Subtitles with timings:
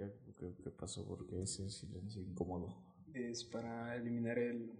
[0.00, 1.06] Ya, ¿qué, qué pasó?
[1.06, 2.74] Porque ese silencio incómodo.
[3.12, 4.72] Es para eliminar el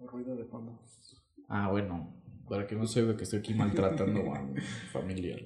[0.00, 0.80] ruido de fondo.
[1.48, 4.58] Ah, bueno, para que no se vea que estoy aquí maltratando a mi
[4.92, 5.36] familia.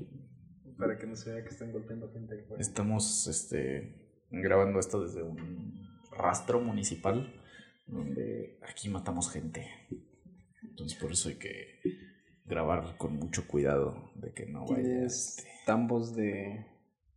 [0.78, 2.60] Para que no se vea que están golpeando gente fuera.
[2.60, 5.82] Estamos este, grabando esto desde un
[6.12, 7.34] rastro municipal
[7.88, 9.66] donde aquí matamos gente.
[10.62, 11.80] Entonces por eso hay que
[12.44, 15.04] grabar con mucho cuidado de que no vaya.
[15.04, 16.64] Este, tambos de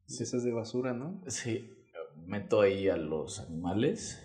[0.07, 1.21] cesas de basura, ¿no?
[1.27, 1.82] Sí,
[2.27, 4.20] meto ahí a los animales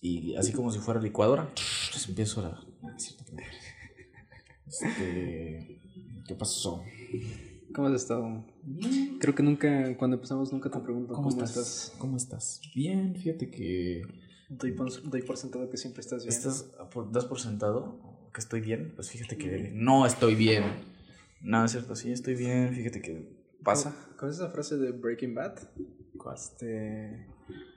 [0.00, 1.50] y así como si fuera licuadora,
[1.92, 2.64] les empiezo a...
[2.82, 3.42] Ah, es cierto que no.
[4.66, 5.80] Este,
[6.26, 6.82] ¿Qué pasó?
[7.74, 8.44] ¿Cómo has estado?
[9.20, 11.92] Creo que nunca, cuando empezamos, nunca te pregunto ¿Cómo, estás?
[11.98, 12.60] ¿Cómo estás?
[12.74, 14.02] Bien, fíjate que...
[14.48, 16.34] Doy por, doy por sentado que siempre estás bien.
[16.36, 18.00] ¿Estás, por- ¿Das por sentado
[18.34, 18.92] que estoy bien?
[18.96, 20.64] Pues fíjate que no estoy bien.
[21.40, 22.74] No, es cierto, sí, estoy bien.
[22.74, 23.94] Fíjate que pasa.
[24.16, 25.58] ¿Con esa frase de Breaking Bad?
[26.34, 27.26] Este,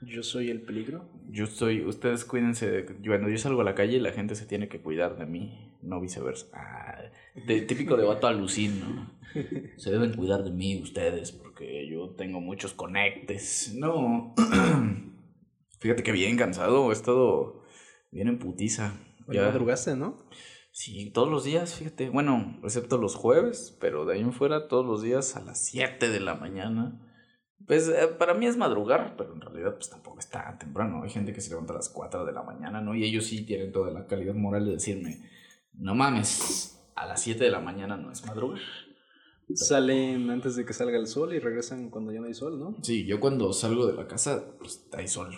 [0.01, 1.09] yo soy el peligro.
[1.29, 4.67] Yo estoy, ustedes cuídense, de, cuando yo salgo a la calle la gente se tiene
[4.67, 6.47] que cuidar de mí, no viceversa.
[6.53, 6.99] Ah,
[7.47, 9.11] de, típico de vato alucin, ¿no?
[9.77, 13.73] Se deben cuidar de mí ustedes porque yo tengo muchos conectes.
[13.75, 14.35] No.
[15.79, 17.63] Fíjate que bien cansado, he estado
[18.11, 18.93] bien en putiza.
[19.27, 20.25] Hoy Ya- madrugaste, ¿no?
[20.75, 22.09] Sí, todos los días, fíjate.
[22.09, 26.09] Bueno, excepto los jueves, pero de ahí en fuera todos los días a las 7
[26.09, 26.99] de la mañana.
[27.67, 31.03] Pues eh, para mí es madrugar, pero en realidad pues tampoco es tan temprano.
[31.03, 32.95] Hay gente que se levanta a las 4 de la mañana, ¿no?
[32.95, 35.29] Y ellos sí tienen toda la calidad moral de decirme,
[35.73, 38.59] no mames, a las 7 de la mañana no es madrugar.
[39.53, 42.75] Salen antes de que salga el sol y regresan cuando ya no hay sol, ¿no?
[42.81, 45.35] Sí, yo cuando salgo de la casa, pues hay sol.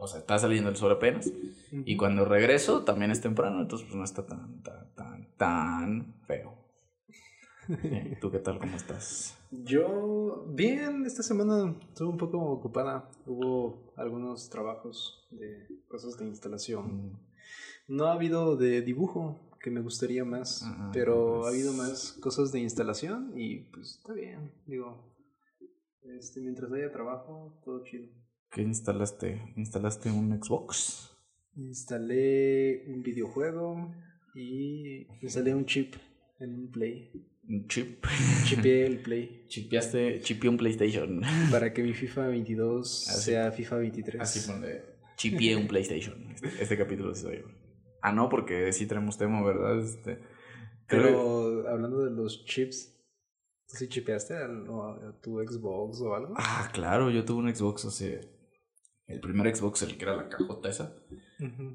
[0.00, 1.32] O sea, está saliendo el sol apenas.
[1.72, 6.54] Y cuando regreso también es temprano, entonces pues no está tan, tan, tan, tan feo.
[7.66, 7.76] Sí,
[8.20, 8.58] ¿Tú qué tal?
[8.58, 9.38] ¿Cómo estás?
[9.50, 13.08] Yo, bien, esta semana estuve un poco ocupada.
[13.26, 17.18] Hubo algunos trabajos de cosas de instalación.
[17.88, 21.46] No ha habido de dibujo, que me gustaría más, Ah, pero pues.
[21.46, 25.14] ha habido más cosas de instalación y pues está bien, digo.
[26.02, 28.08] Este, mientras haya trabajo, todo chido.
[28.54, 29.52] ¿Qué instalaste?
[29.56, 31.10] ¿Instalaste un Xbox?
[31.56, 33.92] Instalé un videojuego
[34.32, 35.96] y instalé un chip
[36.38, 37.10] en un Play.
[37.48, 38.06] ¿Un chip?
[38.44, 41.20] Chipeé el Play Chipeaste, chipeé un PlayStation.
[41.50, 44.22] para que mi FIFA 22 Así- sea FIFA 23.
[44.22, 44.82] Así ponle.
[45.16, 46.30] Chipeé un PlayStation.
[46.30, 47.46] Este, este capítulo soy yo.
[48.02, 49.80] Ah, no, porque sí tenemos tema, ¿verdad?
[49.80, 50.18] Este,
[50.86, 52.94] creo Pero hablando de los chips,
[53.68, 54.46] ¿tú sí chipeaste a
[55.20, 56.34] tu Xbox o algo?
[56.36, 58.32] Ah, claro, yo tuve un Xbox hace...
[59.06, 60.96] El primer Xbox, el que era la cajota esa.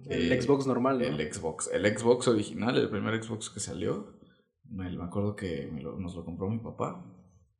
[0.09, 1.05] El Eh, Xbox normal, ¿no?
[1.05, 1.69] El Xbox.
[1.71, 4.19] El Xbox original, el primer Xbox que salió.
[4.63, 7.05] Me, me acuerdo que me lo- nos lo compró mi papá.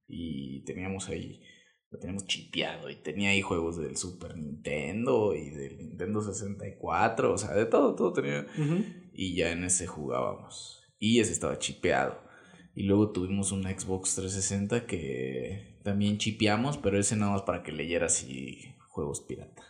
[0.08, 1.42] Y teníamos ahí.
[1.92, 2.90] Lo teníamos chipeado.
[2.90, 7.34] Y tenía ahí juegos del Super Nintendo y del Nintendo 64.
[7.34, 8.48] O sea, de todo, todo tenía.
[9.14, 10.82] Y ya en ese jugábamos.
[10.98, 12.20] Y ese estaba chipeado.
[12.76, 17.72] Y luego tuvimos un Xbox 360 que también chipeamos, pero ese nada más para que
[17.72, 19.64] leyera así juegos pirata.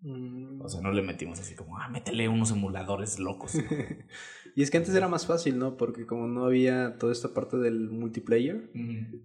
[0.00, 0.60] Mm.
[0.60, 3.54] O sea, no le metimos así como, ah, métele unos emuladores locos.
[4.56, 5.76] y es que antes era más fácil, ¿no?
[5.76, 8.70] Porque como no había toda esta parte del multiplayer,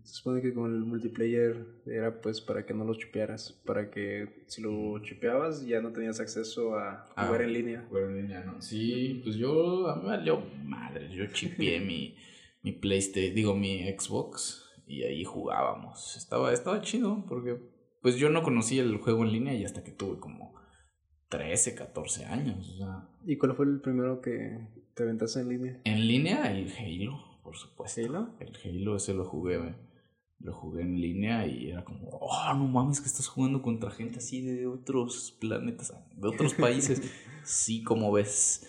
[0.03, 4.43] se supone que con el multiplayer era pues para que no lo chipearas, para que
[4.47, 7.25] si lo chipeabas ya no tenías acceso a Ah.
[7.25, 7.85] jugar en línea.
[7.89, 8.61] Jugar en línea, ¿no?
[8.61, 12.15] Sí, pues yo, a mí me valió madre, yo chipeé mi,
[12.63, 16.15] mi PlayStation, digo, mi Xbox y ahí jugábamos.
[16.15, 17.57] Estaba, estaba chido porque
[18.01, 20.53] pues yo no conocía el juego en línea y hasta que tuve como
[21.29, 22.69] 13, 14 años.
[22.69, 25.81] O sea, ¿Y cuál fue el primero que te aventaste en línea?
[25.83, 28.01] en línea el Halo, por supuesto.
[28.01, 28.35] ¿Halo?
[28.39, 29.75] El Halo ese lo jugué,
[30.39, 34.17] lo jugué en línea y era como, oh, no mames que estás jugando contra gente
[34.19, 37.01] así de otros planetas, de otros países.
[37.43, 38.67] sí, como ves.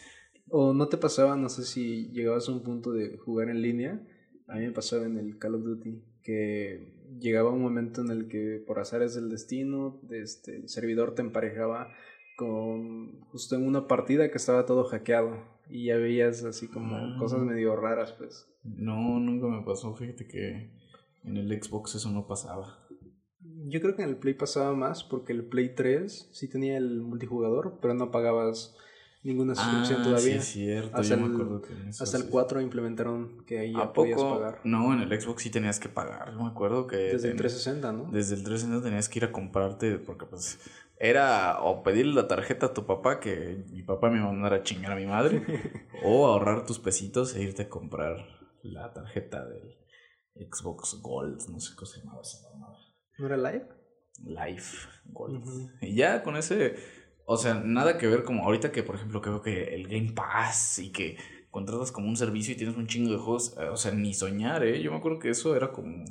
[0.53, 4.05] ¿O no te pasaba, no sé si llegabas a un punto de jugar en línea?
[4.49, 8.29] A mí me pasaba en el Call of Duty, que llegaba un momento en el
[8.29, 11.89] que por azares del destino, este, el servidor te emparejaba
[12.37, 15.37] con justo en una partida que estaba todo hackeado
[15.69, 17.17] y ya veías así como Ah.
[17.19, 18.49] cosas medio raras, pues.
[18.65, 19.95] No, nunca me pasó.
[19.95, 20.71] Fíjate que
[21.25, 22.79] en el Xbox eso no pasaba.
[23.67, 27.01] Yo creo que en el Play pasaba más porque el Play 3 sí tenía el
[27.03, 28.75] multijugador, pero no pagabas
[29.23, 30.41] ninguna suscripción Ah, todavía.
[30.41, 30.97] Sí, cierto.
[30.97, 32.29] Hasta yo me el- acuerdo que en eso Hasta el sí.
[32.31, 34.39] 4 implementaron que ahí ya ¿A podías poco?
[34.39, 34.61] pagar.
[34.65, 36.33] No, en el Xbox sí tenías que pagar.
[36.33, 36.97] Yo me acuerdo que.
[36.97, 38.11] Desde el ten- 360, ¿no?
[38.11, 40.59] Desde el 360 tenías que ir a comprarte, porque pues
[40.99, 44.93] era o pedirle la tarjeta a tu papá, que mi papá me mandara a chingar
[44.93, 45.43] a mi madre,
[46.05, 48.19] o ahorrar tus pesitos e irte a comprar
[48.63, 49.79] la tarjeta del
[50.51, 52.39] Xbox Gold, no sé cómo se llamaba esa.
[53.19, 53.67] ¿No era live?
[54.23, 55.71] Life Gold.
[55.83, 56.77] Y ya con ese,
[57.33, 60.81] o sea, nada que ver como ahorita que, por ejemplo, creo que el Game Pass
[60.81, 61.17] y que
[61.53, 64.65] contratas como un servicio y tienes un chingo de juegos, eh, o sea, ni soñar,
[64.65, 64.83] ¿eh?
[64.83, 66.05] Yo me acuerdo que eso era como...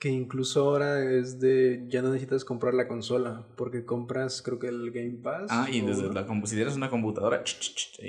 [0.00, 4.68] Que incluso ahora es de, ya no necesitas comprar la consola, porque compras creo que
[4.68, 5.48] el Game Pass.
[5.50, 7.44] Ah, y desde la si tienes una computadora...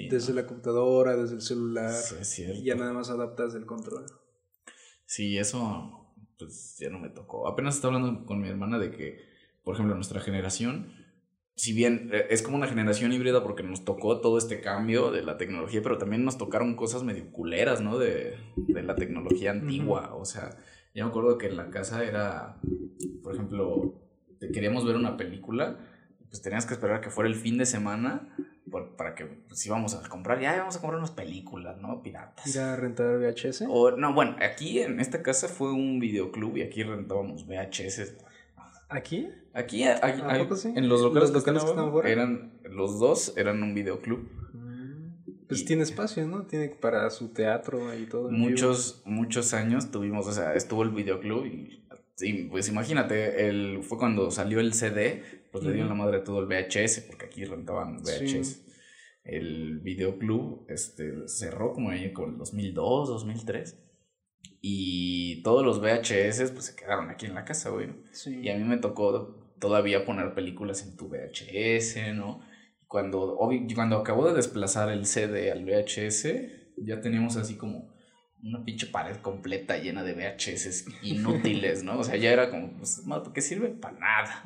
[0.09, 1.93] desde la computadora, desde el celular.
[2.55, 4.05] Y ya nada más adaptas el control.
[5.05, 7.45] Sí, eso pues ya no me tocó.
[7.45, 9.19] Apenas estaba hablando con mi hermana de que,
[9.65, 11.02] por ejemplo, nuestra generación
[11.55, 15.23] si bien eh, es como una generación híbrida porque nos tocó todo este cambio de
[15.23, 17.97] la tecnología, pero también nos tocaron cosas medio culeras, ¿no?
[17.97, 20.15] De, de la tecnología antigua.
[20.15, 20.57] O sea,
[20.93, 22.59] yo me acuerdo que en la casa era,
[23.23, 24.01] por ejemplo,
[24.39, 25.77] te queríamos ver una película,
[26.29, 28.35] pues tenías que esperar que fuera el fin de semana
[28.97, 32.01] para que pues, íbamos a comprar, ya íbamos a comprar unas películas, ¿no?
[32.01, 32.47] Piratas.
[32.47, 33.65] ¿Ir a rentar VHS?
[33.69, 38.15] O, no, bueno, aquí en esta casa fue un videoclub y aquí rentábamos VHS
[38.93, 39.29] ¿Aquí?
[39.53, 41.57] Aquí, en los locales, que, están
[42.05, 44.27] eran, los dos eran un videoclub.
[44.53, 45.45] Mm.
[45.47, 46.45] Pues tiene espacio, ¿no?
[46.47, 48.31] Tiene para su teatro y todo.
[48.31, 51.83] Muchos, muchos años tuvimos, o sea, estuvo el videoclub y,
[52.49, 56.47] pues imagínate, el, fue cuando salió el CD, pues le dio la madre todo el
[56.47, 58.61] VHS, porque aquí rentaban VHS.
[59.23, 63.79] El videoclub este, cerró como en el 2002, 2003.
[64.65, 67.89] Y todos los VHS pues se quedaron aquí en la casa, güey.
[68.25, 72.39] Y a mí me tocó todavía poner películas en tu VHS, ¿no?
[72.87, 73.37] Cuando,
[73.75, 76.27] cuando acabó de desplazar el CD al VHS,
[76.77, 77.92] ya teníamos así como
[78.43, 81.99] una pinche pared completa llena de VHS inútiles, ¿no?
[81.99, 83.01] O sea, ya era como, pues,
[83.33, 83.69] ¿qué sirve?
[83.69, 84.43] Para nada.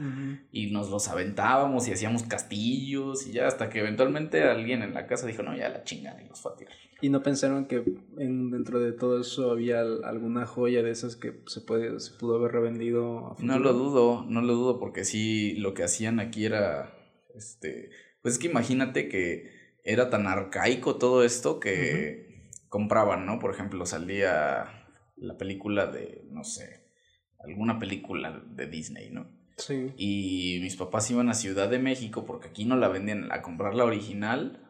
[0.51, 5.07] Y nos los aventábamos y hacíamos castillos y ya hasta que eventualmente alguien en la
[5.07, 6.73] casa dijo, no, ya la chingan y los fue a tirar.
[7.01, 7.83] ¿Y no pensaron que
[8.17, 12.37] en, dentro de todo eso había alguna joya de esas que se, puede, se pudo
[12.37, 13.35] haber revendido?
[13.39, 16.93] no lo dudo, no lo dudo porque sí, lo que hacían aquí era,
[17.35, 17.89] este,
[18.21, 22.26] pues es que imagínate que era tan arcaico todo esto que
[22.69, 23.39] compraban, ¿no?
[23.39, 24.85] Por ejemplo, salía
[25.15, 26.83] la película de, no sé,
[27.39, 29.27] alguna película de Disney, ¿no?
[29.57, 29.91] Sí.
[29.97, 33.73] Y mis papás iban a Ciudad de México porque aquí no la vendían a comprar
[33.73, 34.63] la original.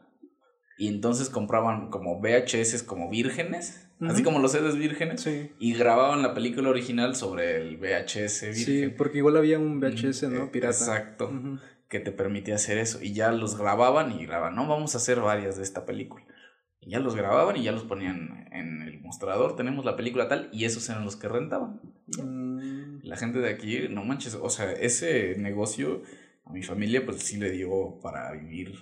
[0.77, 5.51] Y entonces compraban como VHS como vírgenes, así como los CDs vírgenes, sí.
[5.59, 8.53] y grababan la película original sobre el VHS virgen.
[8.53, 10.51] Sí, porque igual había un VHS, ¿no?
[10.51, 10.77] Pirata.
[10.77, 11.31] Exacto,
[11.89, 13.01] que te permitía hacer eso.
[13.01, 16.23] Y ya los grababan y grababan, no, vamos a hacer varias de esta película
[16.88, 19.56] ya los grababan y ya los ponían en el mostrador.
[19.56, 21.81] Tenemos la película tal y esos eran los que rentaban.
[22.18, 23.00] Mm.
[23.04, 26.01] La gente de aquí, no manches, o sea, ese negocio
[26.45, 28.74] a mi familia pues sí le dio para vivir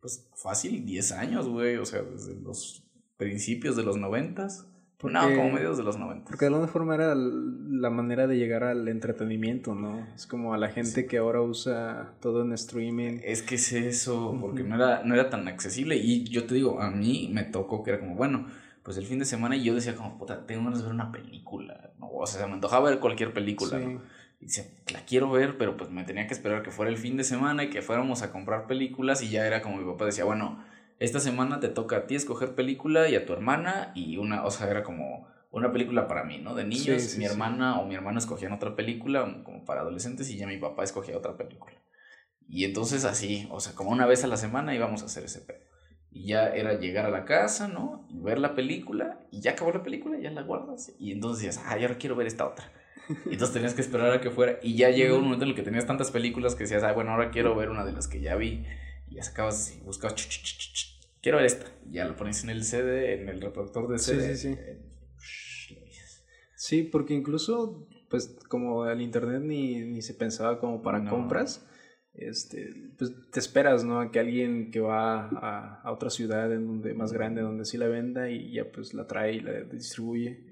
[0.00, 2.84] pues fácil 10 años, güey, o sea, desde los
[3.16, 4.69] principios de los noventas
[5.02, 6.26] no, como medios de los 90.
[6.26, 10.06] Porque de alguna forma era la manera de llegar al entretenimiento, ¿no?
[10.14, 13.20] Es como a la gente que ahora usa todo en streaming.
[13.24, 15.96] Es que es eso, porque no, era, no era tan accesible.
[15.96, 18.46] Y yo te digo, a mí me tocó que era como, bueno,
[18.82, 21.10] pues el fin de semana y yo decía como, puta, tengo ganas de ver una
[21.12, 21.90] película.
[21.98, 22.10] ¿no?
[22.12, 24.02] O sea, se me antojaba ver cualquier película, ¿no?
[24.40, 27.16] Y decía, la quiero ver, pero pues me tenía que esperar que fuera el fin
[27.16, 29.22] de semana y que fuéramos a comprar películas.
[29.22, 30.62] Y ya era como mi papá decía, bueno
[31.00, 34.50] esta semana te toca a ti escoger película y a tu hermana y una, o
[34.50, 36.54] sea, era como una película para mí, ¿no?
[36.54, 40.46] De niños, mi hermana o mi hermano escogían otra película como para adolescentes y ya
[40.46, 41.74] mi papá escogía otra película.
[42.46, 45.40] Y entonces así, o sea, como una vez a la semana íbamos a hacer ese
[45.40, 45.60] pedo.
[46.10, 48.06] Y ya era llegar a la casa, ¿no?
[48.10, 50.92] Y ver la película y ya acabó la película, ya la guardas.
[50.98, 52.70] Y entonces decías, ah, ahora quiero ver esta otra.
[53.26, 54.58] Y entonces tenías que esperar a que fuera.
[54.62, 57.12] Y ya llegó un momento en el que tenías tantas películas que decías, ah, bueno,
[57.12, 58.66] ahora quiero ver una de las que ya vi.
[59.08, 60.14] Y ya sacabas y buscabas,
[61.22, 61.66] quiero ver esta.
[61.90, 64.36] Ya lo pones en el CD, en el reproductor de CD.
[64.36, 64.80] Sí, sí, sí.
[66.60, 71.66] Sí, porque incluso, pues como el internet ni, ni se pensaba como para compras,
[72.12, 73.98] este, pues te esperas, ¿no?
[73.98, 77.78] A que alguien que va a, a, otra ciudad en donde más grande, donde sí
[77.78, 80.50] la venda y ya pues la trae y la distribuye.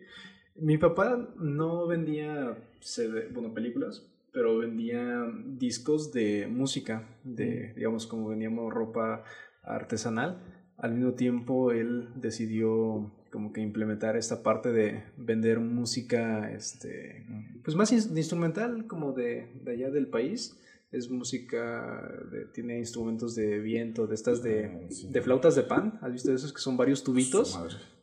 [0.56, 8.28] Mi papá no vendía CD, bueno, películas, pero vendía discos de música, de, digamos, como
[8.28, 9.24] vendíamos ropa
[9.62, 17.26] artesanal al mismo tiempo él decidió como que implementar esta parte de vender música este
[17.62, 20.56] pues más instrumental como de, de, allá del país.
[20.90, 22.10] Es música
[22.54, 25.98] tiene instrumentos de viento de estas de, ah, de flautas de pan.
[26.00, 27.60] Has visto esos que son varios tubitos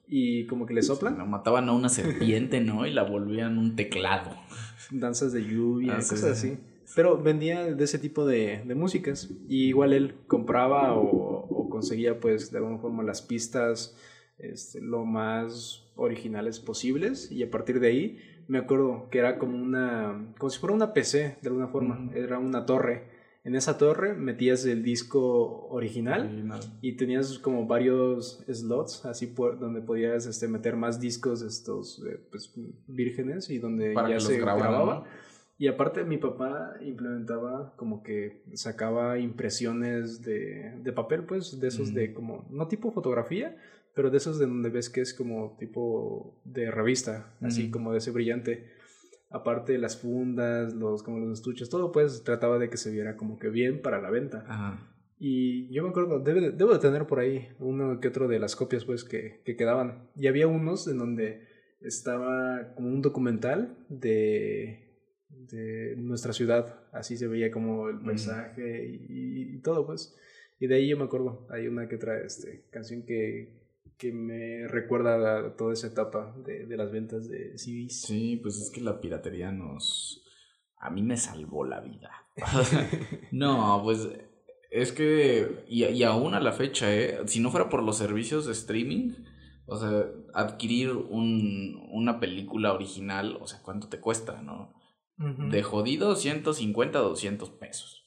[0.08, 1.28] y como que le soplan.
[1.28, 4.30] mataban a una serpiente no y la volvían un teclado.
[4.92, 6.60] Danzas de lluvia ah, cosas así.
[6.96, 9.32] pero vendía de ese tipo de, de músicas.
[9.50, 13.98] Y igual él compraba o conseguía pues de alguna forma las pistas
[14.38, 18.18] este, lo más originales posibles y a partir de ahí
[18.48, 22.40] Me acuerdo que era como una, como si fuera una PC de alguna forma, era
[22.40, 23.04] una torre.
[23.44, 26.48] En esa torre metías el disco original,
[26.82, 32.20] y tenías como varios slots así por, donde podías este, meter más discos estos eh,
[32.32, 32.54] pues,
[32.88, 35.06] vírgenes y donde ya se grababa.
[35.58, 41.94] Y aparte mi papá implementaba como que sacaba impresiones de, de papel, pues de esos
[41.94, 43.56] de como, no tipo fotografía,
[43.94, 48.00] pero de esos de donde ves que es como tipo de revista, así como de
[48.00, 48.70] ese brillante.
[49.30, 53.40] Aparte las fundas, los como los estuches, todo pues trataba de que se viera como
[53.40, 54.44] que bien para la venta.
[54.48, 54.92] Ajá.
[55.18, 58.58] Y yo me acuerdo, debe, debo de tener por ahí uno que otro de las
[58.58, 60.10] copias pues que, que quedaban.
[60.18, 61.48] Y había unos en donde
[61.80, 64.85] estaba como un documental de
[65.50, 66.80] de nuestra ciudad.
[66.92, 70.16] Así se veía como el paisaje y, todo, pues.
[70.60, 73.66] Y de ahí yo me acuerdo, hay una que trae este, canción que,
[73.98, 78.02] que me recuerda a toda esa etapa de, de las ventas de CDs.
[78.02, 80.22] Sí, pues es que la piratería nos...
[80.78, 82.12] A mí me salvó la vida.
[83.32, 84.08] no, pues
[84.76, 87.20] es que, y, y, aún a la fecha, ¿eh?
[87.28, 89.14] si no fuera por los servicios de streaming,
[89.68, 94.74] o sea, adquirir un, una película original, o sea, ¿cuánto te cuesta, no?
[95.18, 98.04] De jodido, 150, 200 pesos.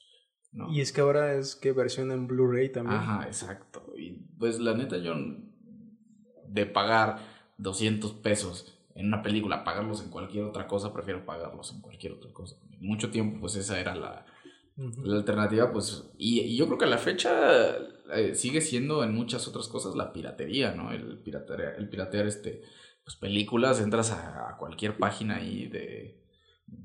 [0.52, 0.70] ¿no?
[0.72, 2.98] Y es que ahora es que versión en Blu-ray también.
[2.98, 3.92] Ajá, exacto.
[3.96, 5.14] Y pues la neta, yo
[6.46, 7.18] de pagar
[7.58, 12.32] 200 pesos en una película, pagarlos en cualquier otra cosa, prefiero pagarlos en cualquier otra
[12.32, 12.56] cosa.
[12.80, 14.26] Mucho tiempo, pues esa era la,
[14.76, 16.10] la alternativa, pues.
[16.18, 17.76] Y, yo creo que a la fecha
[18.14, 20.90] eh, sigue siendo en muchas otras cosas la piratería, ¿no?
[20.90, 22.62] El piratear, el piratear este,
[23.04, 26.27] pues películas, entras a, a cualquier página ahí de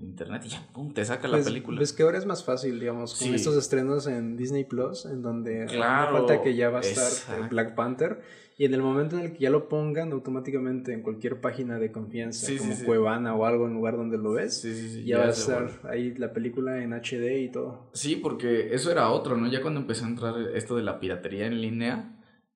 [0.02, 1.80] internet y ya, pum, te saca la pues, película.
[1.80, 5.66] Ves que ahora es más fácil, digamos, con estos estrenos en Disney Plus, en donde
[5.68, 8.22] claro, falta que ya va a estar Black Panther.
[8.56, 11.92] Y en el momento en el que ya lo pongan automáticamente en cualquier página de
[11.92, 14.62] confianza, como Cuevana o algo en lugar donde lo ves,
[15.04, 17.90] ya, va a estar ahí la película en HD y todo.
[17.94, 19.50] Sí, porque eso era otro, ¿no?
[19.50, 22.16] Ya cuando empezó a entrar esto de la piratería en línea,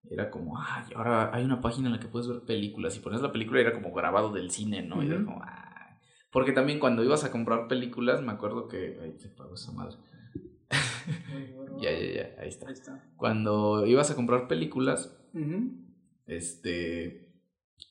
[0.10, 2.96] era como, ay, ahora hay una página en la que puedes ver películas.
[2.96, 5.02] Y pones la película era como grabado del cine, ¿no?
[5.02, 5.67] Y era como, ah,
[6.32, 9.00] porque también cuando ibas a comprar películas, me acuerdo que.
[9.02, 9.98] Ay, se pagó esa madre.
[11.82, 12.68] ya, ya, ya, ahí está.
[13.16, 15.18] Cuando ibas a comprar películas,
[16.26, 17.32] este.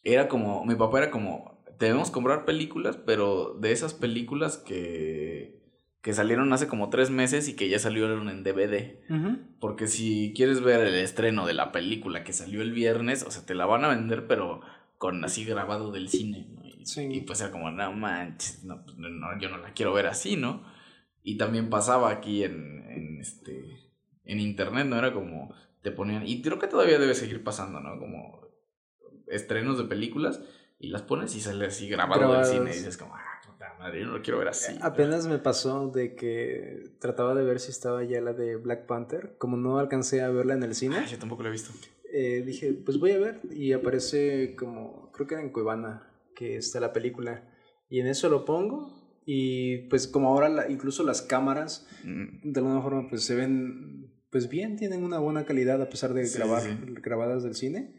[0.03, 0.65] Era como.
[0.65, 1.65] Mi papá era como.
[1.79, 5.63] Debemos comprar películas, pero de esas películas que.
[6.03, 9.01] que salieron hace como tres meses y que ya salieron en DVD.
[9.61, 13.47] Porque si quieres ver el estreno de la película que salió el viernes, o sea,
[13.47, 14.61] te la van a vender, pero
[14.99, 16.66] con así grabado del cine, ¿no?
[16.97, 20.37] Y, pues era como, no manches, no, pues, no, yo no la quiero ver así,
[20.37, 20.63] ¿no?
[21.23, 23.65] Y también pasaba aquí en, en, este,
[24.25, 24.97] en internet, ¿no?
[24.99, 27.99] Era como, te ponían, y creo que todavía debe seguir pasando, ¿no?
[27.99, 28.47] Como
[29.27, 30.41] estrenos de películas
[30.79, 34.01] y las pones y sale así grabado del cine y dices como, ah, puta madre,
[34.01, 34.79] yo no lo quiero ver así.
[34.81, 39.37] Apenas me pasó de que trataba de ver si estaba ya la de Black Panther,
[39.39, 41.05] como no alcancé a verla en el cine.
[41.11, 41.73] yo tampoco la he visto.
[42.13, 46.57] Eh, dije, pues voy a ver y aparece como, creo que era en Cuevana que
[46.57, 47.51] está la película.
[47.89, 52.53] Y en eso lo pongo y pues como ahora incluso las cámaras mm.
[52.53, 56.29] de alguna forma pues se ven pues bien, tienen una buena calidad a pesar de
[56.29, 56.63] grabar,
[57.03, 57.95] grabadas del cine.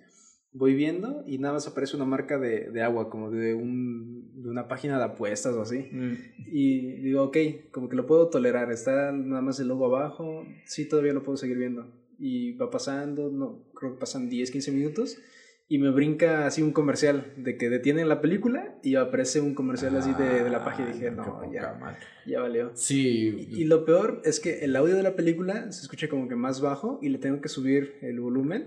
[0.52, 4.50] Voy viendo y nada más aparece una marca de, de agua, como de, un, de
[4.50, 5.90] una página de apuestas o así.
[5.92, 6.14] Mm.
[6.52, 7.38] Y digo, ok,
[7.72, 8.72] como que lo puedo tolerar.
[8.72, 10.46] Está nada más el logo abajo.
[10.66, 11.92] Sí, todavía lo puedo seguir viendo.
[12.20, 15.18] Y va pasando, no, creo que pasan 10, 15 minutos
[15.70, 19.98] y me brinca así un comercial de que detienen la película y aparece un comercial
[19.98, 21.78] así de, de, la página y dije, no, ya,
[22.26, 22.72] ya valió.
[22.74, 23.50] Sí.
[23.52, 26.62] Y, lo peor es que el audio de la película se escucha como que más
[26.62, 28.66] bajo y le tengo que subir el volumen.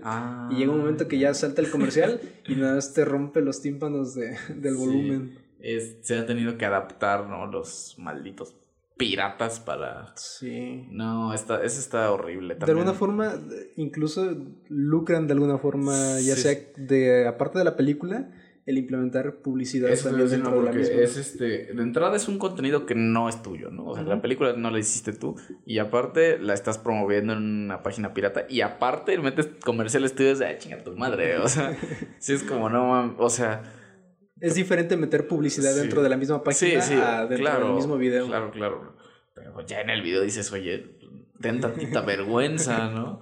[0.51, 3.61] y llega un momento que ya salta el comercial y nada más te rompe los
[3.61, 5.39] tímpanos de, del volumen.
[5.59, 7.47] Es, se han tenido que adaptar, ¿no?
[7.47, 8.55] Los malditos
[9.01, 10.13] piratas para.
[10.15, 10.85] Sí.
[10.91, 12.75] No, está, eso está horrible también.
[12.75, 13.33] De alguna forma,
[13.75, 14.37] incluso
[14.69, 18.29] lucran de alguna forma, ya sea de aparte de la película,
[18.67, 22.93] el implementar publicidad también dentro de la Es este, de entrada es un contenido que
[22.93, 23.87] no es tuyo, ¿no?
[23.87, 27.81] O sea, la película no la hiciste tú y aparte la estás promoviendo en una
[27.81, 31.75] página pirata y aparte metes comerciales tuyos de, chinga tu madre, o sea,
[32.19, 33.63] sí es como no, o sea,
[34.41, 38.27] es diferente meter publicidad dentro de la misma página a dentro del mismo video.
[38.27, 38.95] Claro, claro.
[39.33, 40.97] Pero ya en el video dices, oye,
[41.39, 43.21] ten tantita vergüenza, ¿no?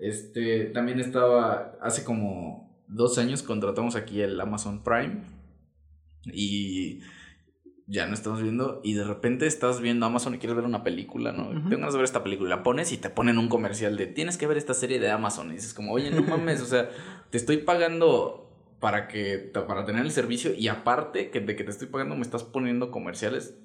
[0.00, 5.22] Este, también estaba, hace como dos años contratamos aquí el Amazon Prime
[6.24, 7.00] y
[7.86, 11.32] ya no estamos viendo y de repente estás viendo Amazon y quieres ver una película,
[11.32, 11.48] ¿no?
[11.48, 14.36] Tengo ganas de ver esta película, la pones y te ponen un comercial de tienes
[14.36, 16.90] que ver esta serie de Amazon y dices como, oye, no mames, o sea,
[17.30, 18.47] te estoy pagando
[18.80, 22.22] para que para tener el servicio y aparte que de que te estoy pagando me
[22.22, 23.58] estás poniendo comerciales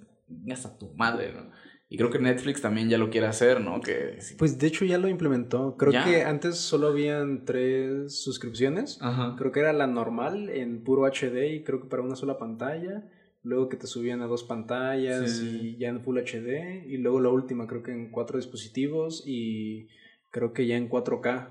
[0.51, 1.51] hasta tu madre, ¿no?
[1.89, 3.79] Y creo que Netflix también ya lo quiere hacer, ¿no?
[3.79, 5.77] Que Pues de hecho ya lo implementó.
[5.77, 8.97] Creo que antes solo habían tres suscripciones.
[9.37, 13.03] Creo que era la normal en puro HD y creo que para una sola pantalla.
[13.43, 16.83] Luego que te subían a dos pantallas y ya en Full HD.
[16.87, 19.87] Y luego la última creo que en cuatro dispositivos y
[20.31, 21.49] creo que ya en 4K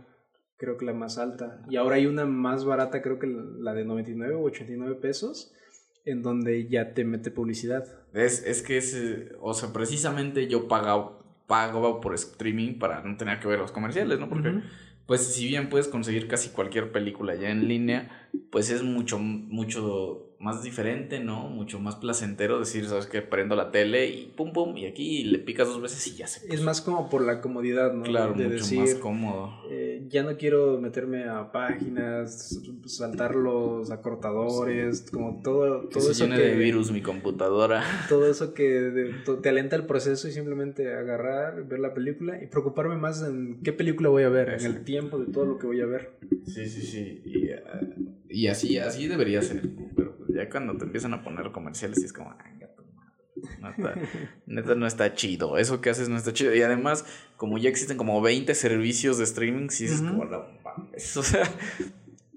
[0.63, 1.61] creo que la más alta.
[1.69, 5.53] Y ahora hay una más barata, creo que la de 99 o 89 pesos,
[6.05, 7.85] en donde ya te mete publicidad.
[8.15, 8.97] Es, es que es,
[9.41, 14.21] o sea, precisamente yo pagaba, pagaba por streaming para no tener que ver los comerciales,
[14.21, 14.29] ¿no?
[14.29, 14.61] Porque,
[15.07, 20.32] pues, si bien puedes conseguir casi cualquier película ya en línea, pues es mucho, mucho
[20.43, 21.49] más diferente, ¿no?
[21.49, 23.23] Mucho más placentero decir, ¿sabes qué?
[23.23, 26.53] Prendo la tele y pum, pum, y aquí le picas dos veces y ya se
[26.53, 28.03] Es más como por la comodidad, ¿no?
[28.03, 29.53] Claro, mucho más cómodo.
[29.71, 36.35] Eh, ya no quiero meterme a páginas, saltar los acortadores, como todo, todo eso que...
[36.35, 37.85] de virus mi computadora.
[38.09, 42.97] Todo eso que te alenta el proceso y simplemente agarrar, ver la película y preocuparme
[42.97, 45.81] más en qué película voy a ver, en el tiempo de todo lo que voy
[45.83, 46.11] a ver.
[46.47, 47.23] Sí, sí, sí.
[47.25, 47.63] Y, eh,
[48.29, 49.63] y así, así debería ser.
[50.35, 52.35] Ya cuando te empiezan a poner comerciales y es como,
[53.61, 53.95] neta,
[54.47, 55.59] neta no está chido.
[55.59, 56.55] Eso que haces no está chido.
[56.55, 57.05] Y además,
[57.37, 60.47] como ya existen como 20 servicios de streaming, sí es como la
[61.17, 61.49] O sea,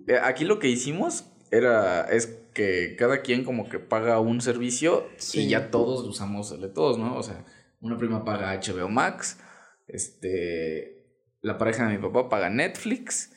[0.08, 5.08] eh, aquí lo que hicimos era es que cada quien como que paga un servicio
[5.34, 7.16] y ya todos usamos el de todos, ¿no?
[7.18, 7.46] O sea,
[7.82, 9.40] una prima paga HBO Max,
[9.88, 11.06] este
[11.42, 13.32] la pareja de mi papá paga Netflix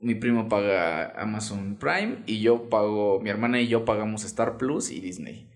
[0.00, 4.90] mi primo paga Amazon Prime y yo pago, mi hermana y yo pagamos Star Plus
[4.90, 5.48] y Disney.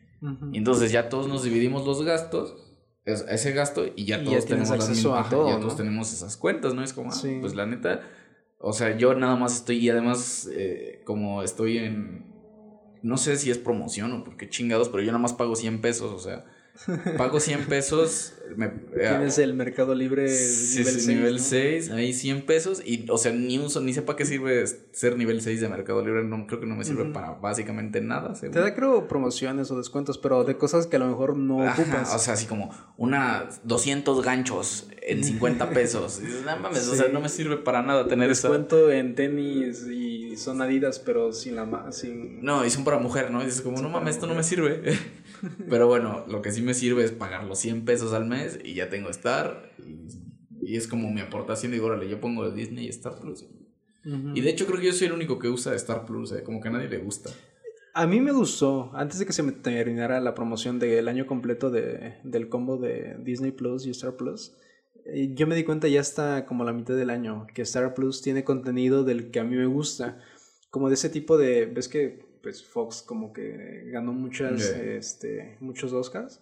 [0.52, 2.56] Y entonces ya todos nos dividimos los gastos,
[3.04, 6.82] ese gasto, y ya todos tenemos acceso a todo, ya todos tenemos esas cuentas, ¿no?
[6.82, 8.00] Es como, ah, pues la neta,
[8.58, 12.24] o sea, yo nada más estoy, y además, eh, como estoy en,
[13.02, 16.10] no sé si es promoción o porque chingados, pero yo nada más pago 100 pesos,
[16.10, 16.46] o sea,
[17.16, 18.32] Pago 100 pesos.
[18.56, 18.70] Me, eh,
[19.08, 21.90] Tienes el Mercado Libre nivel, 6, nivel 6.
[21.90, 22.82] Ahí 100 pesos.
[22.84, 26.04] Y, o sea, ni uso, ni sé para qué sirve ser nivel 6 de Mercado
[26.04, 26.24] Libre.
[26.24, 28.34] No, creo que no me sirve para básicamente nada.
[28.34, 32.12] Te da, creo, promociones o descuentos, pero de cosas que a lo mejor no ocupas.
[32.12, 36.20] O sea, así como una 200 ganchos en 50 pesos.
[36.44, 38.48] no mames, o sea, no me sirve para nada tener eso.
[38.48, 41.92] Descuento en tenis y son adidas, pero sin la.
[41.92, 42.44] Sin...
[42.44, 43.42] No, y son para mujer, ¿no?
[43.42, 44.82] Y dices, como, no mames, esto no me sirve.
[45.68, 48.74] Pero bueno, lo que sí me sirve es pagar los 100 pesos al mes y
[48.74, 49.70] ya tengo Star.
[50.62, 51.72] Y, es como mi aportación.
[51.72, 53.44] Digo, órale, yo pongo Disney y Star Plus.
[54.34, 56.42] Y de hecho creo que yo soy el único que usa Star Plus, ¿eh?
[56.42, 57.30] como que a nadie le gusta.
[57.94, 61.70] A mí me gustó, antes de que se me terminara la promoción del año completo
[61.70, 64.52] de, del combo de Disney Plus y Star Plus,
[65.04, 68.20] eh, yo me di cuenta ya hasta como la mitad del año que Star Plus
[68.20, 70.18] tiene contenido del que a mí me gusta,
[70.70, 75.92] como de ese tipo de, ves que pues Fox como que ganó muchas, este, muchos
[75.94, 76.40] Oscars.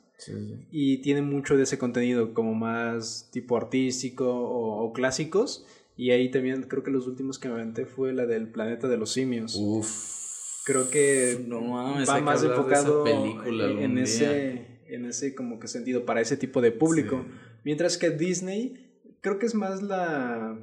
[0.71, 5.65] Y tiene mucho de ese contenido como más tipo artístico o, clásicos.
[5.97, 8.97] Y ahí también creo que los últimos que me aventé fue la del planeta de
[8.97, 9.55] los simios.
[9.57, 10.65] Uf.
[10.65, 16.37] Creo que no va más enfocado en, ese, en ese como que sentido para ese
[16.37, 17.25] tipo de público.
[17.65, 20.59] Mientras que Disney creo que es más la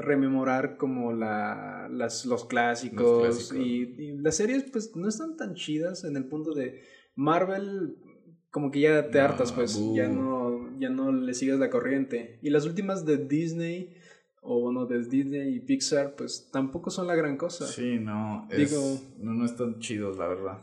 [0.00, 6.16] rememorar como la, las, los clásicos, Y, las series pues no están tan chidas en
[6.16, 6.82] el punto de
[7.14, 7.96] Marvel
[8.50, 12.38] como que ya te hartas pues ya no ya no le sigas la corriente.
[12.42, 13.94] Y las últimas de Disney
[14.40, 17.66] o bueno de Disney y Pixar pues tampoco son la gran cosa.
[17.66, 20.60] Sí no Digo, no no están chidos la verdad.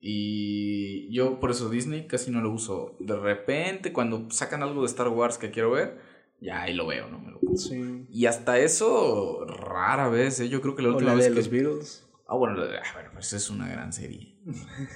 [0.00, 2.96] Y yo por eso Disney casi no lo uso.
[3.00, 5.98] De repente cuando sacan algo de Star Wars que quiero ver
[6.40, 7.18] ya ahí lo veo, ¿no?
[7.18, 8.06] Me lo sí.
[8.10, 10.48] Y hasta eso, rara vez, ¿eh?
[10.48, 11.24] Yo creo que la última vez.
[11.24, 12.04] de los Beatles.
[12.30, 14.36] Ah, bueno, ah, bueno, pues es una gran serie.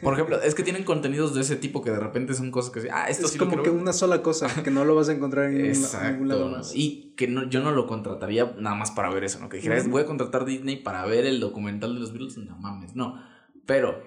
[0.03, 2.91] Por ejemplo, es que tienen contenidos de ese tipo que de repente son cosas que
[2.91, 5.73] ah, esto es como que una sola cosa, que no lo vas a encontrar en
[5.73, 6.73] ningún lado más.
[6.75, 9.49] Y que no, yo no lo contrataría nada más para ver eso, ¿no?
[9.49, 12.95] Que dijeras, voy a contratar Disney para ver el documental de los Beatles, no mames,
[12.95, 13.23] no.
[13.65, 14.03] Pero,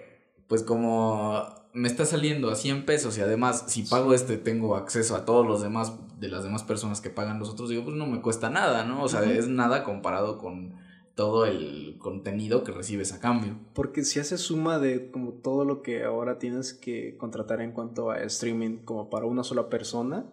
[0.48, 5.16] pues como me está saliendo a 100 pesos y además si pago este tengo acceso
[5.16, 8.08] a todos los demás de las demás personas que pagan los otros, digo, pues no
[8.08, 9.04] me cuesta nada, ¿no?
[9.04, 10.74] O sea, es nada comparado con
[11.16, 13.58] todo el contenido que recibes a cambio.
[13.74, 18.12] Porque si hace suma de como todo lo que ahora tienes que contratar en cuanto
[18.12, 20.26] a streaming como para una sola persona,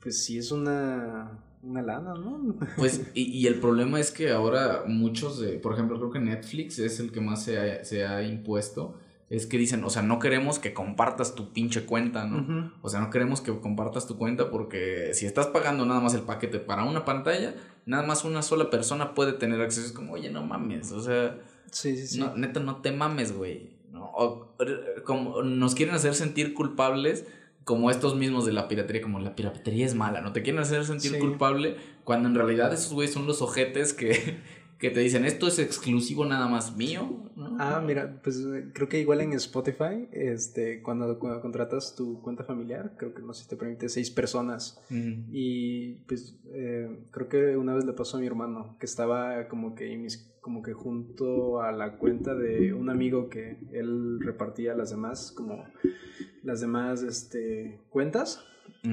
[0.00, 2.56] pues sí es una, una lana, ¿no?
[2.76, 6.78] Pues, y, y, el problema es que ahora muchos de, por ejemplo, creo que Netflix
[6.78, 8.94] es el que más se se ha impuesto
[9.28, 12.72] es que dicen, o sea, no queremos que compartas tu pinche cuenta, ¿no?
[12.82, 16.22] O sea, no queremos que compartas tu cuenta porque si estás pagando nada más el
[16.22, 17.54] paquete para una pantalla,
[17.86, 19.86] nada más una sola persona puede tener acceso.
[19.86, 21.38] Es como, oye, no mames, o sea,
[21.72, 22.20] Sí, sí, sí.
[22.20, 23.70] No, neta, no te mames, güey.
[23.90, 24.04] ¿no?
[24.14, 24.54] O,
[25.04, 27.26] como nos quieren hacer sentir culpables
[27.64, 30.32] como estos mismos de la piratería, como la piratería es mala, ¿no?
[30.32, 31.18] Te quieren hacer sentir Sí.
[31.18, 34.38] culpable cuando en realidad esos güeyes son los ojetes que,
[34.78, 37.56] que te dicen esto es exclusivo nada más mío, ¿no?
[37.58, 42.44] Ah, mira, pues eh, creo que igual en Spotify, este, cuando, cuando contratas tu cuenta
[42.44, 44.78] familiar, creo que no sé si te permite seis personas.
[44.90, 45.30] Mm.
[45.32, 49.74] Y pues eh, creo que una vez le pasó a mi hermano, que estaba como
[49.74, 50.06] que,
[50.42, 55.64] como que junto a la cuenta de un amigo que él repartía las demás, como
[56.42, 58.44] las demás este, cuentas.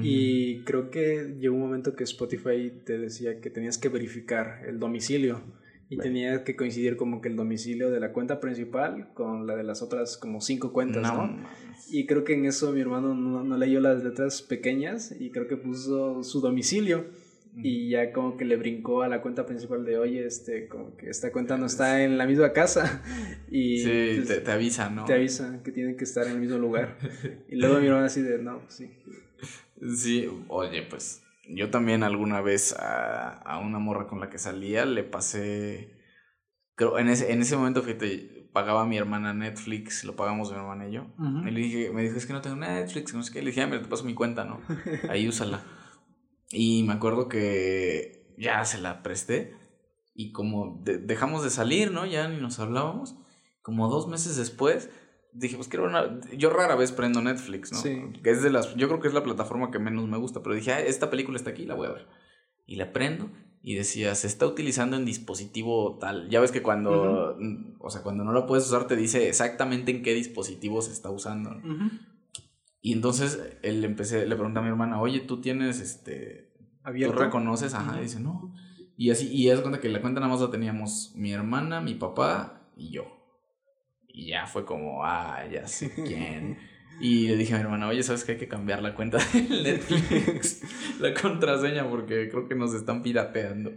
[0.02, 4.80] Y creo que llegó un momento que Spotify te decía que tenías que verificar el
[4.80, 5.40] domicilio
[5.88, 9.64] y tenía que coincidir como que el domicilio de la cuenta principal con la de
[9.64, 11.48] las otras como cinco cuentas, No, ¿no?
[11.90, 15.46] Y creo que en eso mi hermano no, no leyó las letras pequeñas y creo
[15.46, 17.04] que puso su domicilio
[17.56, 21.08] y ya como que le brincó a la cuenta principal de, oye, este, como que
[21.08, 23.00] esta cuenta no está en la misma casa
[23.50, 25.04] y Sí, pues, te, te avisa, ¿no?
[25.04, 26.96] te avisa que tienen que estar en el mismo lugar.
[27.48, 28.90] Y luego mi hermano así de, no, pues sí.
[29.96, 34.84] Sí, oye, pues yo también alguna vez a, a una morra con la que salía
[34.84, 35.96] le pasé,
[36.74, 40.88] creo, en ese, en ese momento fíjate, pagaba mi hermana Netflix, lo pagamos mi hermana
[40.88, 41.06] y yo.
[41.46, 43.40] Y le dije, me dijo, es que no tengo Netflix, no sé qué.
[43.42, 44.60] Le dije, ah, mira, te paso mi cuenta, ¿no?
[45.10, 45.62] Ahí úsala.
[46.50, 49.56] Y me acuerdo que ya se la presté.
[50.14, 52.06] Y como de- dejamos de salir, ¿no?
[52.06, 53.16] Ya ni nos hablábamos.
[53.62, 54.88] Como dos meses después,
[55.34, 56.20] dije, pues quiero una...
[56.36, 57.78] Yo rara vez prendo Netflix, ¿no?
[57.78, 58.00] Sí.
[58.24, 58.74] Es de las...
[58.76, 60.42] Yo creo que es la plataforma que menos me gusta.
[60.42, 62.06] Pero dije, ah, esta película está aquí, la voy a ver.
[62.66, 63.28] Y la prendo.
[63.60, 66.28] Y decía, se está utilizando en dispositivo tal.
[66.30, 67.36] Ya ves que cuando...
[67.38, 70.92] mm, O sea, cuando no lo puedes usar te dice exactamente en qué dispositivo se
[70.92, 71.50] está usando.
[71.54, 71.90] ¿no?
[72.80, 76.52] Y entonces él le empecé, le pregunté a mi hermana, oye, ¿tú tienes este...
[76.82, 77.16] Abierto.
[77.16, 77.72] ¿Tú reconoces?
[77.74, 77.98] Ajá, Ujú.
[78.00, 78.54] y dice, no.
[78.96, 81.94] Y así, y es cuenta que la cuenta nada más la teníamos mi hermana, mi
[81.94, 83.04] papá y yo.
[84.16, 86.56] Y ya fue como, ah, ya sé quién.
[87.00, 89.42] Y le dije a mi hermana, oye, ¿sabes que hay que cambiar la cuenta de
[89.62, 90.62] Netflix?
[91.00, 93.72] la contraseña, porque creo que nos están pirateando.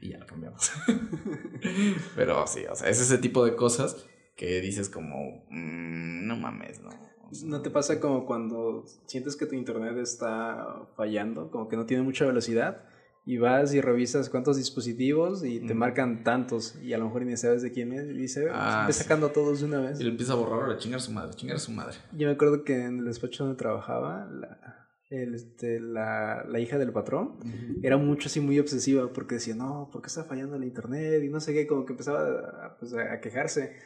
[0.00, 0.70] Y ya la cambiamos.
[2.16, 6.80] Pero sí, o sea, es ese tipo de cosas que dices como, "Mm, no mames,
[6.80, 6.90] no.
[7.30, 11.76] O sea, ¿No te pasa como cuando sientes que tu internet está fallando, como que
[11.76, 12.84] no tiene mucha velocidad?
[13.24, 15.78] Y vas y revisas cuántos dispositivos y te Mm.
[15.78, 18.92] marcan tantos y a lo mejor ni sabes de quién es y dice, Ah, ve
[18.92, 19.00] sí.
[19.02, 20.00] sacando a todos de una vez.
[20.00, 21.96] Y le empieza a borrar ahora, chingar a su madre, chingar a su madre.
[22.16, 26.78] Yo me acuerdo que en el despacho donde trabajaba, la, el, este, la, la hija
[26.78, 27.36] del patrón
[27.82, 31.22] era mucho así muy obsesiva porque decía, no, ¿por qué está fallando el internet?
[31.22, 32.22] Y no sé qué, como que empezaba
[32.64, 33.76] a, pues, a quejarse.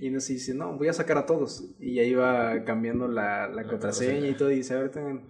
[0.00, 1.64] Y no sé, dice, no, voy a sacar a todos.
[1.80, 4.28] Y ya iba cambiando la, la La contraseña contraseña.
[4.28, 4.50] y todo.
[4.52, 5.22] Y dice, a ver, tengan.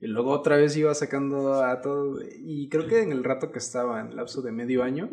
[0.00, 2.22] Y luego otra vez iba sacando a todos.
[2.40, 5.10] Y creo que en el rato que estaba, en el lapso de medio año,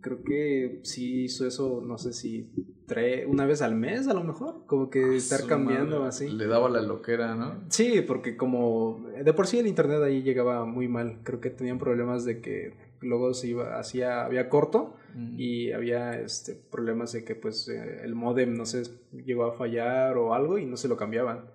[0.00, 2.48] creo que sí hizo eso, no sé si
[2.86, 4.64] tres, una vez al mes a lo mejor.
[4.66, 6.28] Como que estar Su cambiando madre, así.
[6.30, 7.64] Le daba la loquera, ¿no?
[7.68, 11.18] Sí, porque como de por sí el internet ahí llegaba muy mal.
[11.22, 14.94] Creo que tenían problemas de que luego se iba, hacía, había corto
[15.38, 18.82] y había este problemas de que pues eh, el modem no sé
[19.24, 21.50] llegó a fallar o algo y no se lo cambiaban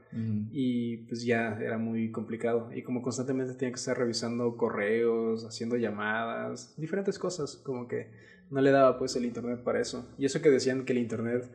[0.51, 5.75] y pues ya era muy complicado y como constantemente tenía que estar revisando correos, haciendo
[5.77, 8.07] llamadas, diferentes cosas, como que
[8.49, 10.09] no le daba pues el internet para eso.
[10.17, 11.51] Y eso que decían que el internet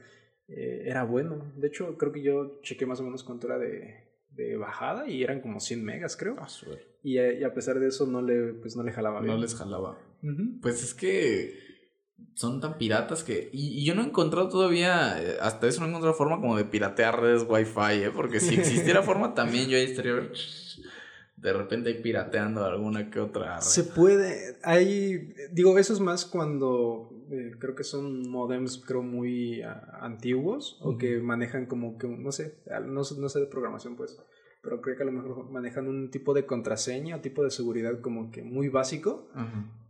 [0.48, 1.52] eh, era bueno.
[1.56, 3.94] De hecho, creo que yo chequé más o menos cuánto era de,
[4.30, 6.36] de bajada y eran como 100 megas, creo.
[6.38, 6.84] Ah, suerte.
[7.02, 9.34] Y, a- y a pesar de eso no le, pues, no le jalaba bien.
[9.34, 9.98] No les jalaba.
[10.60, 11.58] Pues es que
[12.34, 13.48] son tan piratas que.
[13.52, 15.22] Y, y yo no he encontrado todavía.
[15.22, 18.10] eh, Hasta eso no he encontrado forma como de piratear redes wifi, ¿eh?
[18.14, 20.14] Porque si existiera forma también yo ahí estaría.
[21.36, 23.56] De repente pirateando alguna que otra.
[23.56, 23.62] red.
[23.62, 29.60] Se puede, hay, digo, eso es más cuando eh, creo que son modems, creo, muy
[29.60, 32.54] ah, antiguos o que manejan como que, no sé,
[32.86, 34.18] no, sé- no sé de programación, pues,
[34.62, 38.00] pero creo que a lo mejor manejan un tipo de contraseña o tipo de seguridad
[38.00, 39.28] como que muy básico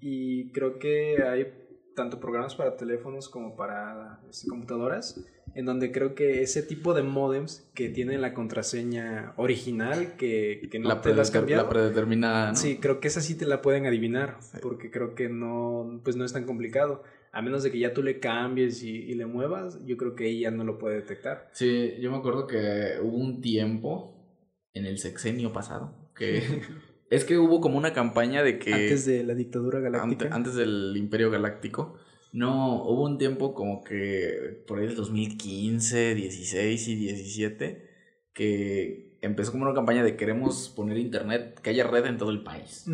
[0.01, 1.64] y creo que hay
[1.95, 7.03] tanto programas para teléfonos como para este, computadoras en donde creo que ese tipo de
[7.05, 11.63] modems que tienen la contraseña original que, que no la, te la has predeter- cambiado
[11.65, 12.57] la predeterminada, ¿no?
[12.57, 16.25] Sí, creo que esa sí te la pueden adivinar, porque creo que no, pues no
[16.25, 17.03] es tan complicado.
[17.31, 20.29] A menos de que ya tú le cambies y, y le muevas, yo creo que
[20.29, 21.49] ella no lo puede detectar.
[21.53, 24.25] Sí, yo me acuerdo que hubo un tiempo
[24.73, 26.43] en el sexenio pasado que
[27.11, 30.25] es que hubo como una campaña de que Antes de la dictadura galáctica.
[30.27, 31.97] ante- antes del Imperio Galáctico.
[32.33, 37.89] No, hubo un tiempo como que por ahí del 2015, 16 y 17
[38.33, 42.43] que empezó como una campaña de queremos poner internet, que haya red en todo el
[42.43, 42.85] país.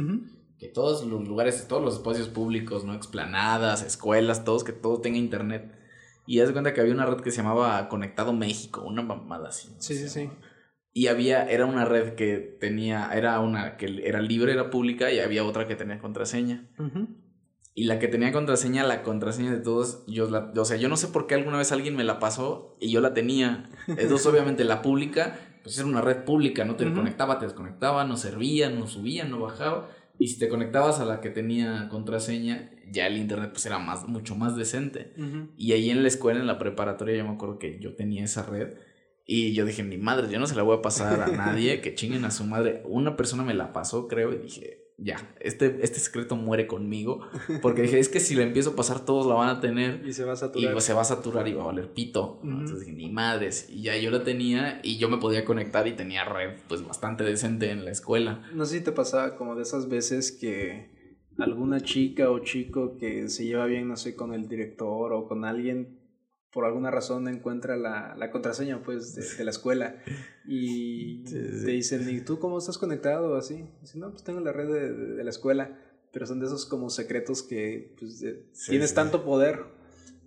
[0.58, 5.16] Que todos los lugares, todos los espacios públicos, no explanadas, escuelas, todos que todo tenga
[5.16, 5.72] internet.
[6.26, 9.48] Y haz de cuenta que había una red que se llamaba Conectado México, una mamada
[9.48, 9.70] así.
[9.78, 10.28] Sí, sí, sí.
[10.92, 15.20] Y había, era una red que tenía, era una que era libre, era pública, y
[15.20, 16.68] había otra que tenía contraseña.
[17.74, 20.96] Y la que tenía contraseña, la contraseña de todos, yo la, o sea, yo no
[20.96, 23.70] sé por qué alguna vez alguien me la pasó y yo la tenía.
[23.86, 28.16] Entonces, obviamente, la pública, pues era una red pública, no te conectaba, te desconectaba, no
[28.16, 29.88] servía, no subía, no bajaba.
[30.18, 34.06] Y si te conectabas a la que tenía contraseña, ya el internet pues era más,
[34.08, 35.14] mucho más decente.
[35.56, 38.42] Y ahí en la escuela, en la preparatoria, yo me acuerdo que yo tenía esa
[38.42, 38.74] red.
[39.32, 41.94] Y yo dije, mi madre, yo no se la voy a pasar a nadie, que
[41.94, 42.82] chinguen a su madre.
[42.84, 47.20] Una persona me la pasó, creo, y dije, ya, este, este secreto muere conmigo.
[47.62, 50.04] Porque dije, es que si la empiezo a pasar, todos la van a tener.
[50.04, 50.76] Y se va a saturar.
[50.76, 52.40] Y se va a saturar y va a valer pito.
[52.42, 53.68] Entonces dije, ni madres.
[53.70, 57.22] Y ya yo la tenía y yo me podía conectar y tenía red, pues bastante
[57.22, 58.42] decente en la escuela.
[58.52, 60.90] No sé si te pasaba como de esas veces que
[61.38, 65.44] alguna chica o chico que se lleva bien, no sé, con el director o con
[65.44, 65.99] alguien
[66.52, 69.96] por alguna razón encuentra la, la contraseña pues de, la escuela
[70.46, 73.36] y te dicen, ¿y tú cómo estás conectado?
[73.36, 74.68] Así, dicen, no, pues tengo la red
[75.16, 75.78] de, la escuela,
[76.12, 78.24] pero son de esos como secretos que pues,
[78.66, 79.80] tienes tanto poder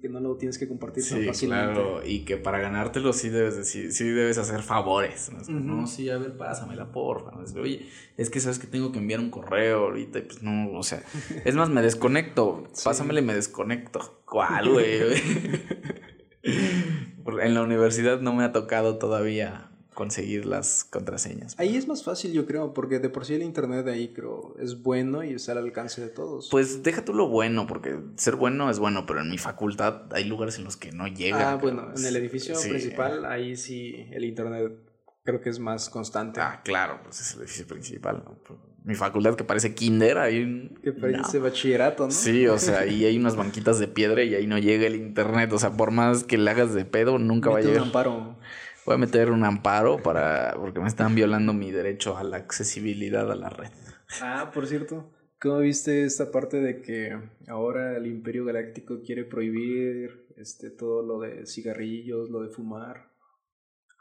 [0.04, 1.76] que no lo tienes que compartir tan fácilmente.
[1.76, 5.32] Claro, y que para ganártelo sí debes decir, sí debes hacer favores.
[5.50, 5.88] ¿no?
[5.88, 7.32] sí, a ver, pásamela, porfa.
[7.58, 10.84] Oye, es que sabes que tengo que enviar un correo ahorita, y pues no, o
[10.84, 11.04] sea,
[11.46, 14.22] es más, me desconecto, pásamela y me desconecto.
[14.26, 15.00] ¿Cuál, güey?
[16.44, 21.56] en la universidad no me ha tocado todavía conseguir las contraseñas.
[21.58, 24.82] Ahí es más fácil, yo creo, porque de por sí el internet ahí creo es
[24.82, 26.50] bueno y está al alcance de todos.
[26.50, 30.26] Pues deja tú lo bueno, porque ser bueno es bueno, pero en mi facultad hay
[30.26, 31.52] lugares en los que no llega.
[31.52, 34.74] Ah, bueno, en el edificio principal ahí sí el internet
[35.24, 36.42] creo que es más constante.
[36.42, 38.24] Ah, claro, pues es el edificio principal.
[38.86, 40.70] Mi facultad que parece kinder, ahí...
[40.84, 42.12] Que parece bachillerato, ¿no?
[42.12, 45.54] Sí, o sea, ahí hay unas banquitas de piedra y ahí no llega el internet.
[45.54, 47.78] O sea, por más que le hagas de pedo, nunca va a llegar.
[47.78, 48.38] un amparo.
[48.86, 50.56] Voy a meter un amparo para...
[50.56, 53.70] porque me están violando mi derecho a la accesibilidad a la red.
[54.22, 55.10] Ah, por cierto.
[55.40, 57.18] ¿Cómo viste esta parte de que
[57.48, 63.10] ahora el Imperio Galáctico quiere prohibir este todo lo de cigarrillos, lo de fumar?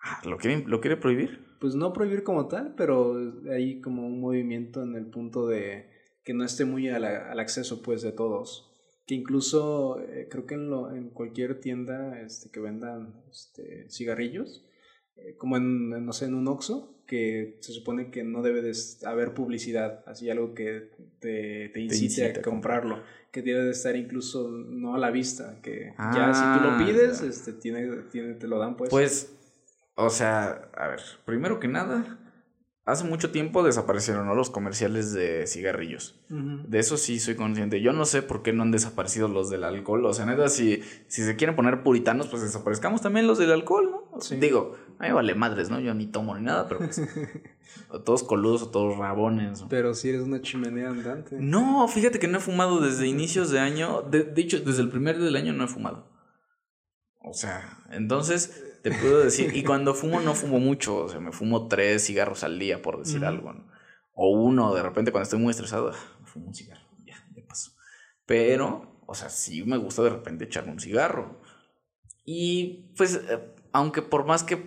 [0.03, 1.52] Ah, ¿lo, quiere, ¿Lo quiere prohibir?
[1.63, 3.17] Pues no prohibir como tal, pero
[3.49, 5.87] hay como un movimiento en el punto de
[6.25, 7.05] que no esté muy al,
[7.39, 8.69] acceso pues de todos.
[9.07, 14.67] Que incluso eh, creo que en, lo, en cualquier tienda este, que vendan este, cigarrillos,
[15.15, 18.73] eh, como en, no sé, en un Oxxo, que se supone que no debe de
[19.05, 24.51] haber publicidad, así algo que te, te, incite, a comprarlo, que debe de estar incluso
[24.51, 28.49] no a la vista, que ya si tú lo ah, pides, este, tiene, tiene, te
[28.49, 28.91] lo dan pues.
[28.91, 29.39] Pues
[29.95, 32.19] o sea, a ver, primero que nada,
[32.85, 36.21] hace mucho tiempo desaparecieron los comerciales de cigarrillos.
[36.29, 37.81] De eso sí soy consciente.
[37.81, 40.05] Yo no sé por qué no han desaparecido los del alcohol.
[40.07, 43.91] O sea, neta, si, si se quieren poner puritanos, pues desaparezcamos también los del alcohol,
[43.91, 44.19] ¿no?
[44.39, 45.79] Digo, a mí vale madres, ¿no?
[45.79, 47.01] Yo ni tomo ni nada, pero pues,
[48.05, 49.65] todos coludos o todos rabones.
[49.69, 51.37] Pero si eres una chimenea andante.
[51.39, 54.03] No, fíjate que no he fumado desde inicios de año.
[54.03, 56.11] De, de hecho, desde el primer día del año no he fumado.
[57.21, 59.55] O sea, entonces te puedo decir.
[59.57, 60.97] Y cuando fumo, no fumo mucho.
[60.97, 63.55] O sea, me fumo tres cigarros al día, por decir algo.
[64.15, 66.87] O uno, de repente, cuando estoy muy estresado, me fumo un cigarro.
[67.05, 67.73] Ya, ya pasó.
[68.27, 71.41] Pero, o sea, sí me gusta de repente echarme un cigarro.
[72.25, 73.41] Y pues eh,
[73.73, 74.63] aunque por más que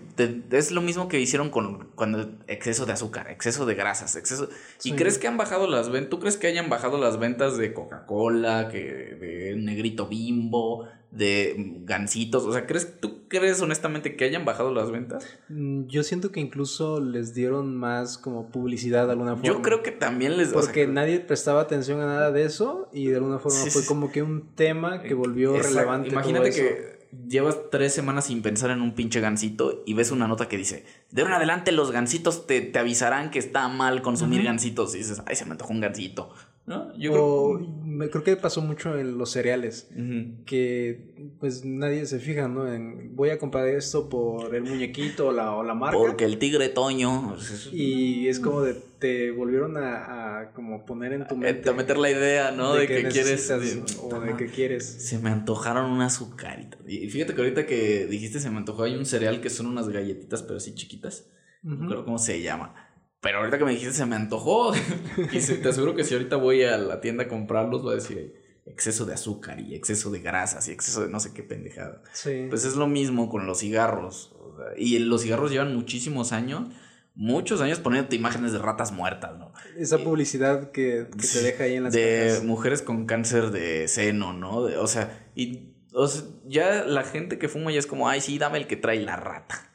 [0.51, 4.49] es lo mismo que hicieron con cuando exceso de azúcar, exceso de grasas, exceso
[4.83, 7.73] y crees que han bajado las ventas, tú crees que hayan bajado las ventas de
[7.73, 14.43] Coca-Cola, que de Negrito Bimbo, de Gancitos, o sea, ¿crees tú crees honestamente que hayan
[14.43, 15.25] bajado las ventas?
[15.49, 19.45] Mm, yo siento que incluso les dieron más como publicidad de alguna forma.
[19.45, 23.15] Yo creo que también les porque nadie prestaba atención a nada de eso y de
[23.15, 26.09] alguna forma fue como que un tema que volvió relevante.
[26.09, 26.95] Imagínate que
[27.27, 30.85] llevas tres semanas sin pensar en un pinche gansito y ves una nota que dice,
[31.11, 34.99] de ahora en adelante los gansitos te, te avisarán que está mal consumir gansitos y
[34.99, 36.33] dices, ay, se me antojó un gansito.
[36.65, 36.97] ¿No?
[36.97, 37.59] Yo creo...
[37.83, 39.87] Me creo que pasó mucho en los cereales,
[40.45, 42.71] que pues nadie se fija, ¿no?
[42.71, 45.97] En voy a comprar esto por el muñequito o la, o la marca.
[45.97, 47.37] Porque el tigre Toño.
[47.71, 51.69] Y es como de, te volvieron a, a como poner en tu mente.
[51.69, 52.73] A meter la idea, ¿no?
[52.73, 53.49] De, que, quieres.
[54.01, 54.85] o de que quieres.
[54.85, 56.77] Se me antojaron una azucarita.
[56.87, 59.87] Y fíjate que ahorita que dijiste se me antojó, hay un cereal que son unas
[59.87, 61.29] galletitas, pero así chiquitas.
[61.61, 62.84] No creo cómo se llama
[63.25, 64.71] pero ahorita que me dijiste se me antojó.
[65.31, 68.35] y te aseguro que si ahorita voy a la tienda a comprarlos, voy a decir
[68.67, 72.03] exceso de azúcar y exceso de grasas y exceso de no sé qué pendejada.
[72.13, 72.45] Sí.
[72.49, 74.35] Pues es lo mismo con los cigarros.
[74.77, 76.69] y los cigarros llevan muchísimos años
[77.15, 79.53] muchos años poniéndote imágenes de ratas muertas, ¿no?
[79.77, 84.57] Esa publicidad que, te deja ahí en las De mujeres con cáncer de seno, ¿no?
[84.57, 88.37] o sea, y O sea, ya la gente que fuma ya es como, ay, sí,
[88.37, 89.71] dame el que trae la rata.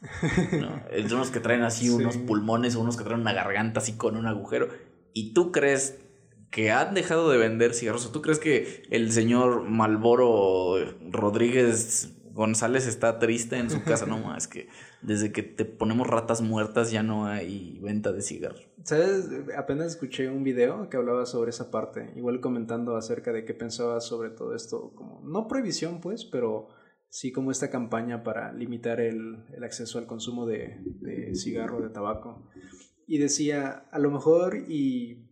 [0.53, 0.83] ¿no?
[1.15, 4.27] Unos que traen así unos pulmones o unos que traen una garganta así con un
[4.27, 4.69] agujero.
[5.15, 5.99] Y tú crees
[6.51, 8.05] que han dejado de vender cigarros.
[8.05, 10.75] ¿O tú crees que el señor Malboro
[11.11, 14.05] Rodríguez González está triste en su casa?
[14.05, 14.69] No, es que
[15.03, 18.69] desde que te ponemos ratas muertas ya no hay venta de cigarros.
[18.85, 19.29] ¿Sabes?
[19.57, 24.01] Apenas escuché un video que hablaba sobre esa parte, igual comentando acerca de qué pensaba
[24.01, 26.69] sobre todo esto, como no prohibición pues, pero
[27.09, 31.91] sí como esta campaña para limitar el, el acceso al consumo de, de cigarro, de
[31.91, 32.47] tabaco.
[33.07, 35.27] Y decía, a lo mejor y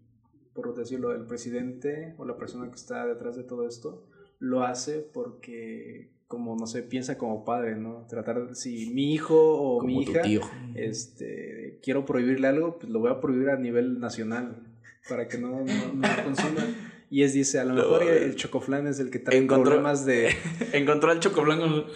[0.63, 4.05] por decirlo, el presidente o la persona que está detrás de todo esto
[4.41, 8.07] lo hace porque como no sé, piensa como padre, ¿no?
[8.09, 10.23] Tratar si mi hijo o mi hija
[10.75, 14.63] este quiero prohibirle algo, pues lo voy a prohibir a nivel nacional
[15.09, 16.67] para que no, no, no consuma.
[17.11, 20.37] Y es, dice, a lo mejor el chocoflán es el que trae problemas de...
[20.75, 21.87] Encontró al chocoflán con...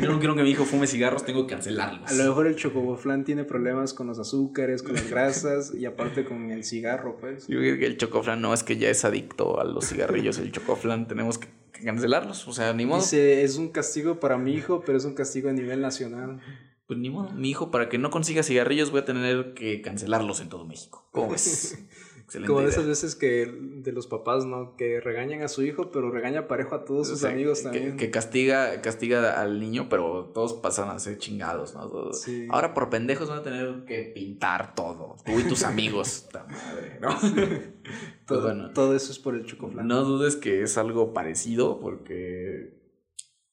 [0.00, 2.08] Yo no quiero que mi hijo fume cigarros, tengo que cancelarlos.
[2.08, 6.24] A lo mejor el chocoflán tiene problemas con los azúcares, con las grasas y aparte
[6.24, 7.48] con el cigarro, pues.
[7.48, 10.38] Yo creo que el chocoflán no, es que ya es adicto a los cigarrillos.
[10.38, 13.00] El chocoflán tenemos que, cancelarlos, o sea, ni modo.
[13.00, 16.40] Dice, es un castigo para mi hijo, pero es un castigo a nivel nacional.
[16.86, 20.40] Pues ni modo, mi hijo para que no consiga cigarrillos voy a tener que cancelarlos
[20.40, 21.08] en todo México.
[21.12, 21.34] ¿Cómo
[22.46, 24.76] Como esas veces que de los papás, ¿no?
[24.76, 27.96] Que regañan a su hijo, pero regaña parejo a todos sus amigos también.
[27.96, 32.10] Que, castiga, castiga al niño, pero todos pasan a ser chingados, ¿no?
[32.50, 35.16] Ahora por pendejos van a tener que pintar todo.
[35.24, 36.28] Tú y tus amigos.
[36.32, 37.08] madre, ¿no?
[37.18, 37.82] Pues
[38.26, 39.86] todo, todo eso es por el chocolate.
[39.86, 42.80] No dudes que es algo parecido, porque.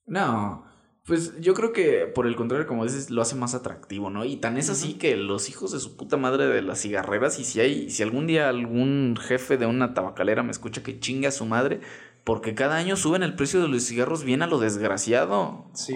[0.06, 0.69] No.
[1.10, 4.26] Pues yo creo que por el contrario, como dices, lo hace más atractivo, ¿no?
[4.26, 7.46] Y tan es así que los hijos de su puta madre de las cigarreras, y
[7.46, 11.32] si hay, si algún día algún jefe de una tabacalera me escucha que chinga a
[11.32, 11.80] su madre,
[12.24, 15.66] porque cada año suben el precio de los cigarros bien a lo desgraciado.
[15.74, 15.96] Sí,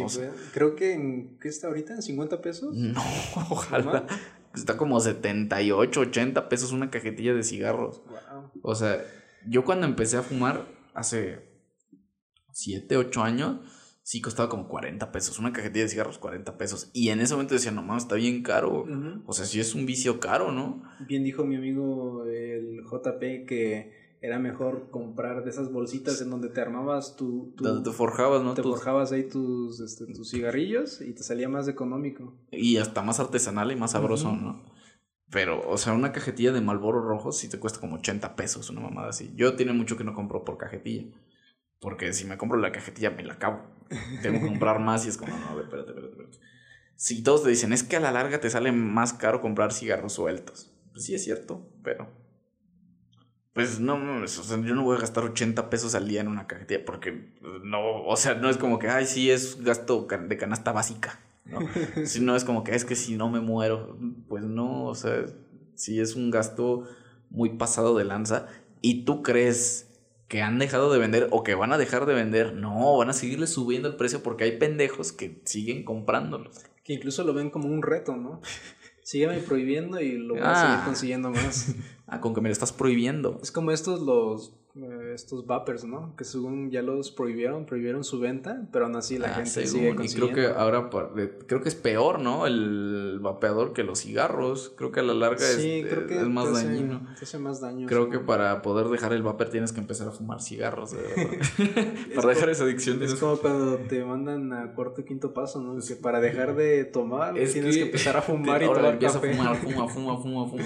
[0.52, 1.94] creo que en, ¿qué está ahorita?
[1.94, 2.76] ¿En 50 pesos?
[2.76, 3.00] No,
[3.52, 4.08] ojalá.
[4.56, 8.02] Está como 78, 80 pesos una cajetilla de cigarros.
[8.64, 9.00] O sea,
[9.48, 11.40] yo cuando empecé a fumar hace
[12.52, 13.60] 7, 8 años
[14.04, 15.40] sí costaba como 40 pesos.
[15.40, 16.92] Una cajetilla de cigarros, 40 pesos.
[16.94, 18.86] Y en ese momento decía, no mames, está bien caro.
[19.26, 20.84] O sea, sí es un vicio caro, ¿no?
[21.08, 26.48] Bien dijo mi amigo el JP que era mejor comprar de esas bolsitas en donde
[26.48, 27.54] te armabas tu...
[27.58, 28.54] te forjabas, ¿no?
[28.54, 32.34] Te forjabas ahí tus, este, tus cigarrillos y te salía más económico.
[32.50, 34.64] Y hasta más artesanal y más sabroso, ¿no?
[35.30, 38.82] Pero, o sea, una cajetilla de Malboro rojo sí te cuesta como 80 pesos, una
[38.82, 39.34] mamada así.
[39.36, 41.06] Yo tiene mucho que no compro por cajetilla.
[41.84, 43.60] Porque si me compro la cajetilla me la acabo.
[44.22, 46.38] Tengo que comprar más y es como, no, a ver, espérate, espérate, espérate.
[46.96, 50.14] Si todos te dicen, es que a la larga te sale más caro comprar cigarros
[50.14, 50.72] sueltos.
[50.92, 52.08] Pues sí es cierto, pero...
[53.54, 56.48] Pues no, o sea, yo no voy a gastar 80 pesos al día en una
[56.48, 60.72] cajetilla porque no, o sea, no es como que, ay, sí, es gasto de canasta
[60.72, 61.60] básica, ¿no?
[62.06, 63.96] si no es como que es que si no me muero,
[64.28, 65.26] pues no, o sea,
[65.76, 66.88] sí es un gasto
[67.30, 68.48] muy pasado de lanza
[68.82, 69.93] y tú crees
[70.34, 72.56] que han dejado de vender o que van a dejar de vender.
[72.56, 76.58] No, van a seguirle subiendo el precio porque hay pendejos que siguen comprándolos.
[76.84, 78.42] Que incluso lo ven como un reto, ¿no?
[79.04, 80.86] Sígueme prohibiendo y lo van a seguir ah.
[80.86, 81.76] consiguiendo más.
[82.08, 83.40] ah, con que me lo estás prohibiendo.
[83.44, 86.16] Es como estos los eh, estos vapers, ¿no?
[86.16, 89.96] Que según ya los prohibieron, prohibieron su venta, pero aún así la ah, gente sigue
[89.96, 90.04] consiguiendo.
[90.04, 90.90] Y creo que ahora,
[91.46, 92.48] creo que es peor, ¿no?
[92.48, 94.74] El vapeador que los cigarros.
[94.76, 97.08] Creo que a la larga es, es, más dañino.
[97.22, 97.86] hace más daño.
[97.88, 100.96] Creo que para poder dejar el vapor tienes que empezar a fumar cigarros,
[102.16, 103.04] para dejar esa adicción.
[103.04, 105.80] Es como cuando te mandan a cuarto o quinto paso, ¿no?
[105.80, 109.56] Que para dejar de tomar tienes que, empezar a fumar y tomar empieza a fumar,
[109.56, 110.64] fuma, fuma, fuma, fuma.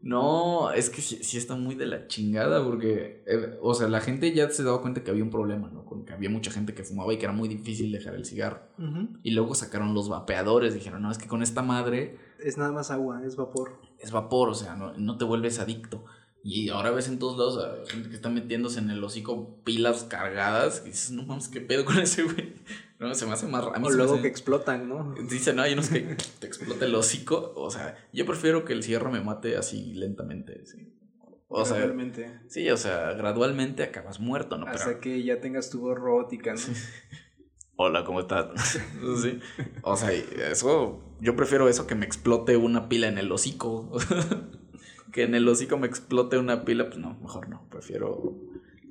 [0.00, 4.32] No, es que sí, está muy de la chingada porque, eh, o sea, la gente
[4.32, 5.84] ya se daba cuenta que había un problema, ¿no?
[5.84, 8.60] Con que había mucha gente que fumaba y que era muy difícil dejar el cigarro.
[9.22, 12.16] Y luego sacaron los vapeadores, dijeron, no, es que con esta madre...
[12.38, 13.80] Es nada más agua, es vapor.
[13.98, 16.04] Es vapor, o sea, no, no te vuelves adicto.
[16.42, 20.04] Y ahora ves en todos lados a gente que está metiéndose en el hocico pilas
[20.04, 20.82] cargadas.
[20.84, 22.54] Y dices, no mames, ¿qué pedo con ese güey?
[22.98, 23.64] No, se me hace más.
[23.64, 25.14] A o luego que explotan, ¿no?
[25.28, 27.52] Dicen, no, hay unos que te explota el hocico.
[27.56, 30.64] O sea, yo prefiero que el cigarro me mate así lentamente.
[30.66, 30.94] ¿sí?
[31.48, 32.40] O gradualmente.
[32.48, 34.66] sí, o sea, gradualmente acabas muerto, ¿no?
[34.66, 36.60] Hasta que ya tengas tu voz robótica, ¿no?
[37.76, 38.48] Hola, ¿cómo estás?
[39.22, 39.38] sí.
[39.82, 41.00] O sea, eso.
[41.20, 43.90] Yo prefiero eso que me explote una pila en el hocico.
[45.12, 47.68] que en el hocico me explote una pila, pues no, mejor no.
[47.70, 48.36] Prefiero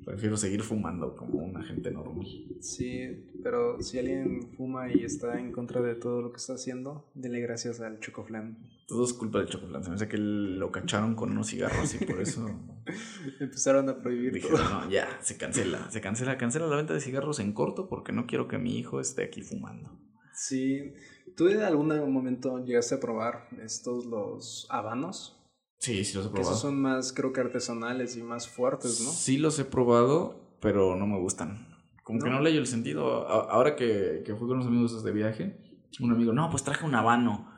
[0.08, 2.26] Prefiero seguir fumando como una gente normal.
[2.62, 7.12] Sí, pero si alguien fuma y está en contra de todo lo que está haciendo,
[7.14, 8.58] dele gracias al Chocoflan.
[8.88, 9.84] Todo es culpa del chocolate.
[9.84, 12.50] Se me hace que lo cacharon con unos cigarros y por eso.
[13.42, 15.92] Empezaron a prohibir Dije, no, ya, se cancela.
[15.92, 19.02] Se cancela, cancela la venta de cigarros en corto porque no quiero que mi hijo
[19.02, 19.92] esté aquí fumando.
[20.34, 20.94] Sí.
[21.36, 25.37] ¿Tú en algún momento llegaste a probar estos, los habanos?
[25.80, 26.50] Sí, sí los he probado.
[26.52, 29.12] esos son más, creo que artesanales y más fuertes, ¿no?
[29.12, 31.68] Sí los he probado, pero no me gustan.
[32.04, 32.40] Como que ¿No?
[32.40, 33.28] le hallo el sentido.
[33.28, 35.58] Ahora que, que fui con unos amigos de viaje,
[36.00, 37.52] un amigo, no, pues traje un habano.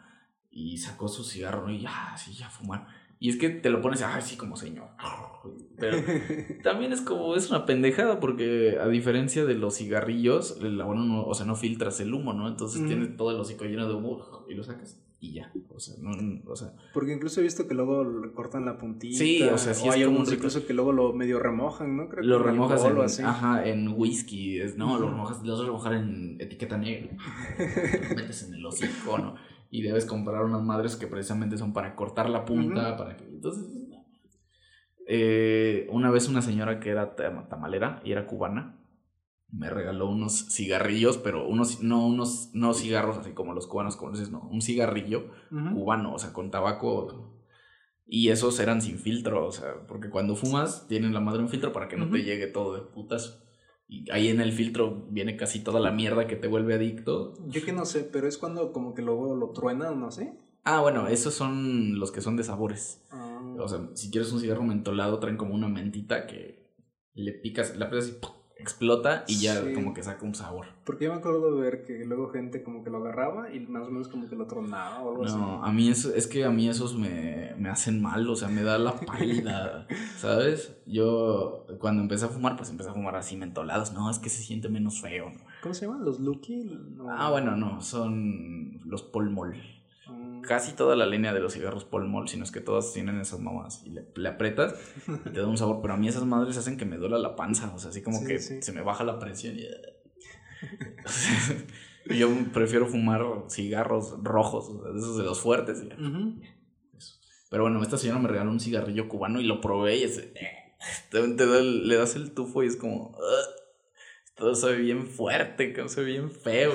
[0.52, 1.72] Y sacó su cigarro ¿no?
[1.72, 2.88] y ya, sí, ya fumar.
[3.20, 4.88] Y es que te lo pones, ay, sí, como señor.
[5.78, 5.98] Pero
[6.64, 11.26] también es como, es una pendejada porque a diferencia de los cigarrillos, el habano no,
[11.26, 12.48] o sea, no filtras el humo, ¿no?
[12.48, 15.52] Entonces tienes todo el hocico lleno de humo y lo sacas y ya.
[15.70, 16.12] O sea, no,
[16.50, 19.18] o sea, Porque incluso he visto que luego le cortan la puntita.
[19.18, 22.08] Sí, o sea, sí es hay como algunos incluso que luego lo medio remojan, ¿no?
[22.10, 23.22] Creo que lo en remojas o en, así.
[23.24, 27.12] ajá, en whisky, no, lo remojas, lo vas a remojar en etiqueta negra,
[28.10, 29.36] lo metes en el hocico, ¿no?
[29.72, 33.66] Y debes comprar unas madres que precisamente son para cortar la punta, para que, entonces.
[35.12, 38.78] Eh, una vez una señora que era tam- tamalera y era cubana,
[39.52, 44.32] me regaló unos cigarrillos, pero unos, no unos, no cigarros así como los cubanos conoces,
[44.32, 47.36] no, un cigarrillo cubano, o sea, con tabaco.
[48.06, 51.72] Y esos eran sin filtro, o sea, porque cuando fumas tienen la madre un filtro
[51.72, 53.44] para que no te llegue todo de putas.
[53.88, 57.34] Y ahí en el filtro viene casi toda la mierda que te vuelve adicto.
[57.48, 60.38] Yo que no sé, pero es cuando como que luego lo truenan, no sé.
[60.64, 63.04] Ah, bueno, esos son los que son de sabores.
[63.12, 66.68] Ah, O sea, si quieres un cigarro mentolado, traen como una mentita que
[67.14, 68.32] le picas, la picas y ¡pum!
[68.60, 69.74] Explota y ya Sí.
[69.74, 70.68] como que saca un sabor.
[70.84, 73.88] porque yo me acuerdo de ver que luego gente como que lo agarraba y más
[73.88, 76.50] o menos como que lo tronaba o algo No, a mí eso, es que a
[76.50, 79.88] mí esos me, me hacen mal, o sea, me da la pálida,
[80.18, 80.76] ¿sabes?
[80.86, 84.42] Yo cuando empecé a fumar, pues empecé a fumar así mentolados, no, es que se
[84.44, 85.26] siente menos feo.
[85.30, 85.36] ¿no?
[85.36, 85.44] así.
[85.62, 86.04] ¿Cómo se llaman?
[86.06, 86.64] ¿Los Lucky?
[86.96, 87.10] No.
[87.10, 89.56] Ah, bueno, no, son los Pol Mol.
[89.56, 89.79] Ah,
[90.42, 93.40] Casi toda la línea de los cigarros Pol Mol, sino es que todas tienen esas
[93.40, 94.76] mamás y le, le aprietas
[95.26, 97.36] y te da un sabor, pero a mí esas madres hacen que me duela la
[97.36, 98.62] panza, o sea, así como Sí, que sí.
[98.62, 99.64] se me baja la presión y...
[102.18, 105.84] Yo prefiero fumar cigarros rojos, o sea, esos de los fuertes.
[107.50, 110.18] Pero bueno, esta señora me regaló un cigarrillo cubano y lo probé y es,
[111.10, 113.10] te, te da le das el tufo y es como...
[113.12, 113.56] "Ugh,
[114.36, 116.72] todo se ve bien fuerte, se ve bien feo.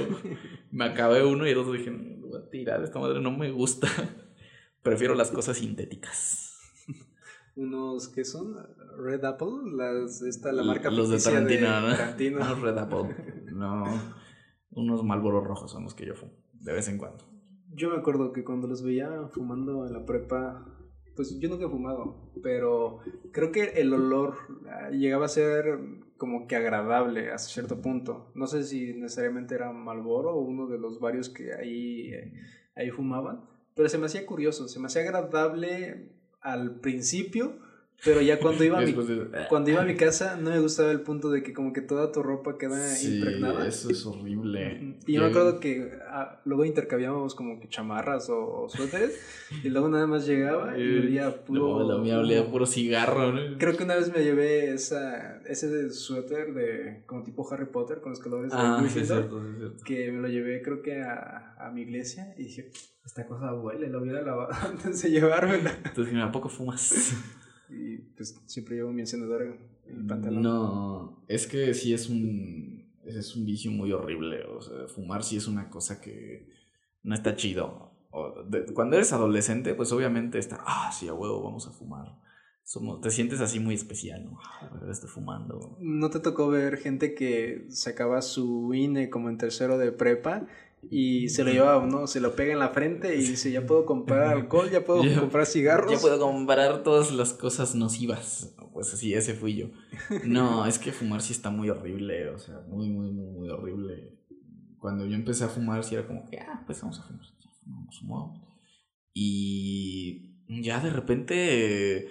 [0.70, 3.30] Me acabé uno y el otro dije, "No, lo voy a tirar, esta madre no
[3.30, 3.88] me gusta.
[4.82, 6.58] Prefiero las cosas sintéticas.
[7.56, 8.56] Unos que son
[8.98, 11.96] Red Apple, las, esta, la marca Los de Tarantino, ¿no?
[11.96, 12.36] Tarantino.
[12.38, 13.16] Unos Red Apple.
[13.54, 13.84] No,
[14.72, 17.24] unos Malboros rojos son los que yo fumo, de vez en cuando.
[17.72, 20.66] Yo me acuerdo que cuando los veía fumando en la prepa,
[21.14, 22.98] pues yo nunca he fumado, pero
[23.32, 24.34] creo que el olor
[24.68, 25.78] ah, llegaba a ser
[26.24, 28.32] como que agradable hasta cierto punto.
[28.34, 32.32] No sé si necesariamente era Marlboro o uno de los varios que ahí, eh,
[32.74, 33.44] ahí fumaban,
[33.74, 36.08] pero se me hacía curioso, se me hacía agradable
[36.40, 37.58] al principio,
[38.04, 40.90] pero ya cuando iba a mi, de- cuando iba a mi casa no me gustaba
[40.90, 43.66] el punto de que como que toda tu ropa queda Sí, impregnada.
[43.66, 44.96] eso es horrible.
[45.06, 49.20] Y yo me acuerdo que ah, luego intercambiábamos como que chamarras o, o suéteres
[49.62, 51.78] y luego nada más llegaba y olía puro...
[51.80, 53.32] No, la mía olía puro cigarro.
[53.32, 53.58] ¿no?
[53.58, 58.10] Creo que una vez me llevé esa, ese suéter de como tipo Harry Potter con
[58.10, 59.84] los colores de Ah, sí, es cierto, sí, es cierto.
[59.84, 62.70] que me lo llevé creo que a, a mi iglesia y dije,
[63.04, 65.78] esta cosa huele, lo hubiera lavado antes de llevármela.
[65.84, 67.14] Entonces, ¿a poco fumas?
[67.74, 70.42] Y pues siempre llevo mi encendedor en el pantalón.
[70.42, 74.44] No, es que sí es un, es un vicio muy horrible.
[74.44, 76.48] O sea, fumar sí es una cosa que
[77.02, 77.90] no está chido.
[78.10, 82.16] O de- cuando eres adolescente, pues obviamente está, ah, sí, a huevo, vamos a fumar.
[82.66, 84.38] Somos, te sientes así muy especial, ¿no?
[84.40, 85.76] Ah, estoy fumando.
[85.80, 90.46] ¿No te tocó ver gente que sacaba su INE como en tercero de prepa
[90.90, 92.06] y se lo llevaba, ¿no?
[92.06, 95.46] Se lo pega en la frente y dice, ya puedo comprar alcohol, ya puedo comprar
[95.46, 95.92] cigarros.
[95.92, 98.54] Ya puedo comprar todas las cosas nocivas.
[98.72, 99.66] Pues así, ese fui yo.
[100.24, 104.18] No, es que fumar sí está muy horrible, o sea, muy, muy, muy, muy horrible.
[104.78, 107.24] Cuando yo empecé a fumar, sí era como que, ah, pues vamos a fumar.
[107.40, 108.40] Ya fumamos, fumamos.
[109.12, 112.08] Y ya de repente,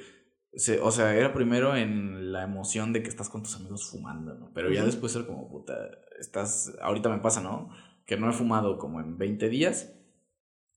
[0.53, 4.33] se, o sea, era primero en la emoción de que estás con tus amigos fumando,
[4.35, 4.51] ¿no?
[4.53, 5.73] Pero ya después era como, puta,
[6.19, 7.69] estás, ahorita me pasa, ¿no?
[8.05, 9.93] Que no he fumado como en 20 días.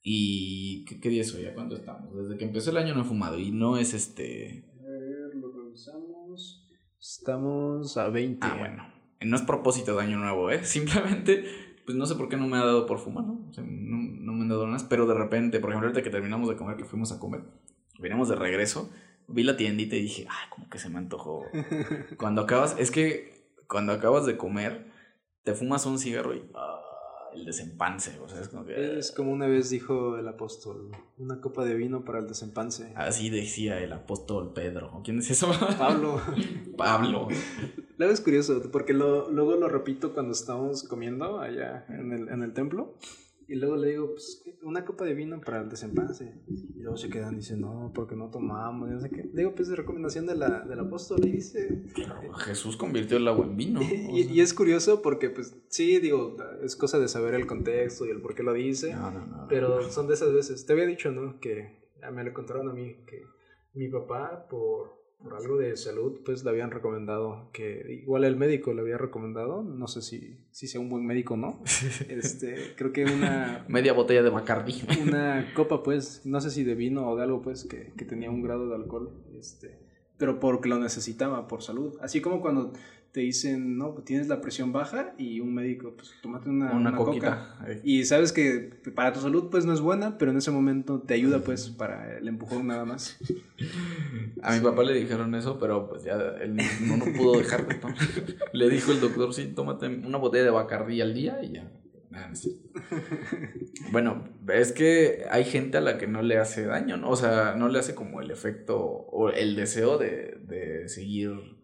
[0.03, 1.47] ¿Y qué, qué día es hoy?
[1.47, 2.15] ¿A cuánto estamos?
[2.15, 4.65] Desde que empezó el año no he fumado y no es este...
[4.79, 6.67] A ver, lo revisamos.
[7.01, 8.47] Estamos a 20.
[8.47, 8.97] Ah, bueno.
[9.21, 10.65] No es propósito de año nuevo, ¿eh?
[10.65, 11.45] Simplemente,
[11.85, 13.47] pues no sé por qué no me ha dado por fumar, ¿no?
[13.49, 16.11] O sea, no, no me han dado ganas, pero de repente, por ejemplo, ahorita que
[16.11, 17.43] terminamos de comer, que fuimos a comer,
[17.99, 18.91] venimos de regreso,
[19.29, 21.45] vi la tiendita y dije, ay, como que se me antojó.
[22.19, 23.35] Cuando acabas, es que
[23.67, 24.87] cuando acabas de comer,
[25.43, 26.39] te fumas un cigarro y...
[26.55, 26.87] Ay,
[27.37, 28.19] el desempance.
[28.21, 28.99] O sea, es como que.
[28.99, 32.93] Es como una vez dijo el apóstol: una copa de vino para el desempance.
[32.97, 35.01] Así decía el apóstol Pedro.
[35.05, 35.51] ¿Quién es eso?
[35.79, 36.21] Pablo.
[36.77, 37.29] Pablo.
[37.99, 42.43] Luego es curioso, porque lo, luego lo repito cuando estamos comiendo allá en el, en
[42.43, 42.95] el templo.
[43.49, 46.35] Y luego le digo, pues, una copa de vino para el desempance.
[46.49, 49.23] Y luego se quedan y dicen, no, porque no tomamos, no sé qué.
[49.23, 51.25] Le digo, pues, de recomendación de la, del apóstol.
[51.25, 51.85] Y dice...
[52.39, 53.81] Jesús convirtió el agua en vino.
[54.13, 58.11] Y, y, es curioso porque, pues, sí, digo, es cosa de saber el contexto y
[58.11, 58.95] el por qué lo dice.
[58.95, 59.47] No, no, no.
[59.49, 60.67] Pero son de esas veces.
[60.67, 61.39] Te había dicho, ¿no?
[61.39, 63.23] Que me lo contaron a mí, que
[63.75, 68.73] mi papá, por por algo de salud, pues le habían recomendado que, igual el médico
[68.75, 71.63] le había recomendado, no sé si, si sea un buen médico o no,
[72.09, 73.65] este, creo que una...
[73.69, 74.83] Media botella de Bacardi.
[75.03, 78.31] Una copa, pues, no sé si de vino o de algo, pues, que, que tenía
[78.31, 79.79] un grado de alcohol, este,
[80.19, 81.97] pero porque lo necesitaba, por salud.
[82.01, 82.73] Así como cuando
[83.17, 86.97] te dicen, no, tienes la presión baja y un médico, pues tómate una, una, una
[86.99, 87.57] coquita.
[87.59, 87.81] coca.
[87.83, 91.15] Y sabes que para tu salud, pues no es buena, pero en ese momento te
[91.15, 93.17] ayuda, pues, para el empujón nada más.
[94.43, 96.13] A mi papá le dijeron eso, pero pues ya
[96.43, 97.97] él no, no pudo dejar de tomar.
[98.53, 101.73] Le dijo el doctor, sí, tómate una botella de Bacardí al día y ya.
[103.93, 107.09] Bueno, es que hay gente a la que no le hace daño, ¿no?
[107.09, 111.56] O sea, no le hace como el efecto o el deseo de, de seguir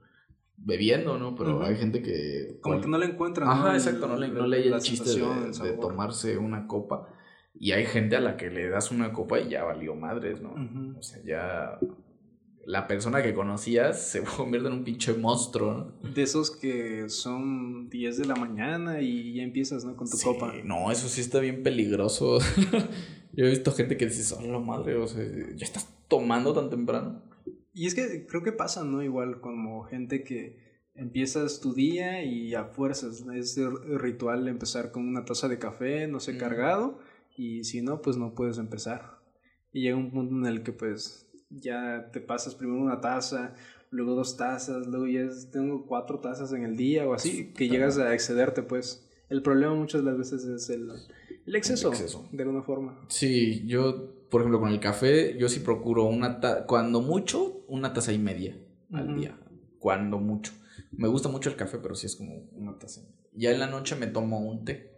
[0.65, 1.35] bebiendo, ¿no?
[1.35, 2.59] Pero hay gente que...
[2.61, 3.49] Como que no le encuentran.
[3.49, 3.75] Ajá, ¿no?
[3.75, 7.09] exacto, no le, no le el chiste de, tomarse una copa.
[7.55, 10.55] Y hay gente a la que le das una copa y ya valió madres, ¿no?
[10.99, 11.79] O sea, ya
[12.65, 16.11] la persona que conocías se convierte en un pinche monstruo, ¿no?
[16.11, 19.97] De esos que son 10 de la mañana y ya empiezas, ¿no?
[19.97, 20.53] Con tu Sí, copa.
[20.65, 22.39] No, eso sí está bien peligroso.
[23.35, 25.25] Yo he visto gente que dice, la madre, o sea,
[25.57, 27.23] ya estás tomando tan temprano.
[27.73, 29.03] Y es que creo que pasa, ¿no?
[29.03, 30.57] Igual como gente que
[30.95, 36.07] empiezas tu día y a fuerzas, es el ritual empezar con una taza de café,
[36.07, 36.39] no sé, Mm.
[36.39, 36.99] cargado,
[37.35, 39.19] y si no, pues no puedes empezar.
[39.73, 43.55] Y llega un punto en el que pues ya te pasas primero una taza,
[43.91, 47.97] luego dos tazas, luego ya tengo cuatro tazas en el día o así, que llegas
[47.99, 49.09] a excederte, pues.
[49.31, 50.91] El problema muchas de las veces es el,
[51.47, 52.29] el exceso, exceso.
[52.33, 53.03] de alguna forma.
[53.09, 57.93] Sí, yo, por ejemplo, con el café, yo sí procuro una taza, cuando mucho, una
[57.93, 58.57] taza y media
[58.91, 59.39] al día.
[59.79, 60.53] Cuando mucho.
[60.91, 63.03] Me gusta mucho el café, pero sí es como una taza.
[63.35, 64.91] Ya en la noche me tomo un té.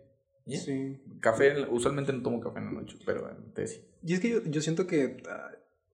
[0.46, 0.60] ¿Ya?
[0.60, 1.02] Sí.
[1.18, 3.80] Café, usualmente no tomo café en la noche, pero en té sí.
[4.04, 5.16] Y es que yo, yo siento que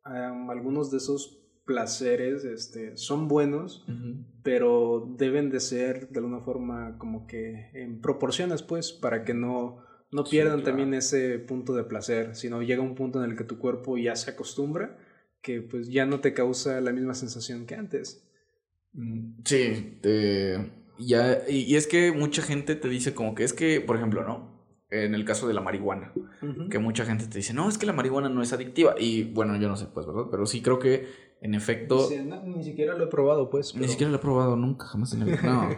[0.05, 3.86] ah, um, algunos de esos placeres este, son buenos,
[4.43, 9.78] pero deben de ser de alguna forma como que en proporciones, pues, para que no,
[10.13, 10.65] no Sí, pierdan claro.
[10.71, 14.17] también ese punto de placer, sino llega un punto en el que tu cuerpo ya
[14.17, 14.99] se acostumbra,
[15.43, 18.27] que pues ya no te causa la misma sensación que antes.
[18.93, 19.99] Mm, Sí,
[20.99, 24.23] ya, y, y es que mucha gente te dice como que es que, por ejemplo,
[24.25, 24.59] ¿no?
[24.91, 26.13] En el caso de la marihuana,
[26.69, 28.97] que mucha gente te dice, no, es que la marihuana no es adictiva.
[28.99, 30.25] Y bueno, yo no sé, pues, ¿verdad?
[30.33, 31.07] Pero sí creo que
[31.41, 32.09] en efecto...
[32.09, 33.75] Dice, "No, ni siquiera lo he probado, pues.
[33.77, 35.39] Ni siquiera lo he probado nunca, jamás en vida.
[35.45, 35.71] No,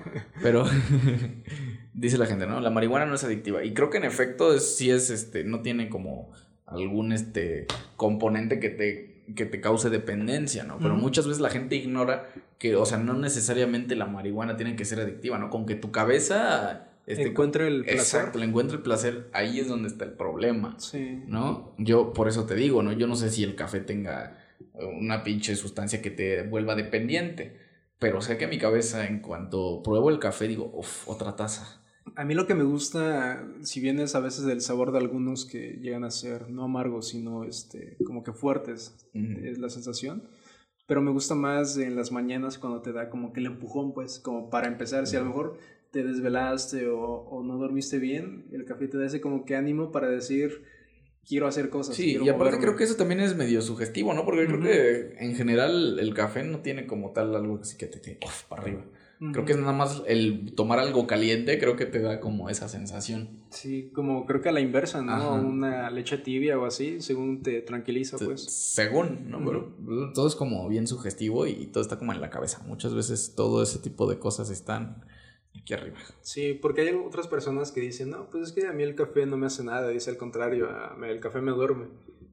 [0.43, 0.65] pero
[1.93, 2.61] dice la gente, ¿no?
[2.61, 3.65] La marihuana no es adictiva.
[3.65, 6.31] Y creo que en efecto es, sí es, este, no tiene como
[6.67, 7.67] algún este
[7.97, 10.79] componente que te, que te cause dependencia, ¿no?
[10.79, 12.29] Pero muchas veces la gente ignora
[12.59, 15.51] que, o sea, no necesariamente la marihuana tiene que ser adictiva, ¿no?
[15.51, 18.01] Con que tu cabeza este, Encuentre el placer.
[18.01, 20.77] Exacto, le encuentre el placer, ahí es donde está el problema.
[20.79, 21.23] Sí.
[21.27, 21.75] ¿no?
[21.79, 22.93] Yo por eso te digo, ¿no?
[22.93, 24.39] Yo no sé si el café tenga
[24.75, 27.57] una pinche sustancia que te vuelva dependiente,
[27.99, 31.82] pero sé que mi cabeza en cuanto pruebo el café digo, uff, otra taza.
[32.17, 35.47] A mí lo que me gusta, si bien es a veces el sabor de algunos
[35.47, 40.25] que llegan a ser no amargos, sino este, como que fuertes, es la sensación.
[40.87, 44.19] Pero me gusta más en las mañanas cuando te da como que el empujón, pues,
[44.19, 45.07] como para empezar.
[45.07, 45.57] Si a lo mejor
[45.91, 49.93] te desvelaste o, o no dormiste bien, el café te da ese como que ánimo
[49.93, 50.63] para decir,
[51.27, 51.97] quiero hacer cosas.
[51.97, 52.59] Sí, y aparte moverme".
[52.61, 54.25] creo que eso también es medio sugestivo, ¿no?
[54.25, 54.67] Porque creo Ujú.
[54.67, 58.63] que en general el café no tiene como tal algo así que te, uf, para
[58.63, 58.85] arriba.
[59.31, 62.69] Creo que es nada más el tomar algo caliente, creo que te da como esa
[62.69, 63.29] sensación.
[63.51, 65.13] Sí, como creo que a la inversa, ¿no?
[65.13, 65.31] Ajá.
[65.35, 68.43] Una leche tibia o así, según te tranquiliza, pues.
[68.43, 69.39] Según, ¿no?
[69.45, 72.63] Pero todo es como bien sugestivo y todo está como en la cabeza.
[72.67, 75.05] Muchas veces todo ese tipo de cosas están
[75.57, 75.99] aquí arriba.
[76.23, 79.27] Sí, porque hay otras personas que dicen, no, pues es que a mí el café
[79.27, 81.87] no me hace nada, dice al contrario, a- el café me duerme.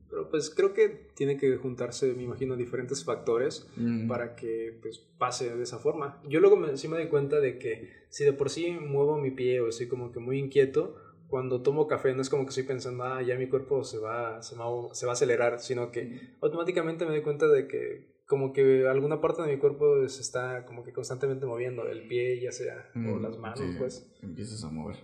[0.09, 4.07] Pero pues creo que tiene que juntarse, me imagino, diferentes factores Mm.
[4.07, 6.21] para que pues pase de esa forma.
[6.27, 9.31] Yo luego me, sí me doy cuenta de que si de por sí muevo mi
[9.31, 10.95] pie o estoy como que muy inquieto,
[11.27, 14.41] cuando tomo café no es como que estoy pensando, ah, ya mi cuerpo se va,
[14.41, 18.51] se va, se va a acelerar, sino que automáticamente me doy cuenta de que como
[18.53, 22.51] que alguna parte de mi cuerpo se está como que constantemente moviendo, el pie ya
[22.51, 24.11] sea, o Mm, las manos, sí, pues.
[24.23, 24.97] Empiezas a mover.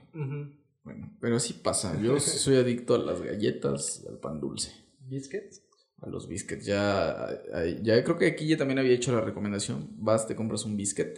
[0.84, 1.99] Bueno, pero sí pasa.
[2.01, 4.72] Yo soy adicto a las galletas y al pan dulce.
[5.08, 5.64] ¿Biscuits?
[6.01, 6.66] A los biscuits.
[6.66, 7.41] Ya,
[7.82, 9.89] ya creo que aquí ya también había hecho la recomendación.
[9.97, 11.18] Vas, te compras un biscuit,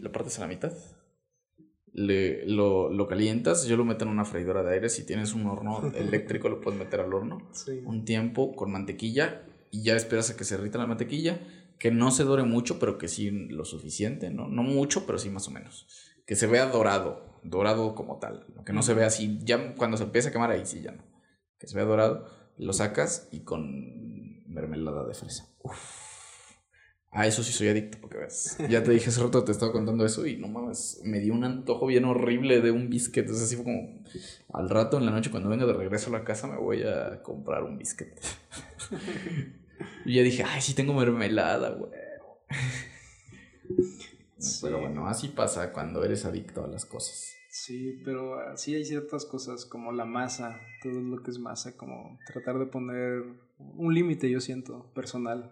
[0.00, 0.72] lo partes a la mitad,
[1.92, 4.88] le, lo, lo, calientas, yo lo meto en una freidora de aire.
[4.88, 7.50] Si tienes un horno eléctrico, lo puedes meter al horno.
[7.84, 11.40] Un tiempo con mantequilla y ya esperas a que se derrita la mantequilla.
[11.78, 14.48] Que no se dore mucho, pero que sí lo suficiente, ¿no?
[14.48, 15.86] No mucho, pero sí más o menos.
[16.26, 18.46] Que se vea dorado, dorado como tal.
[18.66, 21.04] Que no se vea así, ya cuando se empieza a quemar ahí sí ya no.
[21.56, 22.26] Que se vea dorado,
[22.58, 25.48] lo sacas y con mermelada de fresa.
[25.62, 26.08] Uf.
[27.10, 28.58] A eso sí soy adicto, porque ves.
[28.68, 31.42] Ya te dije hace rato, te estaba contando eso y no mames, me dio un
[31.42, 33.24] antojo bien horrible de un biscuit.
[33.24, 34.04] Entonces, así fue como
[34.52, 37.22] al rato en la noche, cuando venga de regreso a la casa, me voy a
[37.22, 38.10] comprar un biscuit.
[40.04, 41.90] y ya dije, ay, sí tengo mermelada, güey.
[44.62, 47.37] Pero bueno, así pasa cuando eres adicto a las cosas.
[47.64, 52.18] Sí, pero sí hay ciertas cosas como la masa, todo lo que es masa, como
[52.26, 53.24] tratar de poner
[53.58, 55.50] un límite, yo siento, personal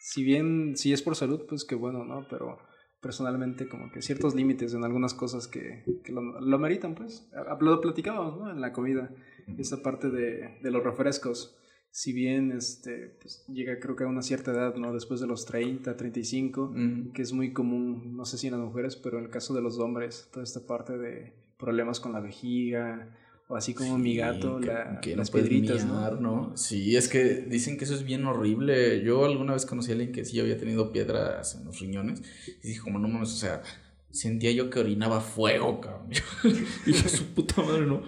[0.00, 2.26] si bien, si es por salud, pues qué bueno, ¿no?
[2.28, 2.58] Pero
[3.00, 7.30] personalmente como que ciertos límites en algunas cosas que, que lo, lo meritan, pues.
[7.60, 8.50] Lo platicábamos, ¿no?
[8.50, 9.10] En la comida,
[9.58, 11.56] esa parte de, de los refrescos.
[11.92, 14.92] Si bien este, pues, llega creo que a una cierta edad, ¿no?
[14.92, 16.74] Después de los 30, 35,
[17.12, 19.62] que es muy común, no sé si en las mujeres, pero en el caso de
[19.62, 23.08] los hombres, toda esta parte de problemas con la vejiga,
[23.50, 26.56] o así como mi gato, la, las piedritas, ¿no?
[26.56, 29.02] Sí, es que dicen que eso es bien horrible.
[29.02, 32.22] Yo alguna vez conocí a alguien que sí había tenido piedras en los riñones.
[32.62, 33.62] Y dije, como no mames, o sea,
[34.10, 36.10] sentía yo que orinaba fuego, cabrón.
[36.86, 38.02] y su puta madre, ¿no?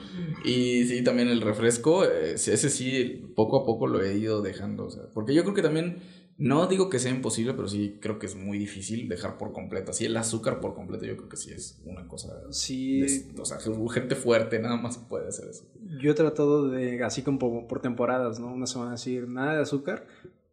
[0.44, 4.86] Y sí, también el refresco, eh, ese sí, poco a poco lo he ido dejando.
[4.86, 6.02] O sea, porque yo creo que también
[6.38, 9.92] no digo que sea imposible, pero sí creo que es muy difícil dejar por completo.
[9.92, 12.32] Así el azúcar por completo, yo creo que sí es una cosa.
[12.50, 13.30] Sí.
[13.38, 13.58] o sea,
[13.90, 15.64] gente fuerte nada más puede hacer eso.
[16.00, 18.52] Yo he tratado de, así como por temporadas, ¿no?
[18.52, 20.06] Una semana decir nada de azúcar,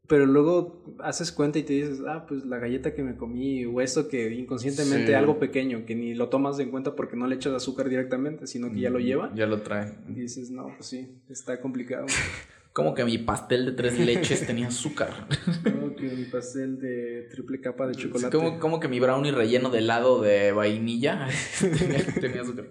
[0.10, 3.80] pero luego haces cuenta y te dices, ah, pues la galleta que me comí, o
[3.80, 7.54] esto que inconscientemente algo pequeño, que ni lo tomas en cuenta porque no le echas
[7.54, 9.32] azúcar directamente, sino que ya lo mm, lleva.
[9.36, 10.00] Ya lo trae.
[10.10, 12.08] Y dices, no, pues sí, está complicado.
[12.74, 15.28] Como que mi pastel de tres leches tenía azúcar.
[15.64, 18.36] Como que mi pastel de triple capa de chocolate.
[18.36, 21.28] Como, como que mi brownie relleno de helado de vainilla
[22.20, 22.70] tenía, azúcar.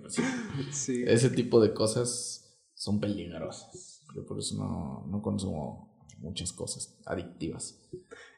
[0.70, 1.05] Sí.
[1.07, 4.03] Ese tipo de cosas son peligrosas.
[4.14, 5.88] Yo por eso no, no consumo
[6.19, 7.81] muchas cosas adictivas.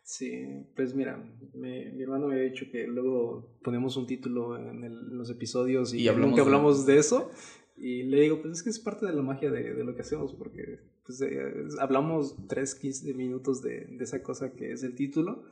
[0.03, 1.22] Sí, pues mira,
[1.55, 6.43] mi hermano me había dicho que luego ponemos un título en, los episodios y, nunca
[6.43, 7.31] hablamos de eso.
[7.76, 10.03] Y le digo, pues es que es parte de la magia de, de lo que
[10.03, 14.95] hacemos, porque pues, eh, hablamos 3, 15 minutos de, de, esa cosa que es el
[14.95, 15.45] título,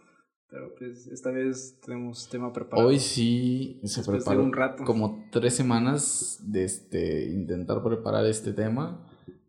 [0.50, 2.88] pero pues esta vez tenemos tema preparado.
[2.88, 4.84] Hoy sí se preparó un rato.
[4.84, 9.04] como tres semanas de este, intentar preparar este tema.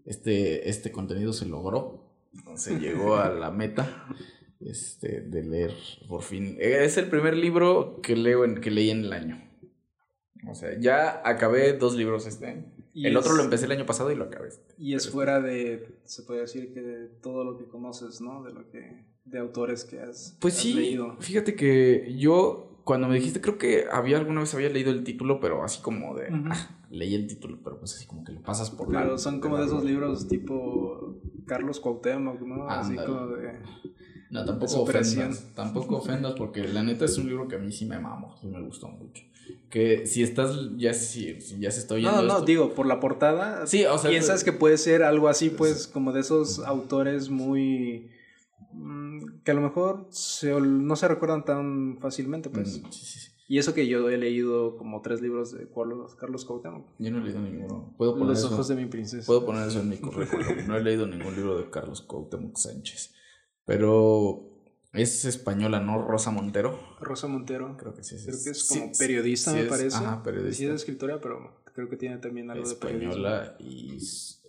[0.06, 2.09] Este, este contenido se logró,
[2.56, 4.08] se llegó a la meta
[4.60, 5.74] este, de leer
[6.08, 6.58] por fin.
[6.60, 9.50] Es el primer libro que, leo en, que leí en el año.
[10.48, 12.66] O sea, ya acabé dos libros este año.
[12.94, 14.50] el otro lo empecé el año pasado y lo acabé.
[14.50, 14.74] Este.
[14.78, 18.44] Y es fuera de, se puede decir que de todo lo que conoces, ¿no?
[18.44, 23.40] De lo que, de autores que has, pues sí, Fíjate que yo, cuando me dijiste,
[23.40, 27.14] creo que había alguna vez había leído el título, pero así como de, ah, leí
[27.14, 29.84] el título, pero pues así como que lo pasas por Pero son como de esos
[29.84, 32.68] libros tipo Carlos Cuauhtémoc, ¿no?
[32.68, 33.60] Así como de...
[34.32, 35.52] No, tampoco ofendas.
[35.54, 38.48] Tampoco ofendas porque la neta es un libro que a mí sí me mamo, sí
[38.48, 39.24] me gustó mucho.
[39.70, 42.24] Que si estás, ya, si, ya se está oyendo.
[42.24, 43.68] No, no, digo, por la portada.
[43.68, 44.10] Sí, o sea.
[44.10, 48.10] Piensas que puede ser algo así, pues, como de esos autores muy.
[48.80, 50.08] Mm, que a lo mejor
[50.62, 52.82] no se recuerdan tan fácilmente, pues.
[52.82, 53.32] Mm, sí, sí, sí.
[53.50, 56.86] Y eso que yo he leído como tres libros de Carlos, Carlos Cuauhtémoc.
[57.00, 57.94] Yo no he leído ninguno.
[57.98, 59.26] ¿Puedo poner Los ojos de mi princesa.
[59.26, 60.68] Puedo poner eso en mi currículum.
[60.68, 63.16] no he leído ningún libro de Carlos Cuauhtémoc Sánchez.
[63.66, 64.50] Pero
[64.94, 66.02] es española, ¿no?
[66.02, 66.80] Rosa Montero.
[67.02, 67.76] Rosa Montero.
[67.78, 68.18] Creo que sí.
[68.24, 69.98] Creo que es como periodista, me parece.
[69.98, 70.58] Ajá, periodista.
[70.58, 73.12] Sí es escritora, pero creo que tiene también algo de periodismo.
[73.14, 73.98] Española y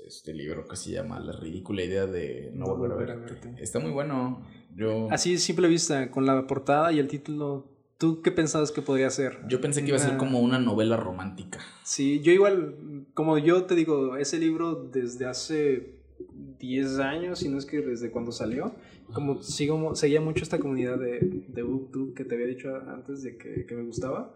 [0.07, 3.55] este libro que se llama La ridícula idea de no, volver, a, verte.
[3.59, 4.47] Está muy bueno.
[4.77, 5.09] Yo...
[5.11, 7.71] Así, simple vista, con la portada y el título
[8.01, 9.41] ¿Tú qué pensabas que podría ser?
[9.47, 11.61] Yo pensé que iba a ser como una novela romántica.
[11.85, 16.01] Sí, yo igual, como yo te digo, ese libro desde hace
[16.59, 18.75] 10 años, si no es que desde cuando salió.
[19.13, 23.37] Como sigo, seguía mucho esta comunidad de, de Booktube que te había dicho antes de
[23.37, 24.35] que, que, me gustaba.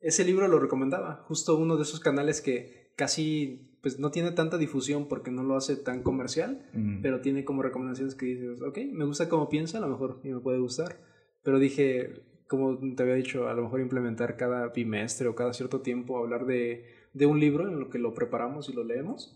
[0.00, 4.58] Ese libro lo recomendaba, justo uno de esos canales que casi pues no tiene tanta
[4.58, 6.66] difusión porque no lo hace tan comercial,
[7.02, 10.28] pero tiene como recomendaciones que dices, ok, me gusta como piensa, a lo mejor y
[10.28, 11.00] me puede gustar.
[11.42, 15.80] Pero dije, como te había dicho, a lo mejor implementar cada bimestre o cada cierto
[15.80, 19.34] tiempo, hablar de de un libro en lo que lo preparamos y lo leemos.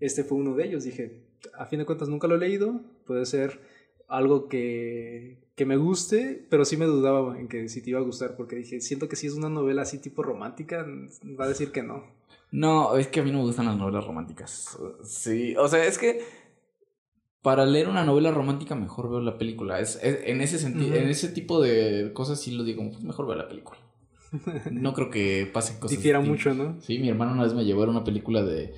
[0.00, 0.84] Este fue uno de ellos.
[0.84, 1.22] Dije,
[1.54, 3.60] a fin de cuentas nunca lo he leído, puede ser
[4.08, 8.02] algo que, que me guste, pero sí me dudaba en que si te iba a
[8.02, 10.84] gustar, porque dije, siento que si es una novela así tipo romántica,
[11.38, 12.04] va a decir que no.
[12.50, 14.78] No, es que a mí no me gustan las novelas románticas.
[15.04, 16.24] Sí, o sea, es que
[17.42, 19.80] para leer una novela romántica mejor veo la película.
[19.80, 23.36] Es, en ese sentido, en ese tipo de cosas sí lo digo, pues mejor veo
[23.36, 23.78] la película.
[24.70, 25.96] No creo que pasen cosas.
[25.96, 26.80] Difiera mucho, ¿no?
[26.80, 28.74] Sí, mi hermano una vez me llevó a una película de,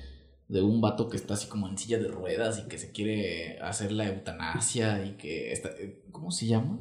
[0.47, 3.59] de un vato que está así como en silla de ruedas y que se quiere
[3.59, 5.69] hacer la eutanasia y que está,
[6.11, 6.79] ¿cómo se llama?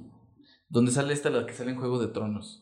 [0.68, 2.61] Donde sale esta la que sale en Juego de Tronos.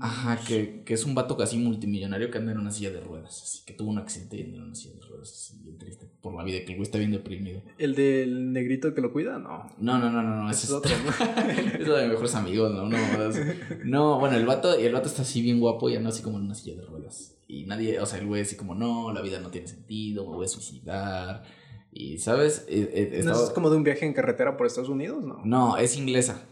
[0.00, 3.42] Ajá, que, que, es un vato casi multimillonario que anda en una silla de ruedas.
[3.42, 5.30] Así que tuvo un accidente y anda en una silla de ruedas.
[5.30, 7.62] Así bien triste por la vida, que el güey está bien deprimido.
[7.78, 9.38] ¿El del negrito que lo cuida?
[9.38, 9.66] No.
[9.78, 10.50] No, no, no, no.
[10.50, 10.92] Ese es otro.
[11.78, 12.88] es de mis mejores amigos, ¿no?
[12.88, 12.98] No,
[13.84, 16.38] no, bueno, el vato, y el vato está así bien guapo y anda así como
[16.38, 17.36] en una silla de ruedas.
[17.46, 20.36] Y nadie, o sea, el güey así como, no, la vida no tiene sentido, me
[20.36, 21.42] voy a suicidar.
[21.92, 22.64] Y, ¿sabes?
[22.68, 25.24] Eh, eh, ¿No es como de un viaje en carretera por Estados Unidos?
[25.24, 26.46] No, no es inglesa.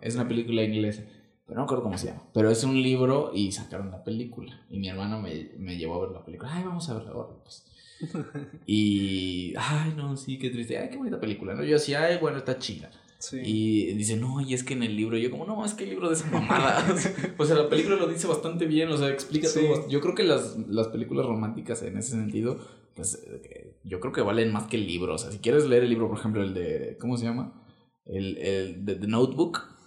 [0.00, 1.02] Es una película inglesa.
[1.48, 2.24] Pero no recuerdo cómo se llama.
[2.34, 4.60] Pero es un libro y sacaron la película.
[4.68, 6.50] Y mi hermano me, me llevó a ver la película.
[6.52, 7.64] Ay, vamos a verla ahora, pues.
[8.66, 10.76] y, ay, no, sí, qué triste.
[10.76, 11.64] Ay, qué bonita película, ¿no?
[11.64, 12.90] Yo decía, ay, bueno, está chida.
[13.18, 13.40] Sí.
[13.42, 15.90] Y dice, no, y es que en el libro, yo como, no, es que el
[15.90, 16.86] libro de esa mamada.
[17.38, 19.88] o sea, la película lo dice bastante bien, o sea, explica todo.
[19.88, 22.58] Yo creo que las, las películas románticas en ese sentido,
[22.94, 25.14] pues eh, yo creo que valen más que el libro.
[25.14, 27.64] O sea, si quieres leer el libro, por ejemplo, el de, ¿cómo se llama?
[28.04, 29.77] El, el de The Notebook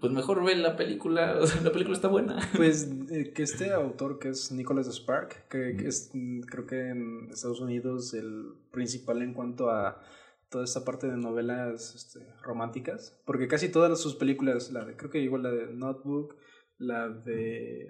[0.00, 2.38] pues mejor ve la película, o sea, la película está buena.
[2.56, 6.10] Pues eh, que este autor que es Nicholas Spark, que, es
[6.46, 10.02] creo que en Estados Unidos el principal en cuanto a
[10.48, 15.10] toda esta parte de novelas este, románticas, porque casi todas sus películas, la de, creo
[15.10, 16.36] que igual la de Notebook,
[16.78, 17.88] la de,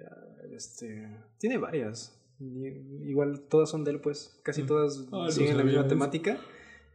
[0.55, 5.87] este, tiene varias, igual todas son de él, pues, casi todas ah, siguen la misma
[5.87, 6.37] temática,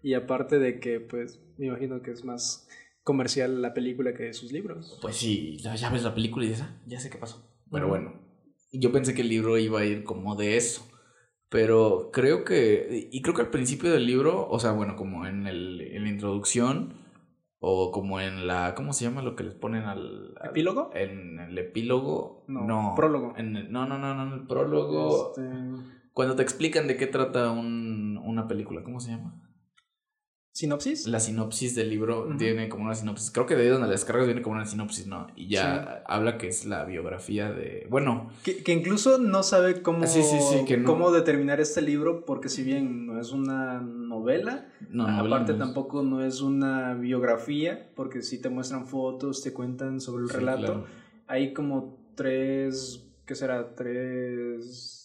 [0.02, 2.66] y aparte de que, pues, me imagino que es más
[3.08, 4.98] comercial la película que sus libros.
[5.00, 7.42] Pues sí, ya ves la película y dices, ah, ya sé qué pasó.
[7.72, 8.12] Pero bueno,
[8.70, 10.86] yo pensé que el libro iba a ir como de eso.
[11.48, 15.46] Pero creo que, y creo que al principio del libro, o sea, bueno, como en,
[15.46, 16.92] el, en la introducción,
[17.60, 20.34] o como en la, ¿cómo se llama lo que les ponen al...
[20.44, 20.90] ¿Epílogo?
[20.92, 22.44] En el epílogo.
[22.46, 22.92] No.
[22.94, 23.32] Prólogo.
[23.38, 25.32] En no, no, no, no, en el prólogo.
[25.34, 25.48] Este...
[26.12, 29.47] Cuando te explican de qué trata un, una película, ¿cómo se llama?
[30.58, 31.06] ¿Sinopsis?
[31.06, 33.30] La sinopsis del libro tiene como una sinopsis.
[33.30, 35.28] Creo que de ahí donde la descargas viene como una sinopsis, ¿no?
[35.36, 37.86] Y ya habla que es la biografía de.
[37.88, 38.30] Bueno.
[38.42, 43.06] Que, que incluso no sabe cómo, sí, sí, cómo determinar este libro, porque si bien
[43.06, 48.84] no es una novela, no, aparte tampoco no es una biografía, porque si te muestran
[48.84, 50.86] fotos, te cuentan sobre el relato.
[51.28, 53.04] Hay como tres.
[53.26, 53.76] ¿Qué será?
[53.76, 54.97] Tres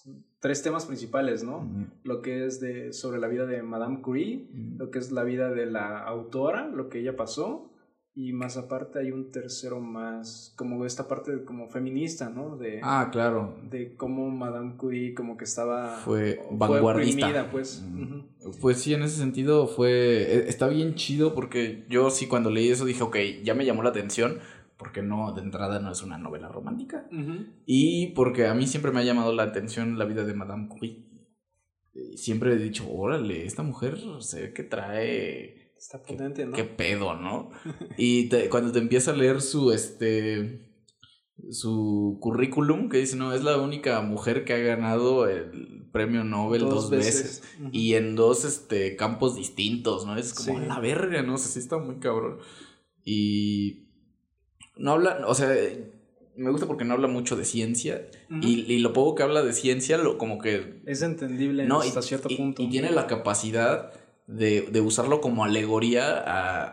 [0.44, 1.66] tres temas principales, ¿no?
[2.04, 5.50] Lo que es de, sobre la vida de Madame Curie, lo que es la vida
[5.50, 7.72] de la autora, lo que ella pasó,
[8.14, 12.58] y más aparte hay un tercero más, como esta parte como feminista, ¿no?
[12.58, 13.56] De, ah, claro.
[13.72, 15.96] De cómo Madame Curie como que estaba...
[16.00, 17.50] Fue vanguardista.
[17.50, 17.82] pues.
[18.60, 19.92] Pues sí, en ese sentido fue...
[20.24, 23.16] E, está bien chido porque yo sí cuando leí eso dije, ok,
[23.46, 24.40] ya me llamó la atención
[24.78, 27.08] porque no, de entrada no es una novela romántica.
[27.66, 31.08] Y porque a mí siempre me ha llamado la atención la vida de Madame Curie.
[32.16, 35.74] Siempre he dicho, órale, esta mujer se ve que trae...
[35.78, 36.54] Está potente, ¿no?
[36.54, 37.50] Qué pedo, ¿no?
[37.98, 40.74] y cuando te empieza a leer su, este,
[41.52, 46.62] su currículum, que dice, no, es la única mujer que ha ganado el premio Nobel
[46.62, 50.18] dos, veces, y en dos este, campos distintos, ¿no?
[50.18, 51.36] Es como la verga, ¿no?
[51.36, 52.40] O sea, sí está muy cabrón.
[53.06, 53.83] Y
[54.76, 55.56] no habla, o sea,
[56.36, 58.08] me gusta porque no habla mucho de ciencia
[58.42, 60.82] y, lo poco que habla de ciencia, lo, como que...
[60.86, 62.64] Es entendible no, hasta cierto punto.
[62.64, 63.92] Y, tiene la capacidad
[64.28, 66.24] de, usarlo como alegoría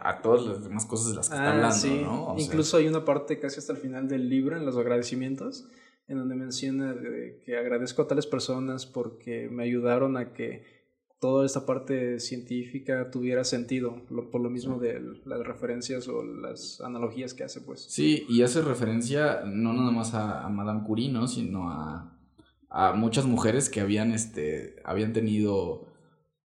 [0.08, 2.34] a, todas las demás cosas de las que está ah, hablando, ¿no?
[2.38, 5.66] Incluso hay una parte casi hasta el final del libro, en los agradecimientos,
[6.08, 6.96] en donde menciona
[7.44, 10.79] que agradezco a tales personas porque me ayudaron a que
[11.20, 14.02] toda esta parte científica tuviera sentido,
[14.32, 17.84] por lo mismo de las referencias o las analogías que hace, pues.
[17.88, 21.28] Sí, y hace referencia no nada más a, Madame Curie, ¿no?
[21.28, 22.18] Sino a,
[22.70, 25.86] a, muchas mujeres que habían, este, habían tenido,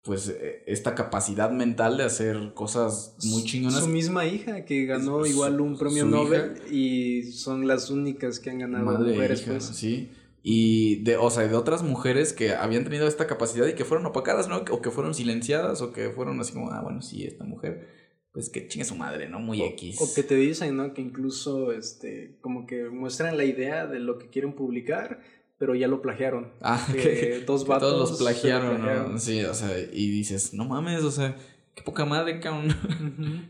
[0.01, 3.83] pues, e, esta capacidad mental de hacer cosas muy chingonas.
[3.83, 8.57] Su misma hija, que ganó igual un premio Nobel, y son las únicas que han
[8.57, 9.65] ganado mujeres, pues.
[9.65, 10.09] Sí.
[10.45, 14.05] Y de, o sea, de otras mujeres que habían tenido esta capacidad y que fueron
[14.05, 14.57] opacadas, ¿no?
[14.71, 17.87] O que fueron silenciadas, o que fueron así como, ah, bueno, sí, esta mujer,
[18.33, 19.39] pues que chingue su madre, ¿no?
[19.39, 20.01] Muy X.
[20.01, 20.93] O que te dicen, ¿no?
[20.93, 25.21] Que incluso, este, como que muestran la idea de lo que quieren publicar,
[25.57, 26.51] pero ya lo plagiaron.
[26.59, 27.89] Ah, que dos vatos.
[27.89, 29.13] Todos los plagiaron, plagiaron.
[29.13, 29.19] ¿no?
[29.19, 31.37] Sí, o sea, y dices, no mames, o sea,
[31.73, 32.75] qué poca madre, cabrón,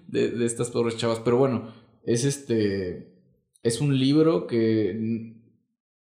[0.07, 1.19] de, de estas pobres chavas.
[1.21, 1.73] Pero bueno,
[2.03, 3.11] es este.
[3.63, 5.32] Es un libro que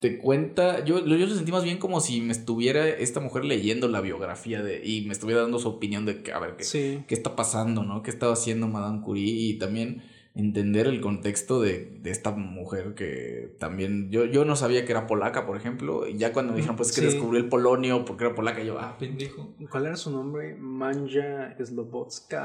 [0.03, 0.85] te cuenta.
[0.85, 4.61] Yo, yo lo sentí más bien como si me estuviera esta mujer leyendo la biografía
[4.63, 4.85] de.
[4.85, 7.05] Y me estuviera dando su opinión de que, a ver, qué, Sí.
[7.07, 8.03] qué está pasando, ¿no?
[8.03, 9.33] ¿Qué estaba haciendo Madame Curie?
[9.33, 10.03] Y también
[10.35, 14.11] entender el contexto de, de esta mujer que también.
[14.11, 16.09] Yo, yo no sabía que era polaca, por ejemplo.
[16.09, 17.07] Y ya cuando me dijeron, pues es que Sí.
[17.07, 19.55] descubrió el polonio porque era polaca, yo, ah, pendejo.
[19.71, 20.57] ¿Cuál era su nombre?
[20.57, 21.75] Manja así.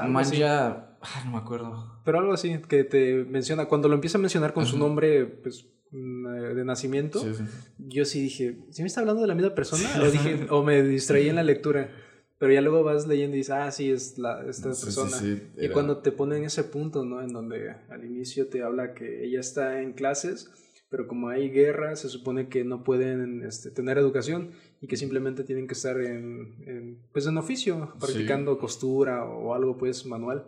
[0.08, 0.96] Manja.
[1.02, 2.00] Ah, no me acuerdo.
[2.04, 3.66] Pero algo así, que te menciona.
[3.66, 5.66] Cuando lo empieza a mencionar con su nombre, pues.
[5.90, 7.44] Mm, eh, De nacimiento, Sí, sí.
[7.78, 9.88] yo sí dije, ¿sí me está hablando de la misma persona?
[10.02, 11.90] O, dije, o me distraí en la lectura.
[12.38, 15.16] Pero ya luego vas leyendo y dices, ah, sí, es la, esta Sí, sí, persona.
[15.16, 17.20] sí, Y cuando te ponen ese punto, ¿no?
[17.20, 20.48] En donde al inicio te habla que ella está en clases,
[20.88, 25.42] pero como hay guerra, se supone que no pueden este, tener educación y que simplemente
[25.42, 30.46] tienen que estar en, en, pues en oficio, practicando costura o algo pues manual.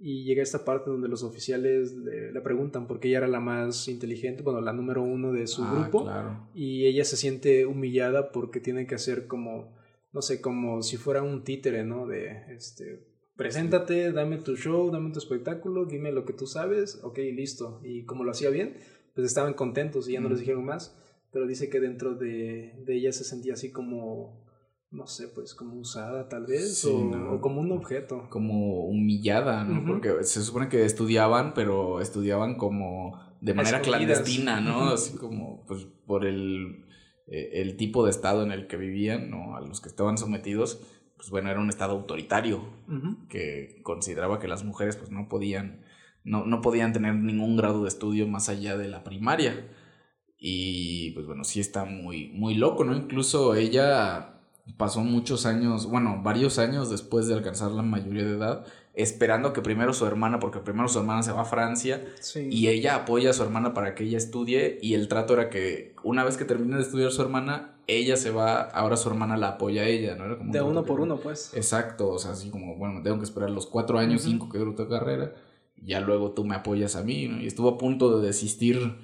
[0.00, 3.40] Y llega esta parte donde los oficiales le, le preguntan por qué ella era la
[3.40, 6.48] más inteligente, bueno, la número uno de su Ah, grupo Claro.
[6.54, 9.76] y ella se siente humillada porque tiene que hacer como,
[10.12, 12.06] no sé, como si fuera un títere, ¿no?
[12.06, 17.18] De, este, preséntate, dame tu show, dame tu espectáculo, dime lo que tú sabes, ok,
[17.34, 17.80] listo.
[17.84, 18.74] Y como lo hacía bien,
[19.14, 20.32] pues estaban contentos y ya no Mm.
[20.32, 20.96] les dijeron más,
[21.32, 24.44] pero dice que dentro de, de ella se sentía así como,
[24.90, 27.32] no sé, pues como usada tal vez, Sí, o, ¿no?
[27.34, 28.26] o como un objeto.
[28.30, 29.84] Como humillada, ¿no?
[29.84, 34.88] Porque se supone que estudiaban, pero estudiaban como de manera clandestina, ¿no?
[34.88, 36.86] Así como, pues, por el,
[37.26, 39.56] eh, el tipo de estado en el que vivían, ¿no?
[39.56, 40.80] A los que estaban sometidos,
[41.16, 42.62] pues bueno, era un estado autoritario
[43.28, 45.84] que consideraba que las mujeres, pues, no podían,
[46.24, 49.68] no, no podían tener ningún grado de estudio más allá de la primaria.
[50.38, 52.96] Y, pues, bueno, sí está muy, muy loco, ¿no?
[52.96, 54.37] Incluso ella
[54.76, 58.64] pasó muchos años, bueno, varios años después de alcanzar la mayoría de edad,
[58.94, 62.48] esperando que primero su hermana, porque primero su hermana se va a Francia Sí.
[62.50, 65.94] y ella apoya a su hermana para que ella estudie y el trato era que
[66.02, 69.50] una vez que termine de estudiar su hermana, ella se va, ahora su hermana la
[69.50, 70.24] apoya a ella, ¿no?
[70.26, 71.52] Era como un de uno por uno, pues.
[71.54, 74.30] Exacto, o sea, así como, bueno, tengo que esperar los cuatro años, Ujú.
[74.32, 75.32] cinco que duró tu carrera,
[75.80, 77.40] ya luego tú me apoyas a mí, ¿no?
[77.40, 78.96] Y estuvo a punto de desistir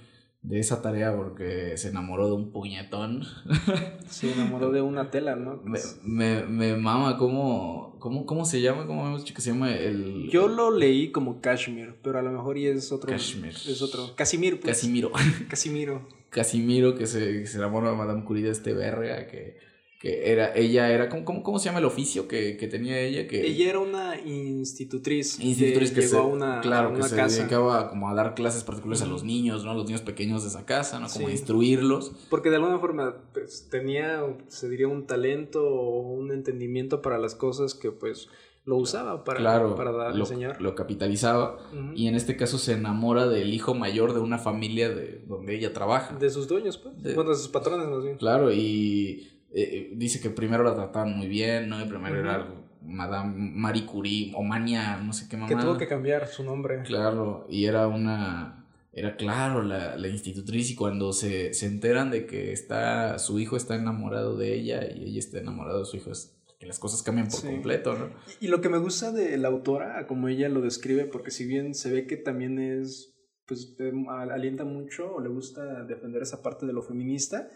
[0.45, 3.25] de esa tarea porque se enamoró de un puñetón.
[4.07, 5.61] Se enamoró de una tela, ¿no?
[5.65, 9.75] Me, me, me mama cómo, cómo, cómo se llama, cómo hemos dicho que se llama
[9.75, 10.29] el...
[10.31, 13.11] Yo lo leí como Kashmir, pero a lo mejor y es otro.
[13.11, 13.55] Kashmir.
[13.55, 14.15] Es otro.
[14.15, 14.77] Casimir, pues.
[14.77, 15.11] Casimiro.
[15.49, 16.07] Casimiro.
[16.31, 19.57] Casimiro que se, que se enamora de Madame Curie de este verga que,
[20.05, 23.27] que era, ella era, ¿cómo, cómo, cómo se llama el oficio que, que tenía ella?
[23.27, 25.41] Que, Ella era una institutriz.
[25.41, 27.39] institutriz que, llegó se, a una, claro, a que una se casa.
[27.39, 29.71] dedicaba como a dar clases particulares a los niños, ¿no?
[29.71, 31.09] A los niños pequeños de esa casa, ¿no?
[31.09, 32.13] Como a instruirlos.
[32.29, 37.35] Porque de alguna forma pues, tenía, se diría, un talento o un entendimiento para las
[37.35, 38.29] cosas que pues
[38.67, 40.61] lo usaba para, claro, para dar, lo, enseñar.
[40.61, 41.59] lo capitalizaba.
[41.95, 45.73] Y en este caso se enamora del hijo mayor de una familia de donde ella
[45.73, 46.15] trabaja.
[46.17, 47.03] De sus dueños, pues.
[47.03, 48.17] De- Bueno, de sus patrones más bien.
[48.17, 51.81] Claro, y eh, dice que primero la trataban muy bien, ¿no?
[51.81, 52.47] Y primero era
[52.83, 55.49] Madame Marie Curie o Mania, no sé qué mamá.
[55.49, 56.83] Que tuvo que cambiar su nombre.
[56.83, 58.61] Claro, y era una.
[58.97, 63.57] Era claro la, la institutriz, y cuando se, se enteran de que está su hijo
[63.57, 67.03] está enamorado de ella y ella está enamorada de su hijo, es que las cosas
[67.03, 67.49] cambian por Sí.
[67.49, 68.11] completo, ¿no?
[68.41, 71.75] Y lo que me gusta de la autora, como ella lo describe, porque si bien
[71.75, 73.75] se ve que también es, pues
[74.09, 77.49] al- alienta mucho o le gusta defender esa parte de lo feminista,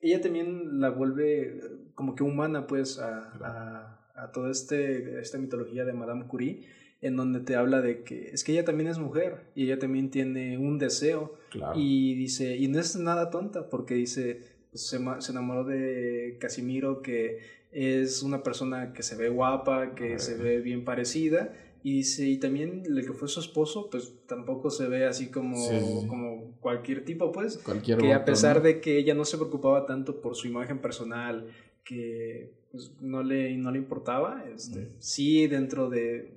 [0.00, 1.60] ella también la vuelve eh,
[1.94, 6.66] como que humana, pues, a, a, a toda este, esta mitología de Madame Curie,
[7.00, 10.10] en donde te habla de que es que ella también es mujer y ella también
[10.10, 11.34] tiene un deseo.
[11.50, 11.72] Claro.
[11.76, 14.40] y dice, y no es nada tonta, porque dice,
[14.70, 17.38] pues, se, se enamoró de Casimiro, que
[17.72, 21.52] es una persona que se ve guapa, que se ve bien parecida,
[21.88, 25.54] y dice, y también el que fue su esposo, pues tampoco se ve así como,
[25.56, 26.06] Sí, sí, sí.
[26.08, 30.20] como cualquier tipo, pues, Cualquier que a pesar de que ella no se preocupaba tanto
[30.20, 31.46] por su imagen personal,
[31.84, 36.32] que pues, no, le, no le importaba, este, sí dentro de,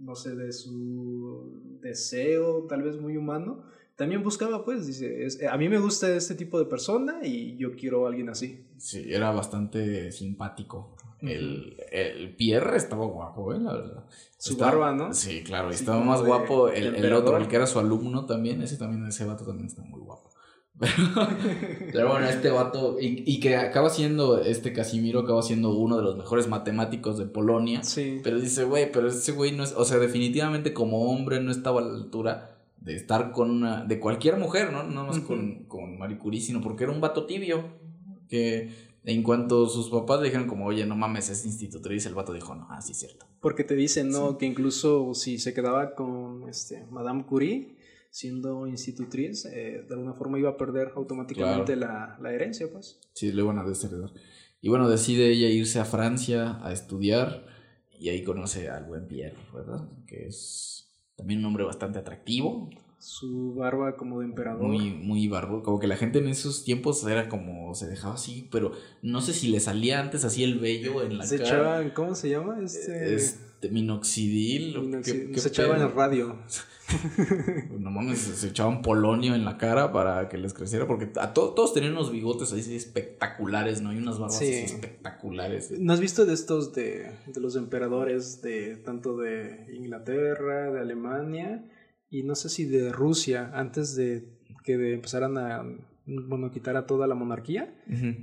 [0.00, 3.64] no sé, de su deseo tal vez muy humano,
[3.94, 7.72] también buscaba, pues, dice, es- a mí me gusta este tipo de persona y yo
[7.76, 8.64] quiero a alguien así.
[8.78, 10.96] Sí, era bastante simpático.
[11.20, 13.58] El, el Pierre estaba guapo, ¿eh?
[13.60, 14.04] La verdad.
[14.38, 15.12] Su Estaba- barba, ¿no?
[15.14, 15.70] Sí, claro.
[15.70, 18.62] y Sí, estaba más de guapo el, el otro, el que era su alumno también.
[18.62, 20.30] Ese también, ese vato también está muy guapo.
[20.78, 20.92] Pero,
[21.92, 26.04] pero bueno, este vato, y, y que acaba siendo, este Casimiro acaba siendo uno de
[26.04, 27.82] los mejores matemáticos de Polonia.
[27.82, 28.20] Sí.
[28.22, 31.80] Pero dice, güey, pero ese güey no es, o sea, definitivamente como hombre no estaba
[31.80, 34.84] a la altura de estar con una, de cualquier mujer, ¿no?
[34.84, 37.76] No más con, con Marie Curie, sino porque era un vato tibio.
[38.28, 42.32] Que en cuanto sus papás le dijeron como, oye, no mames, es institutriz, el vato
[42.32, 43.26] dijo, no, ah, sí, cierto.
[43.40, 44.38] Porque te dicen, ¿no?
[44.38, 47.76] Que incluso si se quedaba con este, Madame Curie,
[48.10, 52.98] siendo institutriz, eh, de alguna forma iba a perder automáticamente la, la, herencia, pues.
[53.14, 54.10] Sí, le iban a desheredar.
[54.60, 57.46] Y bueno, decide ella irse a Francia a estudiar
[57.98, 59.88] y ahí conoce al buen Pierre, ¿verdad?
[60.06, 62.70] Que es también un hombre bastante atractivo.
[62.98, 64.62] Su barba como de emperador.
[64.66, 65.62] Muy, muy barbudo.
[65.62, 68.72] Como que la gente en esos tiempos era como, se dejaba así, pero
[69.02, 71.48] no sé si le salía antes así el vello en la se cara.
[71.48, 72.58] Echaban, ¿cómo se llama?
[72.60, 73.14] Este...
[73.14, 75.00] este minoxidil.
[75.04, 76.36] se echaban el radio.
[77.78, 81.74] no mames, se echaban polonio en la cara para que les creciera, porque a todos
[81.74, 83.92] tenían unos bigotes ahí espectaculares, ¿no?
[83.92, 85.70] Y unas barbas espectaculares.
[85.78, 91.64] ¿No has visto de estos de, de los emperadores de tanto de Inglaterra, de Alemania
[92.10, 94.28] y no sé si de Rusia, antes de
[94.64, 95.64] que empezaran a
[96.06, 97.74] bueno, quitar a toda la monarquía,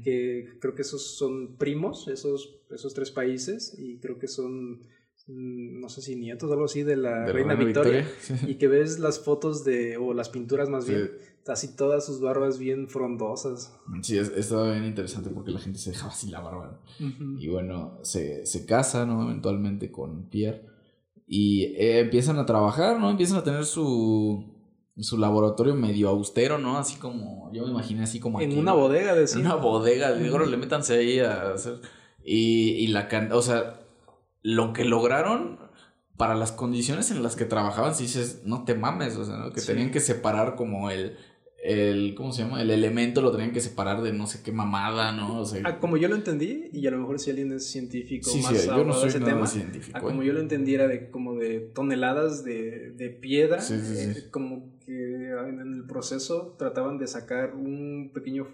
[0.04, 4.82] que creo que esos son primos, esos, esos tres países, y creo que son
[5.28, 8.08] Mm, no sé si nietos o algo así de la reina, Victoria,
[8.48, 11.12] y que ves las fotos de o las pinturas más bien
[11.48, 13.76] así todas sus barbas bien frondosas.
[14.02, 16.82] Sí estaba bien interesante porque la gente se dejaba así la barba.
[17.40, 20.64] Y bueno se, se casa no eventualmente con Pierre
[21.28, 24.56] y eh, empiezan a trabajar no empiezan a tener su
[24.98, 26.78] su laboratorio medio austero, ¿no?
[26.78, 29.40] Así como, yo me imaginé así como En una bodega, decía.
[29.40, 31.82] En una bodega, digo, le métanse ahí a hacer...
[32.24, 33.10] Y, y la...
[33.34, 33.82] O sea,
[34.42, 35.60] lo que lograron
[36.18, 39.52] para las condiciones en las que trabajaban, si dices, no te mames, o sea, ¿no?
[39.52, 41.18] que tenían que separar como el,
[41.66, 42.62] el, ¿cómo se llama?
[42.62, 45.40] El elemento lo tenían que separar de no sé qué mamada, ¿no?
[45.40, 48.30] O sea, ah, como yo lo entendí, y a lo mejor si alguien es científico
[48.30, 49.98] sí, más sí, yo no soy ese tema, científico.
[49.98, 50.28] Ah, como ¿eh?
[50.28, 55.60] yo lo entendí era de como de toneladas de, de piedra, eh, como que en
[55.60, 58.48] el proceso trataban de sacar un pequeño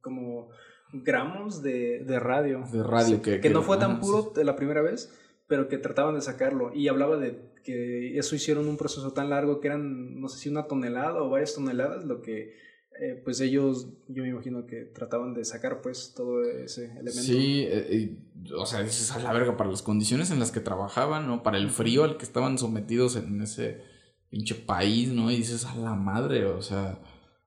[0.00, 0.48] como
[0.92, 2.64] gramos de, de radio.
[2.72, 5.12] De radio que, que, no fue tan puro la primera vez,
[5.46, 6.74] pero que trataban de sacarlo.
[6.74, 10.48] Y hablaba de que eso hicieron un proceso tan largo que eran, no sé si
[10.48, 12.54] una tonelada o varias toneladas, lo que
[12.98, 17.22] eh, pues ellos, yo me imagino que trataban de sacar pues todo ese elemento.
[17.22, 18.16] Sí, eh,
[18.56, 21.42] o sea, dices a la verga, para las condiciones en las que trabajaban, ¿no?
[21.42, 23.82] Para el frío al que estaban sometidos en ese
[24.30, 25.30] pinche país, ¿no?
[25.30, 27.00] Y dices, a la madre, o sea,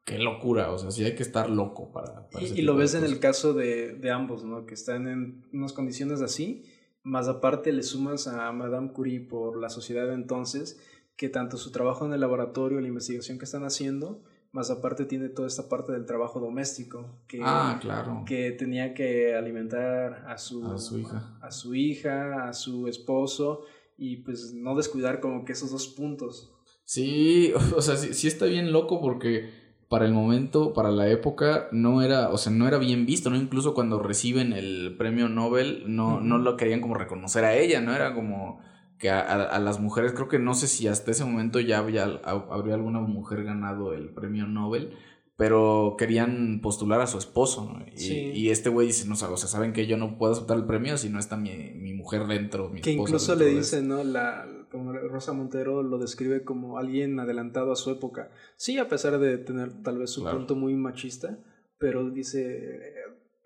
[0.05, 2.27] qué locura, o sea, sí hay que estar loco para...
[2.39, 4.65] y, lo ves en el caso de, de ambos, ¿no?
[4.65, 6.63] Que están en unas condiciones así
[7.03, 10.79] más aparte le sumas a Madame Curie por la sociedad de entonces,
[11.15, 15.29] que tanto su trabajo en el laboratorio, la investigación que están haciendo, más aparte tiene
[15.29, 18.23] toda esta parte del trabajo doméstico que, ah, claro.
[18.25, 23.61] que tenía que alimentar a su, a su hija, a su hija, a su esposo
[23.97, 26.51] y pues no descuidar como que esos dos puntos.
[26.83, 29.58] Sí, o sea, sí, sí está bien loco porque
[29.89, 33.35] para el momento, para la época, no era, o sea, no era bien visto, ¿no?
[33.35, 37.95] Incluso cuando reciben el premio Nobel, no, no lo querían como reconocer a ella, ¿no?
[37.95, 38.61] Era como
[38.99, 42.75] que a, las mujeres, creo que no sé si hasta ese momento ya había, habría
[42.75, 44.93] alguna mujer ganado el premio Nobel,
[45.37, 47.85] pero querían postular a su esposo, ¿no?
[47.97, 50.65] Y, y este güey dice, no, o sea, saben que yo no puedo aceptar el
[50.65, 54.03] premio si no está mi, mi mujer dentro, mi Que incluso le dice, ¿no?
[54.03, 58.31] La, como Rosa Montero lo describe como alguien adelantado a su época.
[58.55, 61.37] Sí, a pesar de tener tal vez su punto muy machista,
[61.77, 62.93] pero dice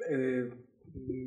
[0.10, 0.50] eh,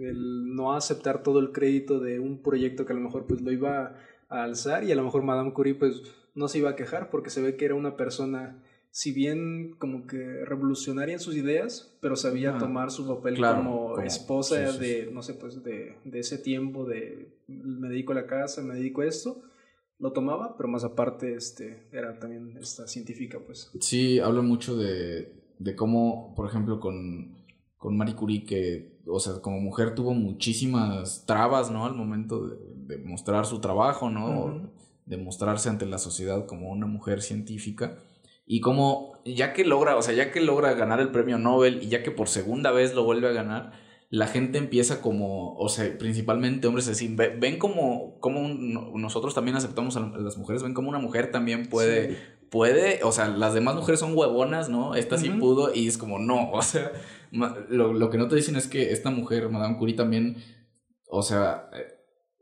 [0.01, 3.53] el no aceptar todo el crédito de un proyecto que a lo mejor pues lo
[3.53, 3.97] iba
[4.29, 6.03] a alzar y a lo mejor Madame Curie pues
[6.35, 8.63] no se iba a quejar porque se ve que era una persona
[8.97, 14.73] si bien como que revolucionaria en sus ideas, pero sabía tomar su papel como, esposa
[14.73, 18.75] de, no sé, pues de, de, ese tiempo de me dedico a la casa, me
[18.75, 19.43] dedico a esto,
[19.99, 23.71] lo tomaba, pero más aparte este, era también esta científica, pues.
[23.81, 27.37] Sí, habla mucho de, de cómo, por ejemplo, con,
[27.77, 31.87] con Marie Curie, que, o sea, como mujer tuvo muchísimas trabas, ¿no?
[31.87, 34.71] Al momento de, mostrar su trabajo, ¿no?
[35.07, 37.99] De mostrarse ante la sociedad como una mujer científica.
[38.47, 41.89] Y como, ya que logra, o sea, ya que logra ganar el premio Nobel y
[41.89, 43.73] ya que por segunda vez lo vuelve a ganar,
[44.09, 49.97] la gente empieza como, o sea, principalmente hombres así, ven como, como nosotros también aceptamos
[49.97, 52.17] a las mujeres, ven como una mujer también puede,
[52.49, 54.95] puede, o sea, las demás mujeres son huevonas, ¿no?
[54.95, 56.93] Esta sí pudo y es como, no, o sea,
[57.33, 60.37] lo, lo, que no te dicen es que esta mujer, Madame Curie, también,
[61.09, 61.69] o sea,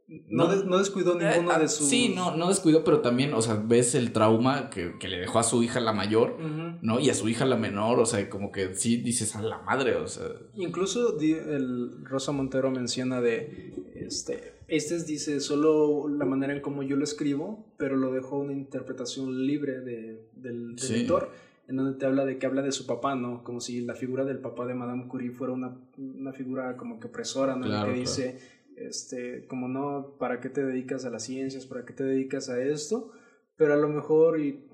[0.06, 1.88] no, no, descuidó eh, ninguno de ah, sus...
[1.88, 5.38] Sí, no, no descuidó, pero también, o sea, ves el trauma que, que le dejó
[5.38, 6.38] a su hija la mayor,
[6.82, 7.00] ¿no?
[7.00, 9.96] Y a su hija la menor, o sea, como que sí dices a la madre,
[9.96, 10.26] o sea...
[10.54, 16.96] Incluso el Rosa Montero menciona de, este, este dice solo la manera en cómo yo
[16.96, 21.30] lo escribo, pero lo dejó una interpretación libre de, del, editor.
[21.68, 23.42] en donde te habla de que habla de su papá, ¿no?
[23.42, 27.08] Como si la figura del papá de Madame Curie fuera una, una figura como que
[27.08, 27.86] opresora, ¿no?
[27.86, 28.38] que dice,
[28.76, 31.66] este, como no, ¿para qué te dedicas a las ciencias?
[31.66, 33.12] ¿Para qué te dedicas a esto?
[33.56, 34.64] Pero a lo mejor, y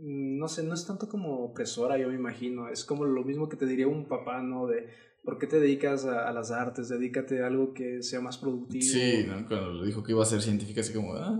[0.00, 3.56] no sé, no es tanto como opresora, yo me imagino, es como lo mismo que
[3.56, 4.66] te diría un papá, ¿no?
[4.66, 4.88] De,
[5.22, 6.88] ¿por qué te dedicas a, las artes?
[6.88, 8.82] Dedícate a algo que sea más productivo.
[8.82, 9.46] Sí, ¿no?
[9.46, 11.38] Cuando le dijo que iba a ser científica, así como, ah,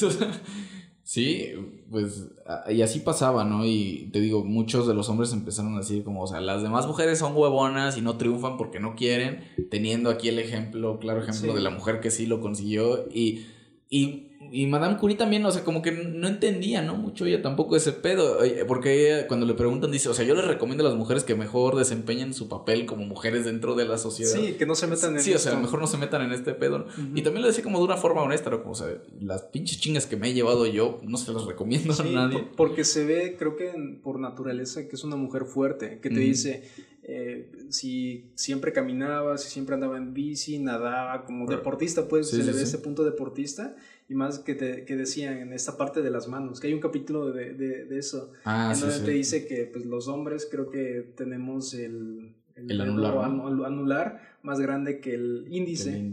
[1.12, 1.52] Sí,
[1.90, 2.30] pues,
[2.70, 3.66] y así pasaba, ¿no?
[3.66, 6.88] Y te digo, muchos de los hombres empezaron a decir como, o sea, las demás
[6.88, 11.54] mujeres son huevonas y no triunfan porque no quieren, teniendo aquí el ejemplo, claro ejemplo
[11.54, 13.46] de la mujer que sí lo consiguió y,
[13.90, 16.96] y y Madame Curie también, o sea, como que no entendía, ¿no?
[16.96, 18.40] Mucho ella tampoco ese pedo.
[18.68, 21.36] Porque ella, cuando le preguntan, dice, o sea, yo les recomiendo a las mujeres que
[21.36, 24.32] mejor desempeñen su papel como mujeres dentro de la sociedad.
[24.32, 26.54] Sí, que no se metan en Sí, o sea, mejor no se metan en este
[26.54, 26.86] pedo.
[27.16, 28.60] Y también lo decía como de una forma honesta, ¿no?
[28.60, 28.88] Como, o sea,
[29.22, 32.46] las pinches chingas que me he llevado yo, no se las recomiendo a nadie.
[32.58, 33.72] porque se ve, creo que
[34.04, 36.64] por naturaleza, que es una mujer fuerte, que te dice
[37.04, 42.52] eh, si siempre caminaba, si siempre andaba en bici, nadaba, como deportista, pues se le
[42.52, 43.76] ve ese punto deportista
[44.12, 46.82] y más que, te, que decían en esta parte de las manos, que hay un
[46.82, 51.14] capítulo de, de, eso, ah, en donde te dice que pues, los hombres creo que
[51.16, 56.12] tenemos el, el, anular, anular, más grande que el índice.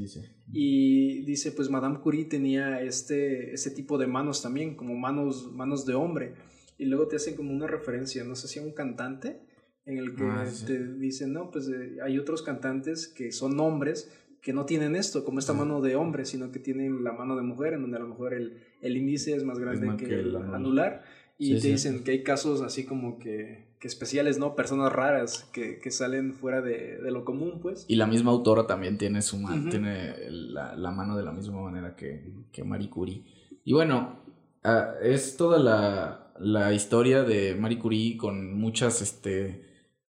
[0.53, 5.85] Y dice, pues Madame Curie tenía este, este tipo de manos también, como manos, manos
[5.85, 6.35] de hombre.
[6.79, 9.41] Y luego te hacen como una referencia, no sé si a un cantante,
[9.87, 14.09] en el que ah, te dicen, no, pues eh, hay otros cantantes que son hombres
[14.43, 17.43] que no tienen esto, como esta mano de hombre, sino que tienen la mano de
[17.43, 21.03] mujer, en donde a lo mejor el, el índice es más grande que, el anular.
[21.39, 24.57] Y te dicen que hay casos así como que, que especiales, ¿no?
[24.57, 27.85] Personas raras que, que salen fuera de, de, lo común, pues.
[27.89, 31.63] Y la misma autora también tiene su mano, tiene la, la, mano de la misma
[31.63, 33.25] manera que, que Marie Curie.
[33.65, 34.21] Y bueno,
[34.65, 39.69] ah, es toda la, la historia de Marie Curie con muchas, este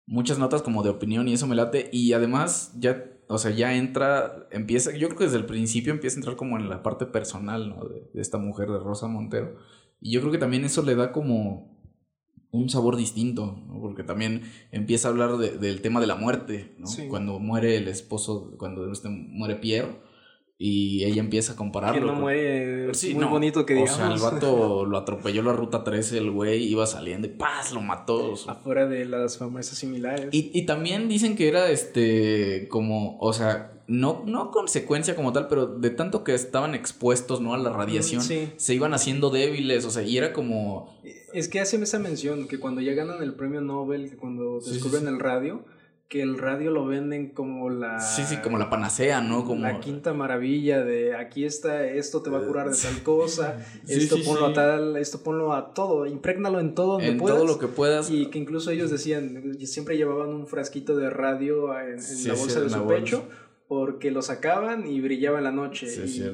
[0.10, 1.90] muchas notas como de opinión y eso me late.
[1.94, 6.16] Y además ya, o sea, ya entra, empieza, yo creo que desde el principio empieza
[6.16, 7.86] a entrar como en la parte personal, ¿no?
[7.86, 9.56] De, esta mujer, de Rosa Montero.
[10.02, 11.78] Y yo creo que también eso le da como
[12.50, 13.80] un sabor distinto, ¿no?
[13.80, 16.88] Porque también empieza a hablar del tema de la muerte, ¿no?
[17.08, 20.09] Cuando muere el esposo, cuando este, muere Pierre
[20.62, 22.02] y ella empieza a compararlo.
[22.02, 23.94] Que no muere sí, muy bonito que digamos.
[23.94, 27.72] O sea, el vato lo atropelló la ruta 13, el güey iba saliendo y ¡paz!
[27.72, 28.34] lo mató.
[28.46, 30.28] Afuera de las famosas similares.
[30.34, 35.48] Y, y, también dicen que era este como, o sea, no, no consecuencia como tal,
[35.48, 37.54] pero de tanto que estaban expuestos, ¿no?
[37.54, 40.94] A la radiación, se iban haciendo débiles, o sea, y era como...
[41.34, 45.08] Es que hacen esa mención, que cuando ya ganan el premio Nobel, que cuando descubren
[45.08, 45.64] el radio
[46.10, 48.00] que el radio lo venden como la...
[48.00, 49.46] Sí, sí, como la panacea, ¿no?
[49.46, 49.62] Como...
[49.62, 54.18] La quinta maravilla de aquí está, esto te va a curar de tal cosa, esto
[54.26, 57.68] ponlo a tal, esto ponlo a todo, imprégnalo en todo donde en todo lo que
[57.68, 58.10] puedas.
[58.10, 62.70] Y que incluso ellos decían, siempre llevaban un frasquito de radio en, la bolsa de
[62.72, 63.24] su pecho
[63.70, 65.86] porque lo sacaban y brillaba en la noche.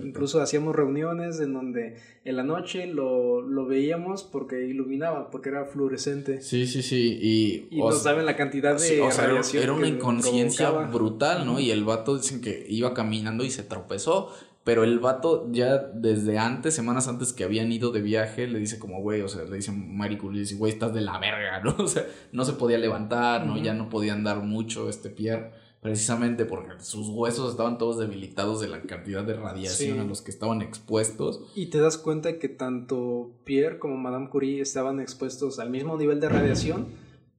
[0.06, 5.66] incluso hacíamos reuniones en donde en la noche lo, lo, veíamos porque iluminaba, porque era
[5.66, 6.42] fluorescente.
[6.42, 7.20] Sí, sí, sí.
[7.22, 9.30] Y, y nos saben la cantidad de o sea,
[9.62, 11.60] Era una inconsciencia brutal, ¿no?
[11.60, 14.32] Y el vato dicen que iba caminando y se tropezó.
[14.64, 18.80] Pero el vato ya desde antes, semanas antes que habían ido de viaje, le dice
[18.80, 21.76] como, güey, o sea, le dice Marie Curie, dice, güey, estás de la verga, ¿no?
[21.84, 23.58] O sea, no se podía levantar, ¿no?
[23.58, 28.68] Ya no podía andar mucho este Pierre precisamente porque sus huesos estaban todos debilitados de
[28.68, 31.42] la cantidad de radiación a los que estaban expuestos.
[31.54, 36.20] Y te das cuenta que tanto Pierre como Madame Curie estaban expuestos al mismo nivel
[36.20, 36.88] de radiación,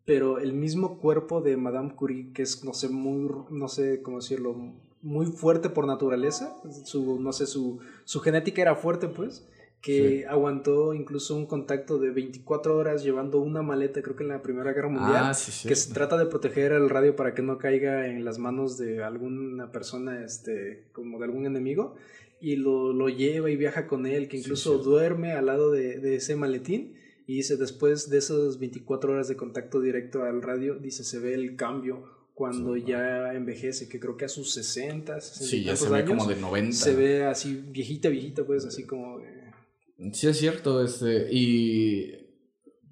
[0.05, 4.19] pero el mismo cuerpo de Madame Curie, que es, no sé, muy, no sé cómo
[4.19, 4.55] decirlo,
[5.03, 6.55] muy fuerte por naturaleza,
[6.85, 9.45] su, no sé, su, su genética era fuerte, pues,
[9.81, 14.43] que aguantó incluso un contacto de 24 horas llevando una maleta, creo que en la
[14.43, 18.09] Primera Guerra Mundial, ah, que se trata de proteger el radio para que no caiga
[18.09, 21.95] en las manos de alguna persona, este, como de algún enemigo,
[22.41, 26.17] y lo, lo lleva y viaja con él, que incluso duerme al lado de, de,
[26.17, 26.97] ese maletín,
[27.27, 31.35] y dice, después de esas 24 horas de contacto directo al radio, dice, se ve
[31.35, 32.05] el cambio
[32.35, 36.27] cuando ya envejece, que creo que a sus 60, 60 sí, ya se ve como
[36.27, 36.77] de 90.
[36.77, 39.21] Se ve así viejita, viejita, pues así como...
[40.13, 42.13] Sí, es cierto, este, y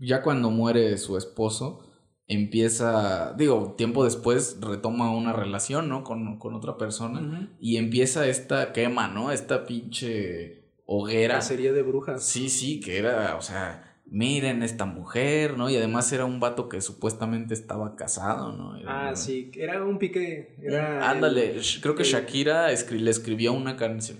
[0.00, 1.80] ya cuando muere su esposo,
[2.26, 6.04] empieza, digo, tiempo después retoma una relación, ¿no?
[6.04, 9.32] Con, otra persona y empieza esta quema, ¿no?
[9.32, 11.40] Esta pinche hoguera.
[11.40, 12.24] serie de brujas.
[12.24, 15.68] Sí, sí, que era, o sea, miren esta mujer, ¿no?
[15.70, 18.78] Y además era un vato que supuestamente estaba casado, ¿no?
[18.86, 20.56] ah, sí, era un pique.
[20.62, 24.18] Era Ándale, creo que Shakira le escribió una canción.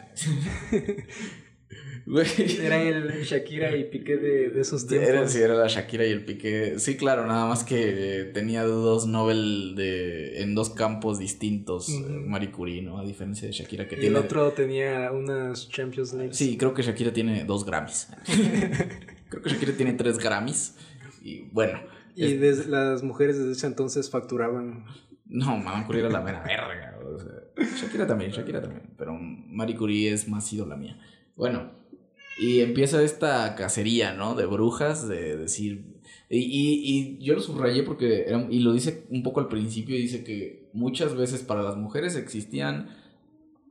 [2.07, 5.09] Era el Shakira y Piqué de, esos tiempos.
[5.09, 6.79] Era, sí, era la Shakira y el Piqué.
[6.79, 12.83] Sí, claro, nada más que tenía dos Nobel de, en dos campos distintos, Marie Curie,
[12.83, 12.99] ¿no?
[12.99, 14.19] A diferencia de Shakira que y tiene...
[14.19, 16.35] el otro tenía unas Champions League.
[16.35, 18.09] Sí, creo que Shakira tiene dos Grammys.
[19.29, 20.77] creo que Shakira tiene tres Grammys.
[21.23, 21.81] Y bueno.
[22.15, 24.85] Y desde, las mujeres desde ese entonces facturaban.
[25.25, 26.99] No, Maman Curie era la mera verga.
[27.81, 28.91] Shakira también, Shakira también.
[28.99, 30.99] Pero Marie Curie es más la mía.
[31.35, 31.73] Bueno,
[32.39, 34.35] y empieza esta cacería, ¿no?
[34.35, 35.95] De brujas, de decir.
[36.29, 38.27] Y, y, yo lo subrayé porque.
[38.51, 39.97] y lo dice un poco al principio.
[39.97, 42.89] Dice que muchas veces para las mujeres existían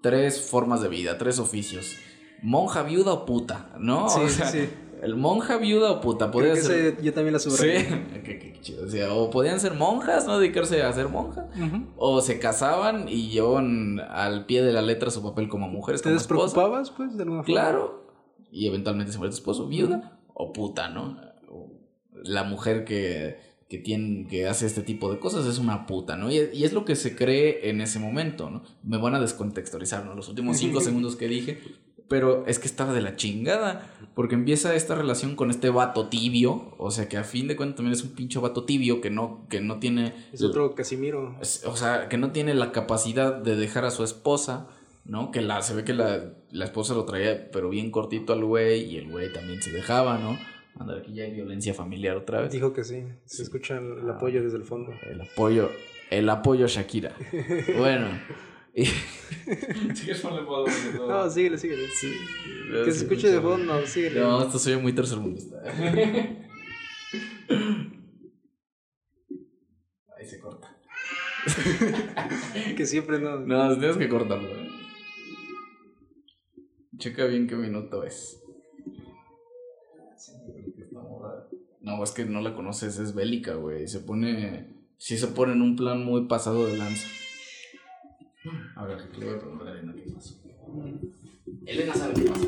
[0.01, 1.97] tres formas de vida, tres oficios:
[2.41, 4.07] monja, viuda o puta, ¿no?
[4.09, 4.69] Sí, sí, sí.
[5.01, 6.31] El monja, viuda o puta.
[6.31, 7.01] Podía ser...
[7.01, 7.79] yo también la subrayé.
[8.13, 8.85] Sí, qué, chido.
[8.85, 10.39] O, sea, o podían ser monjas, ¿no?
[10.39, 11.49] Dedicarse a ser monja.
[11.97, 16.01] O se casaban y llevaban al pie de la letra su papel como mujeres.
[16.01, 17.61] ¿Te despreocupabas, pues, de alguna forma?
[17.61, 18.02] Claro.
[18.53, 21.17] Y eventualmente se muere tu esposo, viuda o puta, ¿no?
[22.23, 26.31] La mujer que, que, tiene, que hace este tipo de cosas es una puta, ¿no?
[26.31, 28.63] Y, y, es lo que se cree en ese momento, ¿no?
[28.83, 30.15] Me van a descontextualizar, ¿no?
[30.15, 31.59] Los últimos cinco segundos que dije
[32.13, 33.89] pero es que estaba de la chingada.
[34.13, 36.75] Porque empieza esta relación con este vato tibio.
[36.77, 39.47] O sea que a fin de cuentas también es un pincho vato tibio que no,
[39.49, 40.13] que no tiene.
[40.31, 41.35] Es otro Casimiro.
[41.65, 44.67] o sea, que no tiene la capacidad de dejar a su esposa.
[45.05, 45.31] ¿No?
[45.31, 48.83] Que la, se ve que la, la esposa lo traía, pero bien cortito al güey.
[48.83, 50.37] Y el güey también se dejaba, ¿no?
[50.79, 52.51] Andar aquí ya hay violencia familiar otra vez.
[52.51, 53.03] Dijo que sí.
[53.25, 54.91] Se escucha el, apoyo desde el fondo.
[55.03, 55.69] El apoyo.
[56.09, 57.15] El apoyo a Shakira.
[57.77, 58.07] bueno.
[58.73, 58.85] Y...
[59.95, 60.71] ¿Sigues con el fondo?
[61.07, 61.87] No, síguele, síguele.
[61.89, 62.11] Sí.
[62.85, 64.19] Que se escuche de fondo, síguele.
[64.19, 65.61] No, esto soy muy tercermundista.
[70.17, 70.75] Ahí se corta.
[72.75, 73.41] que siempre no.
[73.41, 74.47] No, tienes que cortarlo.
[74.47, 74.69] ¿eh?
[76.97, 78.39] Checa bien qué minuto es.
[81.81, 83.87] No, es que no la conoces, es bélica, güey.
[83.87, 84.71] Se pone.
[84.97, 87.07] Sí se pone en un plan muy pasado de lanza.
[88.75, 90.35] A ver, le voy a preguntar a Elena qué pasó.
[91.65, 92.47] Elena sabe qué pasó.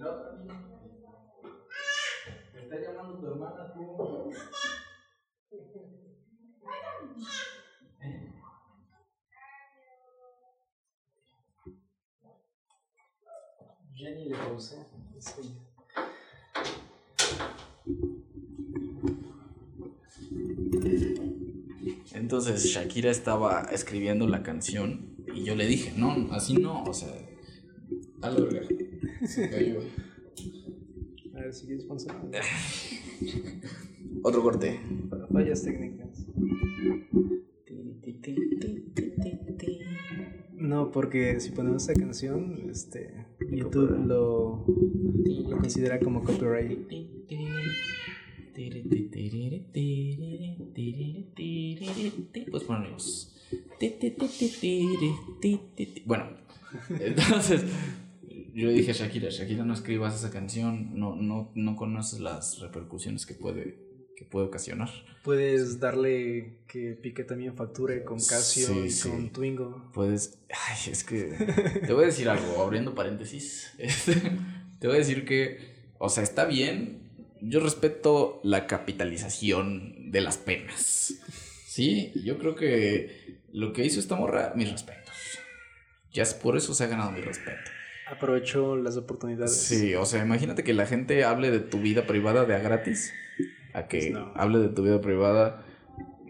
[0.00, 0.66] La otra niña.
[2.54, 4.30] Me está llamando tu hermana, tú.
[13.94, 14.86] Jenny le pausé.
[22.14, 27.12] Entonces Shakira estaba escribiendo la canción y yo le dije, no, así no, o sea,
[28.22, 28.30] a
[31.34, 31.84] A ver si quieres
[34.22, 34.80] Otro corte.
[35.10, 36.26] Para fallas técnicas.
[40.52, 44.64] No, porque si ponemos esta canción, este, YouTube lo,
[45.48, 46.88] lo considera como copyright.
[52.50, 53.36] Pues ponemos.
[56.06, 56.24] Bueno,
[57.00, 57.64] entonces
[58.54, 62.58] yo le dije a Shakira, Shakira no escribas esa canción, no, no, no conoces las
[62.58, 63.78] repercusiones que puede,
[64.16, 64.90] que puede ocasionar.
[65.22, 69.90] Puedes darle que Pique también facture con Casio y con Twingo.
[69.92, 71.24] Puedes, ay, es que
[71.86, 74.14] te voy a decir algo, abriendo paréntesis, este,
[74.78, 77.10] te voy a decir que, o sea, está bien,
[77.40, 81.14] yo respeto la capitalización de las penas.
[81.66, 85.14] Sí, yo creo que lo que hizo esta morra, mis respetos.
[86.12, 87.70] Ya es por eso se ha ganado mi respeto.
[88.10, 89.56] Aprovechó las oportunidades.
[89.56, 93.12] Sí, o sea, imagínate que la gente hable de tu vida privada de a gratis,
[93.72, 95.64] a que pues hable de tu vida privada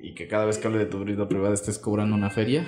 [0.03, 2.67] y que cada vez que hable de tu vida privada estés cobrando una feria.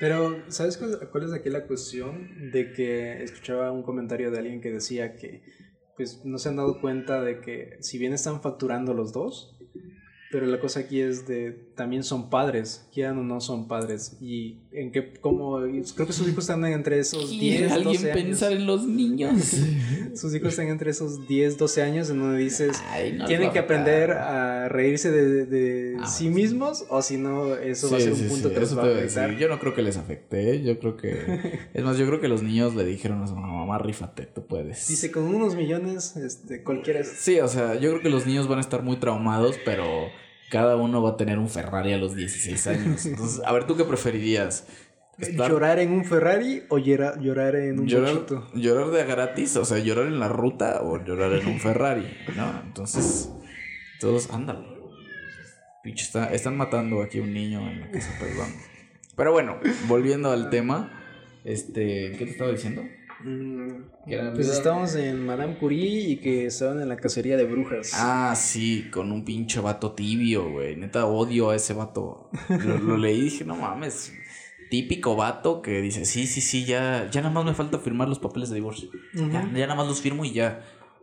[0.00, 2.50] Pero, ¿sabes cuál es aquí la cuestión?
[2.52, 5.42] De que escuchaba un comentario de alguien que decía que
[5.96, 9.56] pues no se han dado cuenta de que si bien están facturando los dos,
[10.34, 14.16] pero la cosa aquí es de también son padres, quieran o no son padres.
[14.20, 18.66] Y en qué, como, creo que sus hijos están entre esos 10, alguien pensar en
[18.66, 19.54] los niños?
[20.14, 22.82] sus hijos están entre esos 10, 12 años en donde dices,
[23.28, 27.98] tienen que aprender a reírse de, de Ah, sí mismos o si no, eso va
[27.98, 29.36] a Sí, ser un sí, punto sí, que les eso va a afectar.
[29.36, 30.62] Yo no creo que les afecte, ¿eh?
[30.64, 31.68] yo creo que...
[31.74, 34.88] Es más, yo creo que los niños le dijeron a su mamá, rífate, tú puedes.
[34.88, 37.08] Dice, con unos millones, este, cualquiera es...
[37.08, 39.84] Sí, o sea, yo creo que los niños van a estar muy traumados, pero
[40.50, 43.06] cada uno va a tener un Ferrari a los 16 años.
[43.06, 44.66] Entonces, a ver, ¿tú qué preferirías?
[45.18, 48.48] Estar- ¿Llorar en un Ferrari o llora- llorar en un llorar, bochito?
[48.54, 52.06] llorar de gratis, o sea, llorar en la ruta o llorar en un Ferrari,
[52.36, 52.60] ¿no?
[52.66, 53.30] Entonces,
[54.00, 54.74] todos, ándalo.
[55.84, 58.48] Pinche, está, están matando aquí a un niño en la casa, perdón.
[59.16, 60.90] Pero bueno, volviendo al tema,
[61.44, 62.82] este, ¿qué te estaba diciendo?
[63.24, 67.92] Mm, Pues estábamos en Madame Curie y que estaban en la cacería de brujas.
[67.94, 70.76] Ah, sí, con un pinche vato tibio, güey.
[70.76, 72.28] Neta, odio a ese vato.
[72.48, 74.12] Lo, lo leí y dije, no mames.
[74.70, 78.18] Típico vato que dice, sí, sí, sí, ya, ya nada más me falta firmar los
[78.18, 78.90] papeles de divorcio.
[79.14, 80.62] Ya, ya nada más los firmo y ya,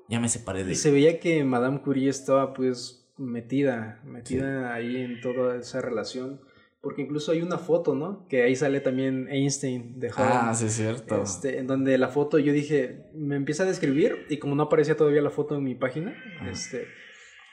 [0.10, 4.98] ya me separé de Y se veía que Madame Curie estaba pues metida, metida ahí
[4.98, 6.42] en toda esa relación.
[6.82, 8.26] Porque incluso hay una foto, ¿no?
[8.28, 10.32] Que ahí sale también Einstein de joven.
[10.34, 11.22] Ah, sí, es cierto.
[11.22, 14.98] Este, en donde la foto yo dije, me empieza a describir y como no aparecía
[14.98, 16.16] todavía la foto en mi página,
[16.50, 16.88] este,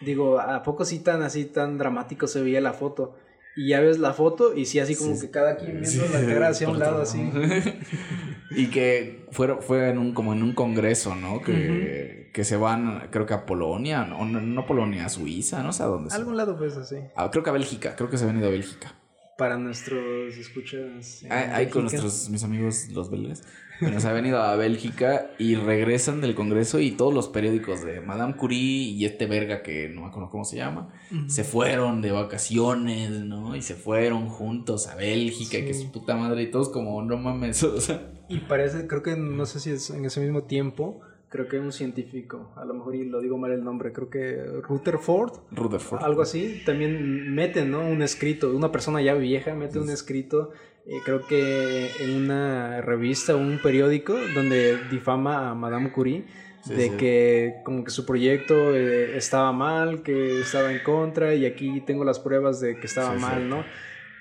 [0.01, 3.17] digo, ¿a poco sí tan así, tan dramático se veía la foto?
[3.55, 5.27] Y ya ves la foto y sí así como Sí.
[5.27, 7.21] que cada quien viendo Sí, la cara hacia un lado así.
[8.53, 11.43] y que fue, fue en un, como en un congreso, ¿no?
[11.43, 15.83] Que, que se van, creo que a Polonia, no, no, Polonia, a Suiza, no sé
[15.83, 16.15] a dónde.
[16.15, 16.97] A algún lado pues así.
[17.17, 18.95] Ah, creo que a Bélgica, creo que se han ido a Bélgica.
[19.39, 21.23] Para nuestros escuchas.
[21.23, 23.44] en Ahí con nuestros, mis amigos los belgas.
[23.81, 28.01] Bueno, se han venido a Bélgica y regresan del congreso y todos los periódicos de
[28.01, 30.93] Madame Curie y este verga que no me acuerdo cómo se llama,
[31.28, 33.55] se fueron de vacaciones, ¿no?
[33.55, 35.85] Y se fueron juntos a Bélgica, y que Sí.
[35.85, 38.10] su puta madre, y todos como, no mames, o sea.
[38.28, 41.73] Y parece, creo que no sé si es en ese mismo tiempo, creo que un
[41.73, 46.03] científico, a lo mejor y lo digo mal el nombre, creo que Rutherford, Rutherford.
[46.03, 47.81] algo así, también mete, ¿no?
[47.87, 50.53] Un escrito, una persona ya vieja mete un escrito,
[50.87, 56.25] eh, creo que en una revista o un periódico donde difama a Madame Curie.
[56.65, 56.97] Sí, de sí.
[56.97, 62.05] que como que su proyecto eh, estaba mal, que estaba en contra y aquí tengo
[62.05, 63.65] las pruebas de que estaba Sí, mal, ¿no?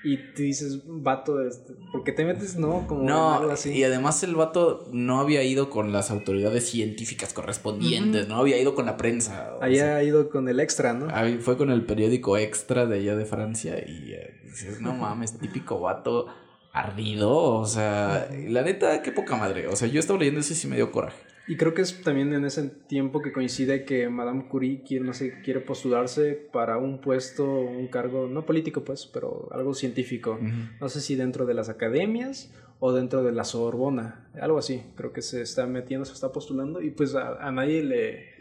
[0.04, 2.86] Y tú dices, vato, este, ¿por qué te metes, no?
[2.86, 3.70] Como No, algo así.
[3.72, 8.74] y además el vato no había ido con las autoridades científicas correspondientes, no había ido
[8.74, 9.54] con la prensa.
[9.60, 11.08] Había sea, ido con el extra, ¿no?
[11.12, 15.36] ahí fue con el periódico extra de allá de Francia y eh, dices, no mames,
[15.38, 16.26] típico vato
[16.72, 20.56] ardido, o sea, la neta, qué poca madre, o sea, yo estaba leyendo eso y
[20.56, 21.27] sí me dio coraje.
[21.48, 25.14] Y creo que es también en ese tiempo que coincide que Madame Curie quiere, no
[25.14, 30.38] sé, quiere postularse para un puesto, un cargo, no político pues, pero algo científico.
[30.78, 34.82] No sé si dentro de las academias o dentro de la Sorbona, algo así.
[34.94, 38.38] Creo que se está metiendo, se está postulando y pues a, a nadie le...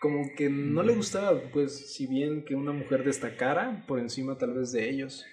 [0.00, 4.52] Como que no le gustaba, pues, si bien que una mujer destacara por encima tal
[4.52, 5.24] vez de ellos.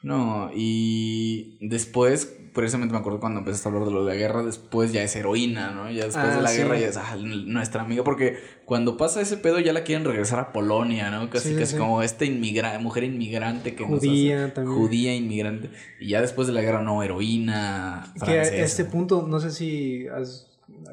[0.00, 4.44] No, y después, precisamente me acuerdo cuando empezaste a hablar de lo de la guerra,
[4.44, 5.90] después ya es heroína, ¿no?
[5.90, 6.58] Ya después Ah, de la sí.
[6.58, 10.38] guerra ya es ah, nuestra amiga, porque cuando pasa ese pedo ya la quieren regresar
[10.38, 11.28] a Polonia, ¿no?
[11.30, 11.78] Casi, Sí, casi sí.
[11.78, 14.76] como esta inmigra mujer inmigrante que nos Judía hace- también.
[14.78, 15.70] Judía inmigrante.
[15.98, 18.12] Y ya después de la guerra, no, heroína.
[18.14, 18.56] Que a francesa.
[18.64, 20.46] este punto, no sé si has,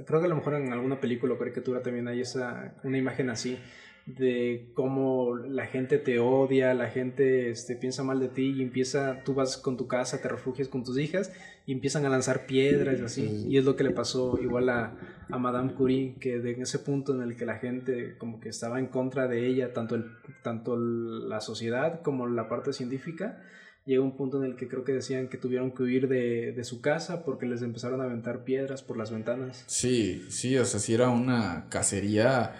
[0.07, 3.29] creo que a lo mejor en alguna película o caricatura también hay esa, una imagen
[3.29, 3.59] así
[4.05, 9.23] de cómo la gente te odia, la gente este, piensa mal de ti y empieza,
[9.23, 11.31] tú vas con tu casa, te refugias con tus hijas
[11.65, 13.45] y empiezan a lanzar piedras y así.
[13.49, 14.95] Y es lo que le pasó igual a,
[15.29, 18.49] a Madame Curie, que de en ese punto en el que la gente como que
[18.49, 20.05] estaba en contra de ella, tanto, el,
[20.43, 23.41] tanto la sociedad como la parte científica,
[23.87, 26.63] llegó un punto en el que creo que decían que tuvieron que huir de, de
[26.63, 29.63] su casa porque les empezaron a aventar piedras por las ventanas.
[29.65, 32.53] Sí, sí, o sea, sí era una cacería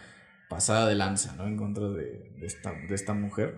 [0.49, 1.47] pasada de lanza, ¿no?
[1.47, 3.57] En contra de, de esta, de esta mujer.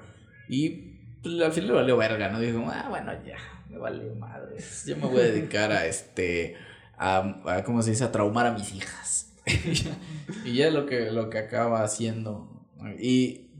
[0.49, 2.39] Y pues, al final le valió verga, ¿no?
[2.39, 3.37] Dijo, ah, bueno, ya,
[3.69, 4.57] me vale madre.
[4.85, 6.55] Yo me voy a dedicar a este,
[6.97, 8.03] a, ¿cómo se dice?
[8.03, 9.33] A traumar a mis hijas.
[10.45, 12.65] y ya lo que, lo que acaba haciendo.
[12.99, 13.51] Y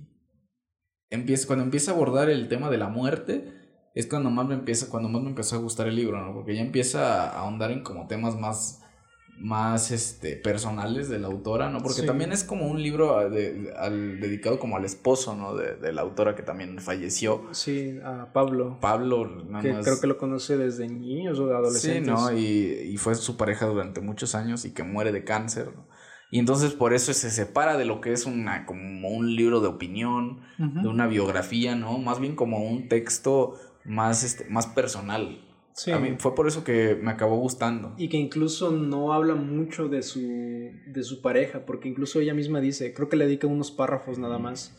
[1.09, 3.53] empieza, cuando empieza a abordar el tema de la muerte,
[3.95, 6.33] es cuando más me empieza, cuando más me empezó a gustar el libro, ¿no?
[6.33, 8.83] Porque ya empieza a ahondar en como temas más
[9.39, 11.79] más este personales de la autora, ¿no?
[11.79, 12.07] Porque Sí.
[12.07, 15.55] también es como un libro de- al, dedicado como al esposo, ¿no?
[15.55, 17.43] De, de la autora que también falleció.
[17.51, 21.51] Sí, a Pablo, Pablo, nada que más- creo que lo conoce desde niños o de
[21.53, 22.13] Sí, adolescentes.
[22.13, 22.33] ¿no?
[22.37, 25.85] Y, y fue su pareja durante muchos años y que muere de cáncer, ¿no?
[26.29, 29.67] Y entonces por eso se separa de lo que es una, como un libro de
[29.67, 31.99] opinión, de una biografía, ¿no?
[31.99, 33.53] Más bien como un texto
[33.85, 35.46] más, este, más personal.
[35.77, 35.91] Sí.
[35.91, 37.93] A mí fue por eso que me acabó gustando.
[37.97, 42.59] Y que incluso no habla mucho de su, de su pareja, porque incluso ella misma
[42.59, 44.75] dice, creo que le dedica unos párrafos nada más,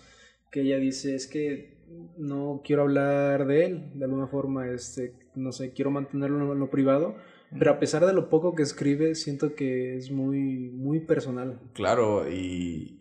[0.51, 1.79] que ella dice, es que
[2.17, 6.69] no quiero hablar de él, de alguna forma, este, no sé, quiero mantenerlo en lo
[6.69, 7.15] privado,
[7.57, 11.61] pero a pesar de lo poco que escribe, siento que es muy, muy personal.
[11.75, 12.98] Claro, y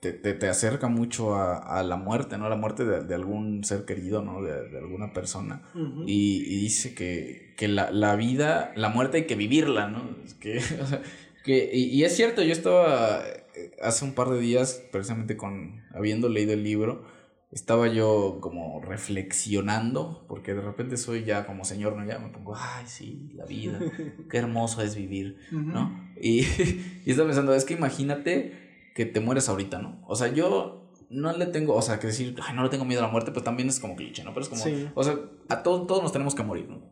[0.00, 2.46] te, te, acerca mucho a, la muerte, ¿no?
[2.46, 4.42] A la muerte de, algún ser querido, ¿no?
[4.42, 5.62] De, alguna persona.
[6.06, 10.16] y, dice que, la, vida, la muerte hay que vivirla, ¿no?
[10.40, 10.62] Que,
[11.44, 13.22] que, y, y, es cierto, yo estaba
[13.54, 17.04] eh, hace un par de días, precisamente con, habiendo leído el libro,
[17.52, 22.06] estaba yo como reflexionando, porque de repente soy ya como señor, ¿no?
[22.06, 23.78] Ya me pongo, ay, sí, la vida,
[24.30, 26.10] qué hermoso es vivir, ¿no?
[26.18, 26.40] Y,
[27.04, 28.59] y estaba pensando, es que imagínate
[28.94, 30.02] que te mueres ahorita, ¿no?
[30.06, 33.02] O sea, yo no le tengo, o sea, que decir, ay, no le tengo miedo
[33.02, 34.32] a la muerte, pues también es como cliché, ¿no?
[34.34, 34.64] Pero es como,
[34.94, 35.18] o sea,
[35.48, 36.82] a todos, todos nos tenemos que morir, ¿no?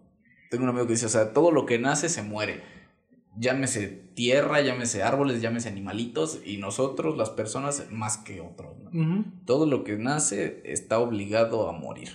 [0.51, 2.63] Tengo un amigo que dice, o sea, todo lo que nace se muere
[3.39, 8.77] llámese tierra, llámese árboles, llámese animalitos, y nosotros, las personas, más que otros.
[9.45, 12.09] Todo lo que nace está obligado a morir.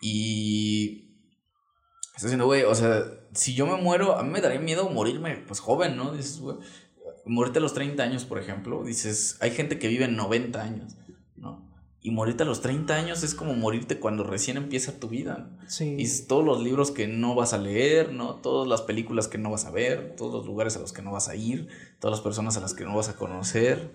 [0.00, 1.06] Y.
[2.14, 5.36] Está diciendo, güey, o sea, si yo me muero, a mí me daría miedo morirme,
[5.46, 6.12] pues joven, ¿no?
[6.12, 6.56] Dices, güey,
[7.26, 10.96] morirte a los 30 años, por ejemplo, dices, hay gente que vive en 90 años,
[11.36, 11.68] ¿no?
[12.02, 15.50] Y morirte a los 30 años es como morirte cuando recién empieza tu vida.
[15.66, 15.96] Sí.
[15.98, 18.36] Y todos los libros que no vas a leer, ¿no?
[18.36, 21.12] Todas las películas que no vas a ver, todos los lugares a los que no
[21.12, 21.68] vas a ir,
[21.98, 23.92] todas las personas a las que no vas a conocer.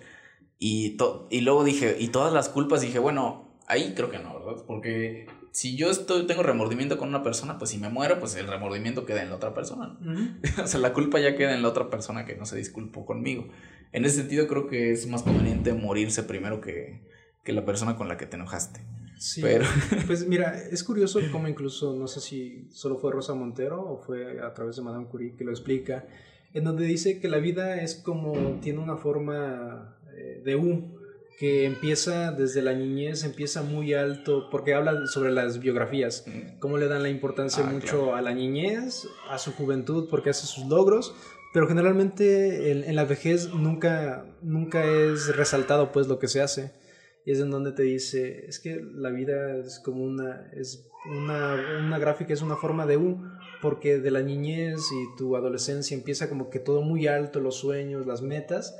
[0.59, 0.97] Y,
[1.31, 4.63] y luego dije, y todas las culpas, dije, bueno, ahí creo que no, ¿verdad?
[4.67, 8.47] Porque si yo estoy, tengo remordimiento con una persona, pues si me muero, pues el
[8.47, 9.97] remordimiento queda en la otra persona.
[10.63, 13.47] o sea, la culpa ya queda en la otra persona que no se disculpó conmigo.
[13.91, 17.01] En ese sentido creo que es más conveniente morirse primero que
[17.45, 18.81] que la persona con la que te enojaste.
[19.17, 19.63] Sí, pero...
[20.07, 24.41] pues mira, es curioso cómo incluso, no sé si solo fue Rosa Montero o fue
[24.41, 26.05] a través de Madame Curie que lo explica,
[26.53, 30.94] en donde dice que la vida es como, tiene una forma eh, de U,
[31.37, 36.59] que empieza desde la niñez, empieza muy alto, porque habla sobre las biografías, mm.
[36.59, 40.47] cómo le dan la importancia ah, mucho a la niñez, a su juventud, porque hace
[40.47, 41.13] sus logros,
[41.53, 46.71] pero generalmente en, en, la vejez nunca, nunca es resaltado pues lo que se hace
[47.25, 51.55] y es en donde te dice, es que la vida es como una, es una,
[51.79, 53.19] una gráfica, es una forma de U,
[53.63, 58.05] porque de la niñez y tu adolescencia empieza como que todo muy alto, los sueños,
[58.05, 58.77] las metas,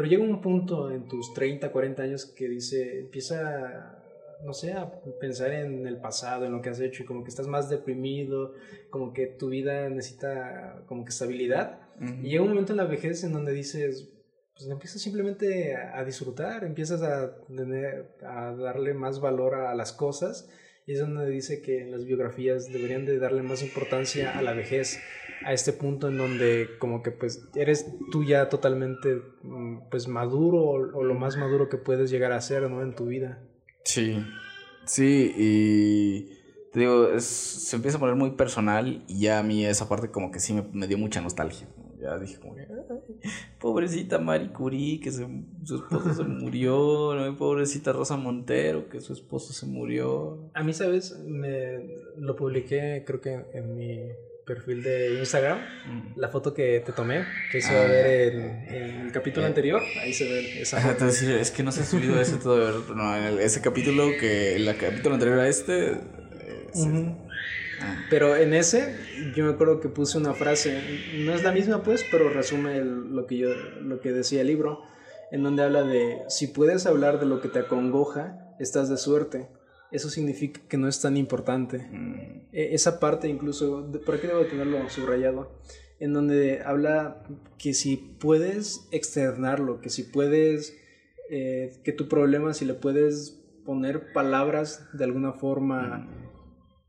[0.00, 3.98] pero llega un punto en tus 30, 40 años que dice, empieza
[4.42, 4.90] no sé, a
[5.20, 8.54] pensar en el pasado, en lo que has hecho y como que estás más deprimido,
[8.88, 11.80] como que tu vida necesita como que estabilidad.
[12.22, 14.10] Y llega un momento en la vejez en donde dices,
[14.56, 20.48] pues empiezas simplemente a, disfrutar, empiezas a, tener, a darle más valor a, las cosas
[20.86, 24.98] y es donde dice que las biografías deberían de darle más importancia a la vejez,
[25.44, 30.58] a este punto en donde como que pues eres tú ya totalmente mm, pues maduro
[30.58, 32.82] o, lo más maduro que puedes llegar a ser, ¿no?
[32.82, 33.42] En tu vida.
[33.84, 34.22] Sí,
[34.84, 36.38] sí, y
[36.72, 40.30] te digo, se empieza a poner muy personal y ya a mí esa parte como
[40.30, 41.66] que sí me, me dio mucha nostalgia.
[42.00, 42.66] Ya dije como que,
[43.60, 45.26] pobrecita Marie Curie, que su
[45.76, 50.50] esposo se murió, pobrecita Rosa Montero, que su esposo se murió.
[50.54, 51.18] A mí, ¿sabes?
[51.26, 53.98] Me lo publiqué creo que en mi
[54.50, 56.18] perfil de Instagram, mm.
[56.18, 60.12] la foto que te tomé, que se va a ver en, el capítulo anterior, ahí
[60.12, 61.06] se ve esa foto.
[61.06, 65.38] es que no se ha subido ese todo, no, ese capítulo que el capítulo anterior
[65.38, 65.92] a este...
[65.92, 67.14] Eh,
[68.10, 68.96] pero en ese,
[69.36, 70.82] yo me acuerdo que puse una frase,
[71.24, 73.50] no es la misma pues, pero resume lo, que yo,
[73.82, 74.82] lo que decía el libro,
[75.30, 79.48] en donde habla de, si puedes hablar de lo que te acongoja, estás de suerte.
[79.92, 81.78] Eso significa que no es tan importante.
[81.78, 82.39] Mm.
[82.52, 85.60] E, esa parte incluso, ¿por qué debo tenerlo subrayado?
[85.98, 87.22] En donde habla
[87.58, 90.76] que si puedes externarlo, que si puedes,
[91.28, 96.08] eh, que tu problema, si le puedes poner palabras de alguna forma...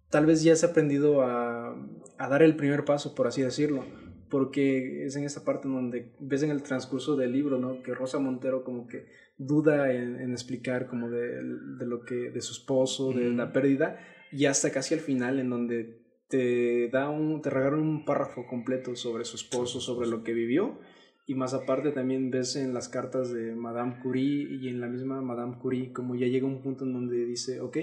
[0.09, 1.73] Tal vez ya has aprendido a,
[2.17, 3.85] dar el primer paso, por así decirlo,
[4.29, 7.81] porque es en esa parte donde ves en el transcurso del libro, ¿no?
[7.81, 9.05] Que Rosa Montero como que
[9.37, 13.99] duda en, explicar como de, lo que, de su esposo, de la pérdida,
[14.31, 18.95] y hasta casi al final en donde te da un, te regala un párrafo completo
[18.95, 20.79] sobre su esposo, sobre lo que vivió,
[21.27, 25.21] y más aparte también ves en las cartas de Madame Curie y en la misma
[25.21, 27.77] Madame Curie como ya llega un punto en donde dice, ok,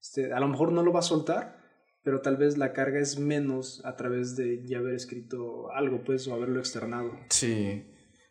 [0.00, 1.62] este, a lo mejor no lo va a soltar,
[2.02, 6.26] pero tal vez la carga es menos a través de ya haber escrito algo, pues,
[6.26, 7.12] o haberlo externado.
[7.30, 7.84] Sí.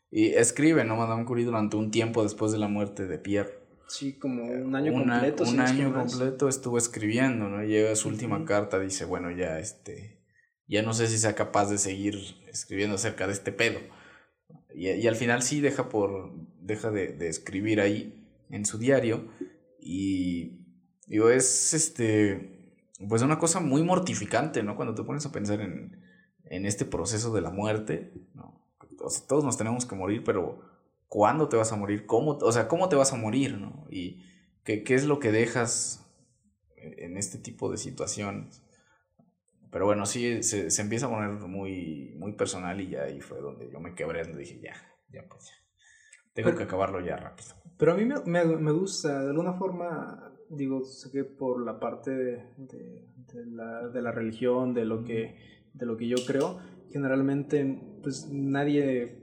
[0.09, 0.97] Y escribe, ¿no?
[0.97, 3.60] Madame Curie durante un tiempo después de la muerte de Pierre.
[3.91, 5.43] Sí, como un año completo.
[5.43, 7.61] Un año completo estuvo escribiendo, ¿no?
[7.61, 10.23] Llega su última carta, dice, bueno, ya este,
[10.65, 12.15] ya no sé si sea capaz de seguir
[12.47, 13.79] escribiendo acerca de este pedo.
[14.73, 16.31] Y, y al final sí deja por,
[16.61, 19.29] deja de, de escribir ahí en su diario
[19.77, 20.65] Y
[21.07, 22.77] digo, es este,
[23.09, 24.77] pues una cosa muy mortificante, ¿no?
[24.77, 26.01] Cuando te pones a pensar en,
[26.45, 28.61] en este proceso de la muerte, ¿no?
[29.27, 30.61] todos nos tenemos que morir, pero
[31.11, 32.05] ¿cuándo te vas a morir?
[32.05, 33.85] ¿Cómo, o sea, ¿cómo te vas a morir, ¿no?
[33.89, 34.23] Y
[34.63, 36.09] qué, qué es lo que dejas
[36.77, 38.63] en este tipo de situaciones.
[39.71, 43.41] Pero bueno, sí, se, se, empieza a poner muy, muy personal y ya ahí fue
[43.41, 44.73] donde yo me quebré, donde dije, ya,
[45.11, 45.53] ya pues ya.
[46.33, 47.55] Tengo que acabarlo ya rápido.
[47.77, 51.77] Pero a mí me, me, me, gusta, de alguna forma, digo, sé que por la
[51.77, 56.15] parte de, de, de, la, de la religión, de lo, que, de lo que yo
[56.25, 56.57] creo,
[56.89, 59.20] generalmente, pues nadie,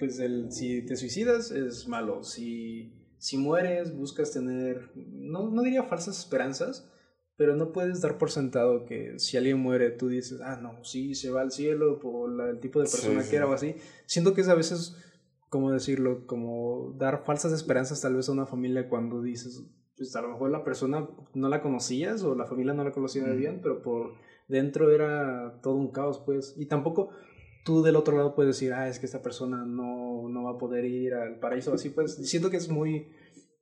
[0.00, 5.84] pues el, si te suicidas es malo, si, si mueres buscas tener, no, no diría
[5.84, 6.90] falsas esperanzas,
[7.36, 11.14] pero no puedes dar por sentado que si alguien muere tú dices, ah, no, sí,
[11.14, 13.76] se va al cielo por la, el tipo de persona que era o así.
[14.06, 14.96] Siento que es a veces,
[15.48, 19.62] como decirlo, como dar falsas esperanzas tal vez a una familia cuando dices,
[19.96, 23.24] pues a lo mejor la persona no la conocías o la familia no la conocía
[23.24, 24.14] bien, pero por
[24.48, 26.54] dentro era todo un caos, pues.
[26.56, 27.10] Y tampoco
[27.64, 30.58] tú del otro lado puedes decir, ah, es que esta persona no, no va a
[30.58, 32.14] poder ir al paraíso, así pues.
[32.14, 33.06] Siento que es muy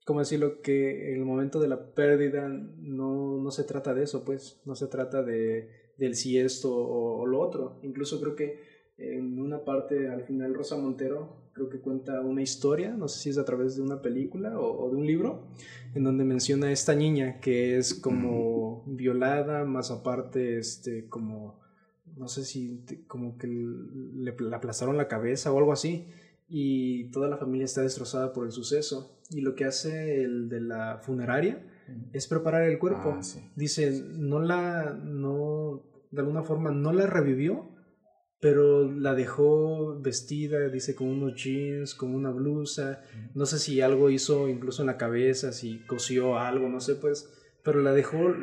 [0.08, 4.58] como decirlo, que el momento de la pérdida no, no se trata de eso, pues,
[4.64, 5.68] no se trata de,
[5.98, 7.78] del si esto o, lo otro.
[7.82, 8.58] Incluso creo que
[8.96, 13.28] en una parte, al final, Rosa Montero creo que cuenta una historia, no sé si
[13.28, 15.48] es a través de una película o, de un libro,
[15.94, 21.60] en donde menciona a esta niña que es como violada, más aparte, este, como,
[22.19, 26.09] no sé si, como que le, le aplastaron la cabeza o algo así
[26.49, 29.20] y toda la familia está destrozada por el suceso.
[29.31, 31.62] Y lo que hace el de la funeraria
[32.12, 33.16] es preparar el cuerpo.
[33.19, 33.20] Ah,
[33.55, 37.69] Dice, no la, no, de alguna forma no la revivió,
[38.40, 43.03] pero la dejó vestida, dice, con unos jeans, con una blusa.
[43.35, 47.31] No sé si algo hizo incluso en la cabeza, si cosió algo, no sé, pues,
[47.62, 48.35] pero la dejó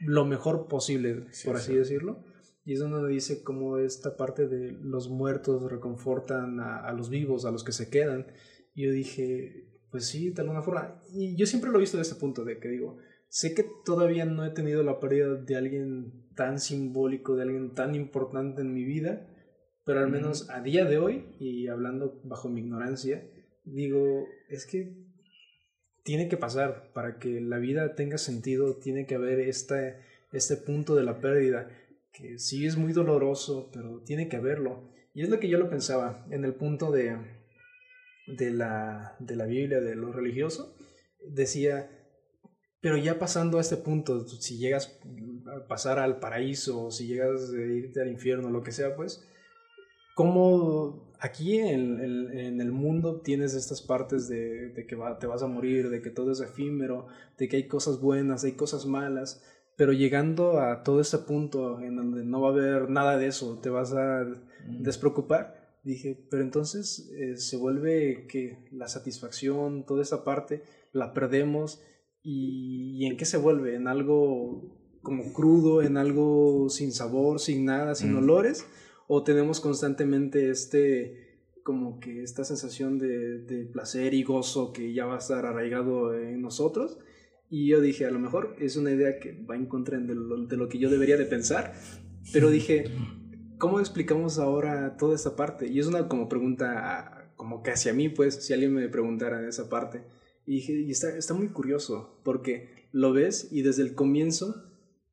[0.00, 2.24] lo mejor posible, por así decirlo.
[2.64, 7.50] Y es donde dice cómo esta parte de los muertos reconfortan a, los vivos, a
[7.50, 8.26] los que se quedan.
[8.74, 11.00] Y yo dije, pues sí, de alguna forma.
[11.12, 12.98] Y yo siempre lo he visto de ese punto, de que digo,
[13.28, 17.94] sé que todavía no he tenido la pérdida de alguien tan simbólico, de alguien tan
[17.94, 19.28] importante en mi vida,
[19.84, 23.28] pero al menos a día de hoy, y hablando bajo mi ignorancia,
[23.64, 25.02] digo, es que
[26.04, 29.96] tiene que pasar para que la vida tenga sentido, tiene que haber este,
[30.32, 31.68] este punto de la pérdida
[32.12, 34.90] que sí es muy doloroso, pero tiene que haberlo.
[35.14, 37.16] Y es lo que yo lo pensaba en el punto de,
[38.26, 40.76] de, la, de la Biblia, de lo religioso.
[41.26, 41.90] Decía,
[42.80, 44.98] pero ya pasando a este punto, si llegas
[45.46, 49.26] a pasar al paraíso, si llegas a irte al infierno, lo que sea, pues,
[50.14, 55.46] ¿cómo aquí en, en, el mundo tienes estas partes de, de que te vas a
[55.46, 57.06] morir, de que todo es efímero,
[57.38, 59.42] de que hay cosas buenas, hay cosas malas?
[59.76, 63.58] Pero llegando a todo ese punto en donde no va a haber nada de eso,
[63.60, 64.24] te vas a
[64.68, 70.62] despreocupar, dije, pero entonces eh, se vuelve que la satisfacción, toda esa parte,
[70.92, 71.82] la perdemos
[72.22, 77.94] y, en qué se vuelve, en algo como crudo, en algo sin sabor, sin nada,
[77.94, 78.66] sin olores,
[79.08, 81.18] o tenemos constantemente este
[81.64, 86.12] como que esta sensación de, de placer y gozo que ya va a estar arraigado
[86.16, 86.98] en nosotros
[87.52, 90.46] y yo dije, a lo mejor es una idea que va en contra de lo,
[90.46, 91.74] de lo que yo debería de pensar,
[92.32, 92.84] pero dije,
[93.58, 95.68] ¿cómo explicamos ahora toda esa parte?
[95.68, 99.68] Y es una como pregunta como que hacia mí, pues, si alguien me preguntara esa
[99.68, 100.02] parte.
[100.46, 104.70] Y dije, y está, está muy curioso, porque lo ves y desde el comienzo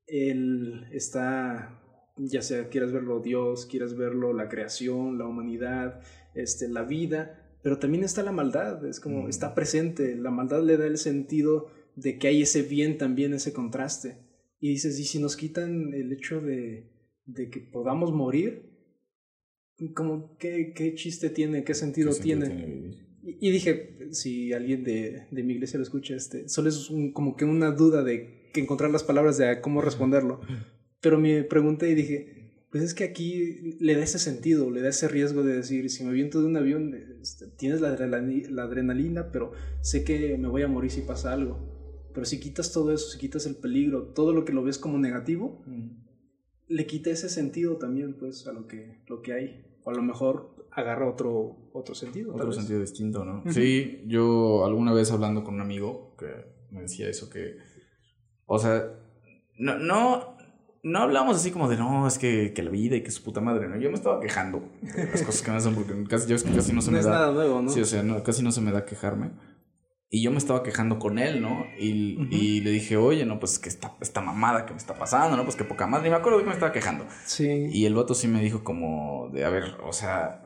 [0.08, 1.82] él está,
[2.16, 6.00] ya sea quieras verlo Dios, quieras verlo la creación, la humanidad,
[6.36, 10.78] este, la vida, pero también está la maldad, es como, está presente, la maldad le
[10.78, 11.68] da el sentido
[12.02, 14.18] de que hay ese bien también, ese contraste.
[14.60, 16.92] Y dices, ¿y si nos quitan el hecho de,
[17.26, 18.70] de que podamos morir?
[19.94, 21.64] Como, ¿qué, ¿qué, chiste tiene?
[21.64, 22.92] ¿Qué sentido, tiene?
[23.24, 27.46] y, dije, si alguien de, de, mi iglesia lo escucha, este, solo es como que
[27.46, 30.42] una duda de que encontrar las palabras de cómo responderlo.
[31.00, 34.90] Pero me pregunté y dije, pues es que aquí le da ese sentido, le da
[34.90, 39.32] ese riesgo de decir, si me viento de un avión, este, tienes la, la adrenalina,
[39.32, 41.79] pero sé que me voy a morir si pasa algo.
[42.20, 44.98] Pero si quitas todo eso, si quitas el peligro, todo lo que lo ves como
[44.98, 45.64] negativo,
[46.68, 49.66] le quita ese sentido también, pues, a lo que, lo que hay.
[49.86, 52.36] O a lo mejor agarra otro, otro sentido.
[52.36, 53.50] Otro sentido distinto, ¿no?
[53.54, 56.28] Sí, yo alguna vez hablando con un amigo que
[56.72, 57.56] me decía eso, que,
[58.48, 59.00] o sea,
[59.58, 60.36] no, no,
[60.84, 63.40] no hablamos así como de, no, es que, que la vida y que su puta
[63.40, 63.78] madre, ¿no?
[63.78, 66.52] Yo me estaba quejando de las cosas que me hacen porque casi, yo es que
[66.52, 67.00] casi no se me da.
[67.00, 67.70] Es nada nuevo, ¿no?
[67.70, 69.32] Sí, o sea, no, casi no se me da quejarme.
[70.12, 71.68] Y yo me estaba quejando con él, ¿no?
[71.78, 75.38] Y, y le dije, oye, no, pues que esta, esta mamada que me está pasando,
[75.38, 75.44] ¿no?
[75.44, 76.08] Pues que poca madre.
[76.08, 77.06] Y me acuerdo que me estaba quejando.
[77.26, 77.68] Sí.
[77.72, 80.44] Y el vato sí me dijo como de, a ver, o sea,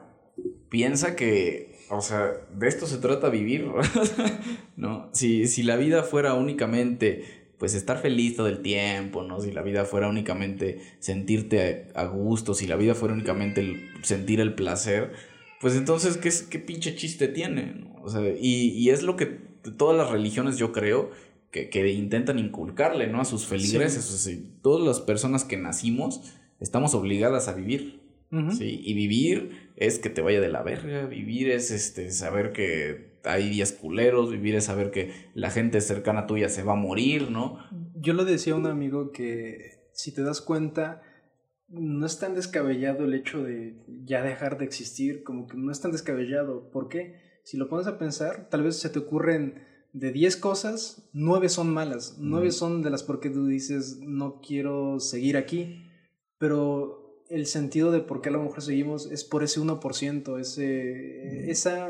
[0.70, 3.72] piensa que, o sea, de esto se trata vivir,
[4.76, 5.10] ¿no?
[5.14, 9.40] Si, si la vida fuera únicamente pues estar feliz todo el tiempo, ¿no?
[9.40, 14.42] Si la vida fuera únicamente sentirte a, gusto, si la vida fuera únicamente el, sentir
[14.42, 15.14] el placer,
[15.62, 17.86] pues entonces, ¿qué, qué pinche chiste tiene?
[18.02, 21.12] O sea, y, y, es lo que todas las religiones yo creo
[21.52, 23.22] que, que intentan inculcarle, ¿no?
[23.22, 24.12] A sus feligreses.
[24.12, 26.22] O sea, todas las personas que nacimos
[26.60, 28.02] estamos obligadas a vivir.
[28.58, 28.82] ¿sí?
[28.84, 33.50] Y vivir es que te vaya de la verga, vivir es este, saber que hay
[33.50, 37.60] días culeros, vivir es saber que la gente cercana tuya se va a morir, ¿no?
[37.96, 41.04] Yo le decía a un amigo que si te das cuenta,
[41.70, 45.80] no es tan descabellado el hecho de ya dejar de existir, como que no es
[45.80, 46.70] tan descabellado.
[46.72, 47.16] ¿Por qué?
[47.44, 49.62] Si lo pones a pensar, tal vez se te ocurren
[49.94, 55.00] de 10 cosas, 9 son malas, 9 son de las porque tú dices no quiero
[55.00, 55.88] seguir aquí,
[56.38, 61.50] pero el sentido de por qué a lo mejor seguimos es por ese 1%, ese,
[61.52, 61.90] esa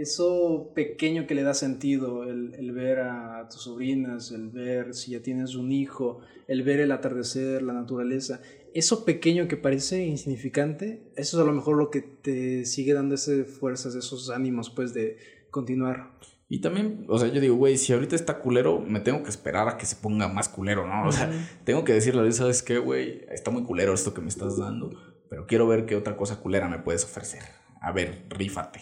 [0.00, 5.12] eso pequeño que le da sentido, el, el, ver a tus sobrinas, el ver si
[5.12, 8.40] ya tienes un hijo, el ver el atardecer, la naturaleza,
[8.74, 13.14] eso pequeño que parece insignificante, eso es a lo mejor lo que te sigue dando
[13.14, 15.18] esas fuerzas, esos ánimos, pues, de
[15.50, 16.12] continuar.
[16.48, 19.68] Y también, o sea, yo digo, güey, si ahorita está culero, me tengo que esperar
[19.68, 21.08] a que se ponga más culero, ¿no?
[21.08, 21.30] O sea,
[21.64, 23.24] tengo que decirle, ¿sabes qué, güey?
[23.30, 24.90] Está muy culero esto que me estás dando,
[25.30, 27.42] pero quiero ver qué otra cosa culera me puedes ofrecer.
[27.80, 28.80] A ver, rífate,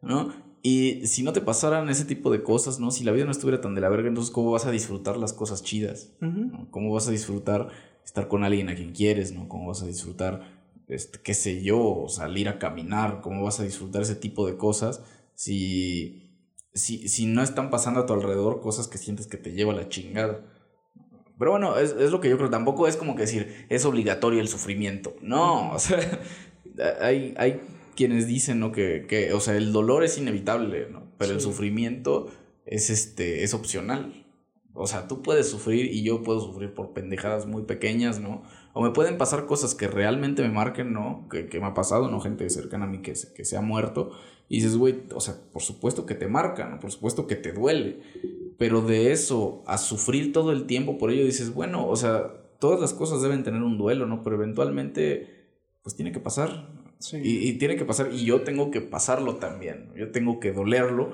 [0.00, 0.49] ¿no?
[0.62, 2.90] Y si no te pasaran ese tipo de cosas, ¿no?
[2.90, 5.32] Si la vida no estuviera tan de la verga, entonces ¿cómo vas a disfrutar las
[5.32, 6.12] cosas chidas?
[6.70, 7.68] ¿Cómo vas a disfrutar
[8.04, 9.48] estar con alguien a quien quieres, ¿no?
[9.48, 10.42] ¿Cómo vas a disfrutar,
[10.88, 13.20] este, qué sé yo, salir a caminar?
[13.22, 15.02] ¿Cómo vas a disfrutar ese tipo de cosas
[15.34, 16.36] si,
[16.74, 19.88] si, si no están pasando a tu alrededor cosas que sientes que te lleva la
[19.88, 20.44] chingada?
[21.38, 22.50] Pero bueno, es, es lo que yo creo.
[22.50, 25.16] Tampoco es como que decir, es obligatorio el sufrimiento.
[25.22, 25.98] No, o sea,
[27.00, 27.62] hay, hay
[27.94, 28.72] quienes dicen, ¿no?
[28.72, 31.12] Que, que, o sea, el dolor es inevitable, ¿no?
[31.18, 32.28] Pero el sufrimiento
[32.66, 34.26] es, este, es opcional.
[34.72, 38.42] O sea, tú puedes sufrir y yo puedo sufrir por pendejadas muy pequeñas, ¿no?
[38.72, 41.26] O me pueden pasar cosas que realmente me marquen, ¿no?
[41.28, 42.20] Que, que me ha pasado, ¿no?
[42.20, 44.12] Gente cercana a mí que, que se ha muerto.
[44.48, 46.80] Y dices, güey, o sea, por supuesto que te marcan, ¿no?
[46.80, 48.00] Por supuesto que te duele.
[48.58, 52.80] Pero de eso a sufrir todo el tiempo por ello dices, bueno, o sea, todas
[52.80, 54.22] las cosas deben tener un duelo, ¿no?
[54.22, 55.50] Pero eventualmente,
[55.82, 56.68] pues tiene que pasar.
[57.22, 61.12] Y, tiene que pasar, y yo tengo que pasarlo también, yo tengo que dolerlo,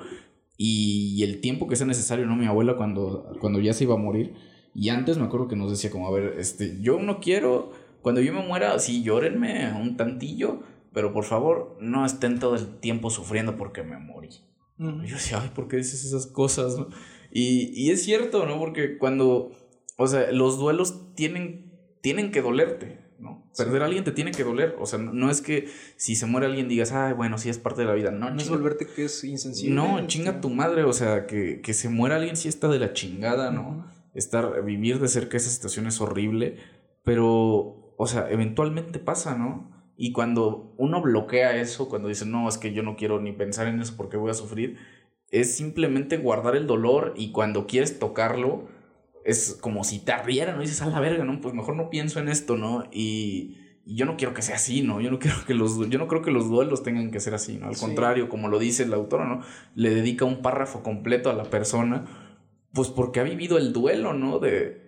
[0.56, 2.36] y, el tiempo que sea necesario, ¿no?
[2.36, 4.34] Mi abuela cuando, cuando ya se iba a morir,
[4.74, 7.72] y antes me acuerdo que nos decía como, a ver, este, yo no quiero,
[8.02, 10.60] cuando yo me muera, sí, llórenme un tantillo,
[10.92, 14.30] pero por favor, no estén todo el tiempo sufriendo porque me morí.
[14.78, 16.76] Y yo decía, ay, ¿por qué dices esas cosas?
[17.30, 18.58] Y, y es cierto, ¿no?
[18.58, 19.52] Porque cuando,
[19.96, 21.72] o sea, los duelos tienen,
[22.02, 23.05] tienen que dolerte.
[23.18, 23.44] ¿No?
[23.56, 24.76] Perder a alguien te tiene que doler.
[24.78, 27.82] O sea, no, es que si se muere alguien digas, ay, bueno, sí es parte
[27.82, 28.10] de la vida.
[28.10, 29.74] No, no es volverte que es insensible.
[29.74, 30.84] No, chinga tu madre.
[30.84, 33.86] O sea, que, que se muera alguien sí está de la chingada, ¿no?
[34.14, 36.56] Estar, vivir de cerca esa situación es horrible.
[37.02, 39.70] Pero, o sea, eventualmente pasa, ¿no?
[39.97, 43.66] Y cuando uno bloquea eso, cuando dice, no, es que yo no quiero ni pensar
[43.66, 44.76] en eso porque voy a sufrir,
[45.30, 48.68] es simplemente guardar el dolor y cuando quieres tocarlo,
[49.27, 50.62] es como si te arriera, ¿no?
[50.62, 51.40] Y dices, a la verga, ¿no?
[51.40, 52.85] Pues mejor no pienso en esto, ¿no?
[52.93, 53.59] Y,
[53.89, 55.01] yo no quiero que sea así, ¿no?
[55.01, 57.57] Yo no quiero que los, yo no creo que los duelos tengan que ser así,
[57.57, 57.66] ¿no?
[57.66, 59.43] Al contrario, como lo dice el autor, ¿no?
[59.74, 62.05] Le dedica un párrafo completo a la persona,
[62.73, 64.39] pues porque ha vivido el duelo, ¿no?
[64.39, 64.82] De,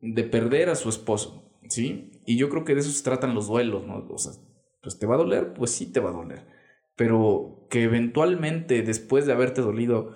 [0.00, 2.22] de perder a su esposo, ¿sí?
[2.26, 4.06] Y yo creo que de eso se tratan los duelos, ¿no?
[4.08, 4.32] O sea,
[4.82, 6.46] pues te va a doler, pues sí te va a doler.
[6.96, 10.14] Pero que eventualmente, después de haberte dolido,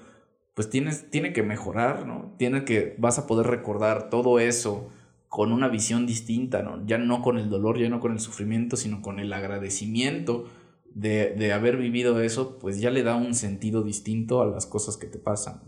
[0.54, 2.34] pues tienes, tiene que mejorar, ¿no?
[2.38, 4.90] Tiene que, vas a poder recordar todo eso
[5.28, 6.86] con una visión distinta, ¿no?
[6.86, 10.46] Ya no con el dolor, ya no con el sufrimiento, sino con el agradecimiento
[10.94, 14.96] de, de haber vivido eso, pues ya le da un sentido distinto a las cosas
[14.96, 15.60] que te pasan.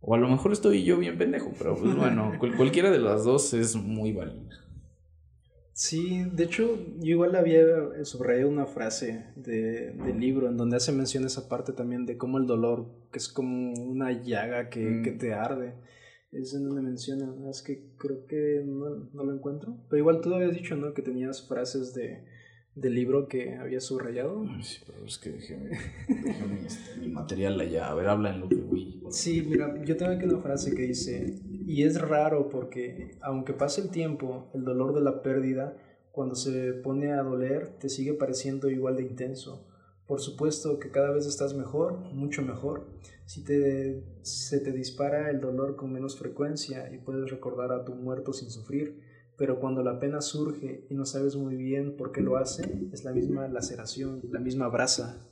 [0.00, 3.52] O a lo mejor estoy yo bien pendejo, pero pues bueno, cualquiera de las dos
[3.52, 4.59] es muy válida.
[5.80, 7.64] Sí, de hecho, yo igual había
[8.04, 12.36] subrayado una frase de, del libro en donde hace mención esa parte también de cómo
[12.36, 15.18] el dolor, que es como una llaga que, que mm.
[15.18, 15.72] te arde,
[16.32, 20.34] es en donde menciona, es que creo que no, no, lo encuentro, pero igual tú
[20.34, 20.92] habías dicho, ¿no?
[20.92, 22.26] Que tenías frases de,
[22.74, 24.44] del libro que había subrayado.
[24.62, 25.56] Sí, pero es que dejé,
[27.00, 29.02] mi, material allá, a ver, habla en lo que voy.
[29.08, 31.40] Sí, mira, yo tengo aquí una frase que dice,
[31.70, 35.76] y es raro porque aunque pase el tiempo, el dolor de la pérdida,
[36.10, 39.68] cuando se pone a doler, te sigue pareciendo igual de intenso,
[40.08, 42.88] Por supuesto que cada vez estás mejor, mucho mejor.
[43.26, 47.94] Si te, se te dispara el dolor con menos frecuencia y puedes recordar a tu
[47.94, 49.00] muerto sin sufrir,
[49.36, 53.04] pero cuando la pena surge y no sabes muy bien por qué lo hace, es
[53.04, 55.24] la misma laceración, la misma brasa.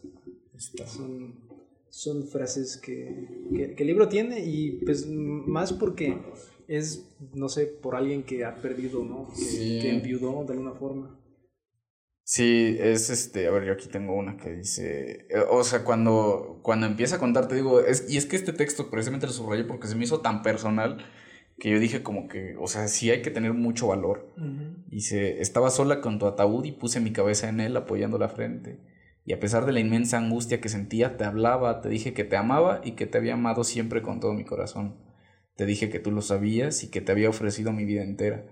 [0.87, 1.48] Son,
[1.91, 6.19] son frases que, que, el libro tiene y pues más porque
[6.67, 9.29] es, no sé, por alguien que ha perdido, ¿no?
[9.35, 11.19] Que, que enviudó de alguna forma.
[12.31, 16.61] Sí, es este, a ver, yo aquí tengo una que dice, eh, o sea, cuando,
[16.63, 19.65] cuando empieza a contar, te digo, es, y es que este texto precisamente lo subrayé
[19.65, 20.99] porque se me hizo tan personal
[21.59, 24.33] que yo dije como que, o sea, sí hay que tener mucho valor.
[24.89, 28.79] Dice, estaba sola con tu ataúd y puse mi cabeza en él apoyando la frente.
[29.29, 32.39] Y a pesar de la inmensa angustia que sentía, te hablaba, te dije que te
[32.39, 34.97] amaba y que te había amado siempre con todo mi corazón.
[35.55, 38.47] Te dije que tú lo sabías y que te había ofrecido mi vida entera.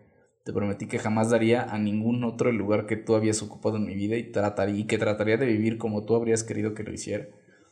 [0.44, 3.86] Te prometí que jamás daría a ningún otro el lugar que tú habías ocupado en
[3.86, 7.26] mi vida y, trataría, que trataría de vivir como tú habrías querido que lo hiciera.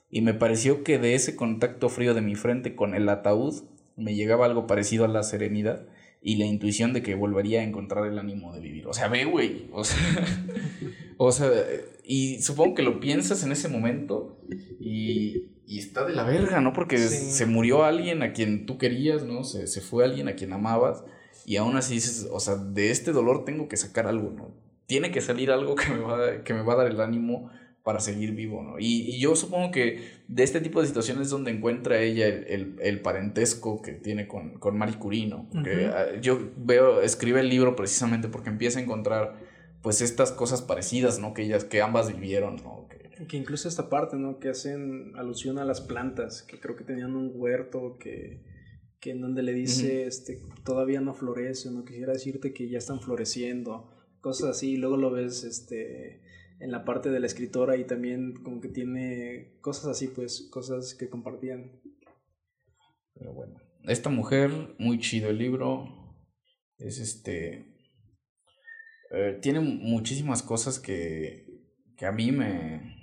[0.08, 3.64] Y me pareció que de ese contacto frío de mi frente con el ataúd
[3.96, 5.86] me llegaba algo parecido a la serenidad
[6.26, 8.86] y la intuición de que volvería a encontrar el ánimo de vivir.
[8.86, 9.66] O sea, ve, güey.
[9.72, 9.98] O sea,
[11.18, 11.50] o sea,
[12.02, 14.40] y supongo que lo piensas en ese momento
[14.80, 16.72] y, y está de la verga, ¿no?
[16.72, 19.44] Porque se murió alguien a quien tú querías, ¿no?
[19.44, 21.04] Se, se fue alguien a quien amabas
[21.44, 24.54] y aún así dices, o sea, de este dolor tengo que sacar algo, ¿no?
[24.86, 27.50] Tiene que salir algo que me va, que me va a dar el ánimo
[27.84, 28.76] para seguir vivo, ¿no?
[28.78, 33.82] Y, yo supongo que de este tipo de situaciones es donde encuentra ella el, parentesco
[33.82, 35.46] que tiene con, con Marie Curie, ¿no?
[35.52, 39.36] Porque ah, yo veo, escribe el libro precisamente porque empieza a encontrar,
[39.82, 41.34] pues, estas cosas parecidas, ¿no?
[41.34, 42.88] Que ellas, que ambas vivieron, ¿no?
[42.88, 44.38] Que, que incluso esta parte, ¿no?
[44.38, 48.40] Que hacen alusión a las plantas, que creo que tenían un huerto, que,
[48.98, 53.02] que en donde le dice, este, todavía no florece, no quisiera decirte que ya están
[53.02, 53.90] floreciendo,
[54.22, 56.23] cosas así, y luego lo ves, este
[56.64, 60.94] en la parte de la escritora y también como que tiene cosas así, pues, cosas
[60.94, 61.78] que compartían.
[63.12, 66.16] Pero bueno, esta mujer, muy chido el libro,
[66.78, 67.66] es este...
[69.10, 71.44] Eh, tiene muchísimas cosas que,
[71.98, 72.96] que a mí me,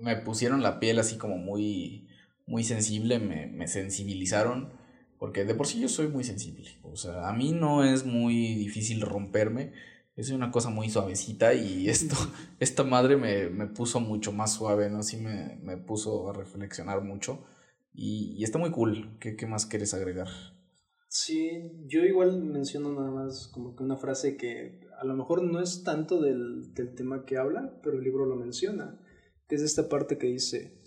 [0.00, 2.08] me pusieron la piel así como muy,
[2.46, 4.72] muy sensible, me, me sensibilizaron,
[5.18, 8.54] porque de por sí yo soy muy sensible, o sea, a mí no es muy
[8.54, 9.74] difícil romperme,
[10.18, 12.16] es una cosa muy suavecita y esto,
[12.58, 15.04] esta madre me, me puso mucho más suave, ¿no?
[15.04, 17.44] Sí me, me puso a reflexionar mucho
[17.94, 19.16] y, y está muy cool.
[19.20, 20.26] ¿Qué, ¿Qué, más quieres agregar?
[21.08, 25.60] Sí, yo igual menciono nada más como que una frase que a lo mejor no
[25.60, 29.00] es tanto del, del tema que habla, pero el libro lo menciona,
[29.46, 30.82] que es esta parte que dice,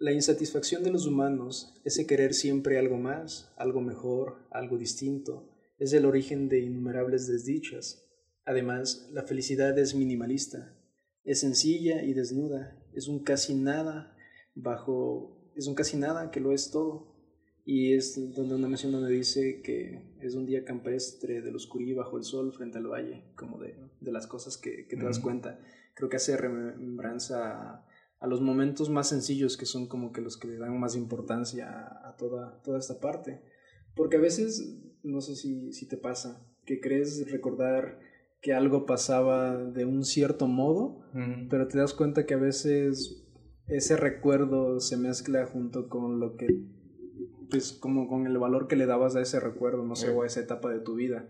[0.00, 5.48] la insatisfacción de los humanos, ese querer siempre algo más, algo mejor, algo distinto,
[5.78, 8.04] es el origen de innumerables desdichas
[8.44, 10.76] Además, la felicidad es minimalista,
[11.24, 14.16] es sencilla y desnuda, es un casi nada
[14.54, 17.14] bajo, es un casi nada que lo es todo.
[17.66, 21.94] Y es donde una mención donde dice que es un día campestre de los curí
[21.94, 25.18] bajo el sol frente al valle, como de, de las cosas que, que te das
[25.18, 25.58] cuenta.
[25.94, 27.86] Creo que hace remembranza a,
[28.20, 31.70] a, los momentos más sencillos que son como que los que le dan más importancia
[31.70, 33.40] a, a toda, toda esta parte.
[33.94, 37.98] Porque a veces, no sé si, si te pasa, que crees recordar
[38.44, 41.00] que algo pasaba de un cierto modo,
[41.48, 43.24] pero te das cuenta que a veces
[43.68, 46.46] ese recuerdo se mezcla junto con lo que,
[47.48, 50.26] pues como con el valor que le dabas a ese recuerdo, no sé, o a
[50.26, 51.26] esa etapa de tu vida.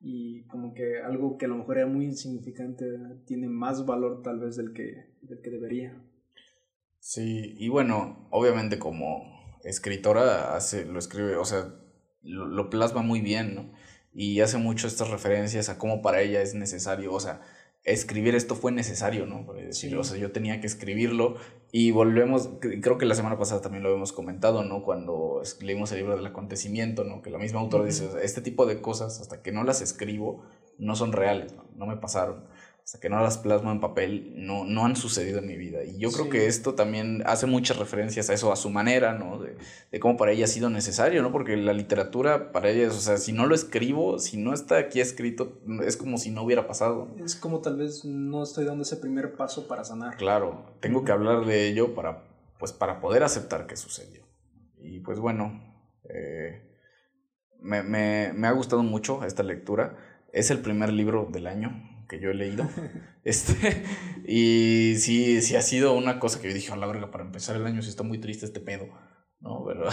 [0.00, 2.86] Y como que algo que a lo mejor era muy insignificante
[3.26, 6.02] tiene más valor tal vez del que, del que debería.
[6.98, 11.74] Sí, y bueno, obviamente como escritora hace, lo escribe, o sea,
[12.22, 13.70] lo, lo plasma muy bien, ¿no?
[14.14, 17.40] Y hace mucho estas referencias a cómo para ella es necesario, o sea,
[17.84, 19.52] escribir esto fue necesario, ¿no?
[19.52, 21.36] Decir, O sea, yo tenía que escribirlo
[21.70, 24.82] y volvemos, creo que la semana pasada también lo hemos comentado, ¿no?
[24.82, 27.20] Cuando leímos el libro del acontecimiento, ¿no?
[27.20, 30.44] Que la misma autora dice, este tipo de cosas, hasta que no las escribo,
[30.78, 31.64] no son reales, ¿no?
[31.76, 32.44] no me pasaron
[32.84, 35.84] hasta que no las plasmo en papel, no, no han sucedido en mi vida.
[35.84, 39.38] Y yo creo que esto también hace muchas referencias a eso, a su manera, ¿no?
[39.38, 39.56] De,
[39.90, 41.32] de, cómo para ella ha sido necesario, ¿no?
[41.32, 44.76] Porque la literatura para ella, es, o sea, si no lo escribo, si no está
[44.76, 47.08] aquí escrito, es como si no hubiera pasado.
[47.24, 50.18] Es como tal vez no estoy dando ese primer paso para sanar.
[50.18, 52.24] Claro, tengo que hablar de ello para,
[52.58, 54.24] pues, para poder aceptar que sucedió.
[54.78, 55.58] Y pues bueno,
[56.10, 56.70] eh,
[57.60, 59.96] me, me, me ha gustado mucho esta lectura.
[60.34, 62.68] Es el primer libro del año, que yo he leído.
[63.24, 63.84] este,
[64.26, 67.56] y sí, sí ha sido una cosa que yo dije, a la verga, para empezar
[67.56, 68.88] el año sí está muy triste este pedo,
[69.40, 69.64] ¿no?
[69.66, 69.88] Pero,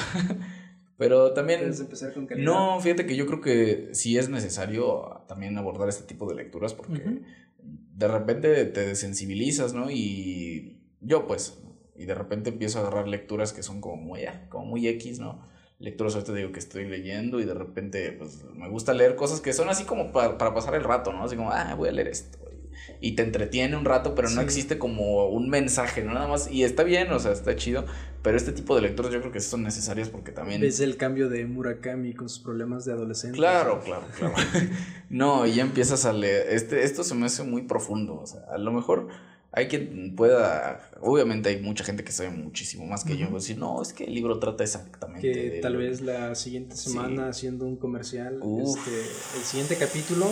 [0.97, 1.61] pero también...
[1.61, 6.27] empezar con No, fíjate que yo creo que sí es necesario también abordar este tipo
[6.27, 7.21] de lecturas porque
[7.63, 9.91] de repente te desensibilizas, ¿no?
[9.91, 11.61] Y yo pues,
[11.95, 15.43] y de repente empiezo a agarrar lecturas que son como muy, como muy X, ¿no?
[15.81, 19.51] Lecturas ahorita digo que estoy leyendo y de repente pues me gusta leer cosas que
[19.51, 21.23] son así como para, para pasar el rato, ¿no?
[21.23, 22.37] Así como, ah, voy a leer esto
[22.99, 26.13] y te entretiene un rato, pero no existe como un mensaje, ¿no?
[26.13, 27.85] Nada más, y está bien, o sea, está chido,
[28.21, 30.61] pero este tipo de lecturas yo creo que son necesarias porque también...
[30.61, 33.37] Ves el cambio de Murakami con sus problemas de adolescente.
[33.37, 34.35] Claro, claro, claro.
[35.09, 38.41] no, y ya empiezas a leer, este, esto se me hace muy profundo, o sea,
[38.51, 39.07] a lo mejor
[39.51, 43.81] hay quien pueda, obviamente hay mucha gente que sabe muchísimo más que yo, decir, no,
[43.81, 45.31] es que el libro trata exactamente.
[45.31, 48.99] Que tal vez la siguiente semana haciendo un comercial, este,
[49.37, 50.27] el siguiente capítulo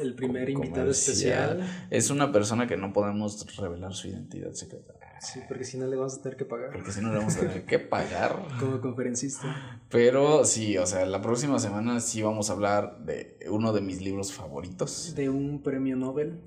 [0.00, 1.66] el primer invitado especial.
[1.90, 4.94] Es una persona que no podemos revelar su identidad secreta.
[5.20, 6.72] Sí, porque si no le vamos a tener que pagar.
[6.72, 8.36] Porque si no le vamos a tener que pagar.
[8.58, 9.80] Como conferencista.
[9.90, 14.00] Pero sí, o sea, la próxima semana sí vamos a hablar de uno de mis
[14.00, 15.14] libros favoritos.
[15.14, 16.40] De un premio Nobel.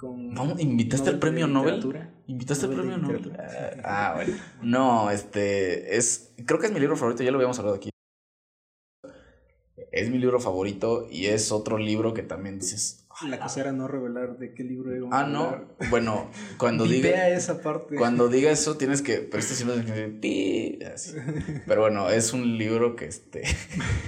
[0.00, 1.84] Con ¿Invitaste al premio Nobel?
[2.26, 3.36] ¿Invitaste al premio Nobel?
[3.84, 4.34] Ah, bueno.
[4.62, 6.32] No, este es.
[6.46, 7.90] Creo que es mi libro favorito, ya lo habíamos hablado aquí
[9.92, 13.06] es mi libro favorito y es otro libro que también dices.
[13.28, 15.66] La cosa era no revelar de qué libro íbamos Ah, no.
[15.90, 17.28] Bueno, cuando diga.
[17.28, 17.96] esa parte.
[17.96, 19.18] Cuando diga eso tienes que.
[19.18, 21.62] Pero este sí lo tienes que.
[21.66, 23.42] Pero bueno, es un libro que este.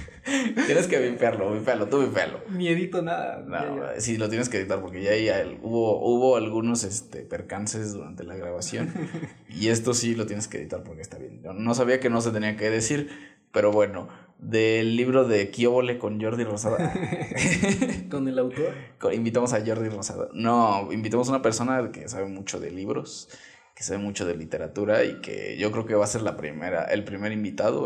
[0.65, 2.41] tienes que vipearlo, vipearlo, tú vipearlo.
[2.49, 3.43] Ni edito nada.
[3.45, 8.23] No, sí, lo tienes que editar porque ya, ya hubo, hubo algunos este, percances durante
[8.23, 8.91] la grabación.
[9.49, 11.41] y esto sí lo tienes que editar porque está bien.
[11.43, 13.09] no sabía que no se tenía que decir,
[13.51, 14.07] pero bueno
[14.43, 16.93] del libro de Kiobole con Jordi Rosada.
[18.09, 18.73] ¿Con el autor?
[19.13, 20.29] invitamos a Jordi Rosada.
[20.33, 23.29] No, invitamos a una persona que sabe mucho de libros,
[23.73, 26.83] que sabe mucho de literatura y que yo creo que va a ser la primera,
[26.85, 27.83] el primer invitado.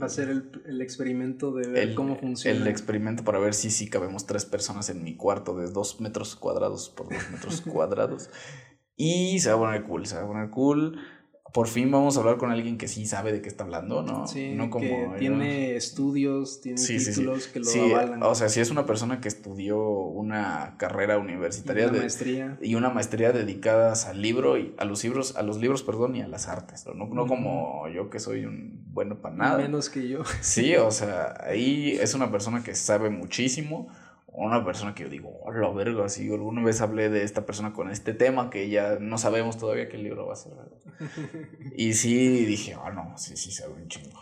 [0.00, 2.58] Va a ser el, experimento de ver cómo funciona.
[2.58, 6.34] El experimento para ver si sí cabemos tres personas en mi cuarto de dos metros
[6.34, 8.30] cuadrados por dos metros cuadrados.
[8.96, 10.98] Y se va a poner cool, se va a poner cool
[11.52, 14.26] por fin vamos a hablar con alguien que sí sabe de qué está hablando, ¿no?
[14.26, 18.22] Sí, no como, que tiene estudios, tiene títulos que lo avalan.
[18.22, 22.74] O sea, si es una persona que estudió una carrera universitaria y una maestría y
[22.74, 26.28] una maestría dedicadas al libro y a los libros, a los libros, perdón, y a
[26.28, 29.58] las artes, no, no como yo que soy un bueno para nada.
[29.58, 30.22] Menos que yo.
[30.40, 33.88] Sí, o sea, ahí es una persona que sabe muchísimo
[34.32, 37.90] una persona que yo digo, hola verga, si alguna vez hablé de esta persona con
[37.90, 40.52] este tema que ya no sabemos todavía qué libro va a ser.
[41.76, 44.20] y sí dije, ah, no, sí, sí, sabe un chingo.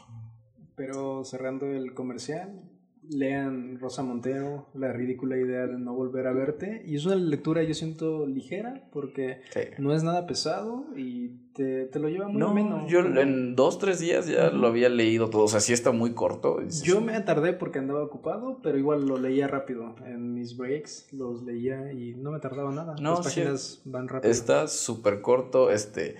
[0.76, 2.62] Pero cerrando el comercial,
[3.10, 6.82] lean Rosa Montero, La ridícula idea de no volver a verte.
[6.86, 9.40] Y es una lectura, yo siento, ligera, porque
[9.78, 12.90] no es nada pesado y te, te lo lleva muy no, menos.
[12.90, 16.12] Yo en dos, tres días ya lo había leído todo, o sea, sí está muy
[16.12, 16.58] corto.
[16.82, 19.96] Yo me tardé porque andaba ocupado, pero igual lo leía rápido.
[20.06, 22.94] En mis breaks los leía y no me tardaba nada.
[23.00, 24.30] No, Las páginas van rápido.
[24.30, 26.16] Está súper corto, este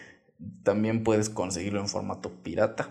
[0.62, 2.90] también puedes conseguirlo en formato pirata.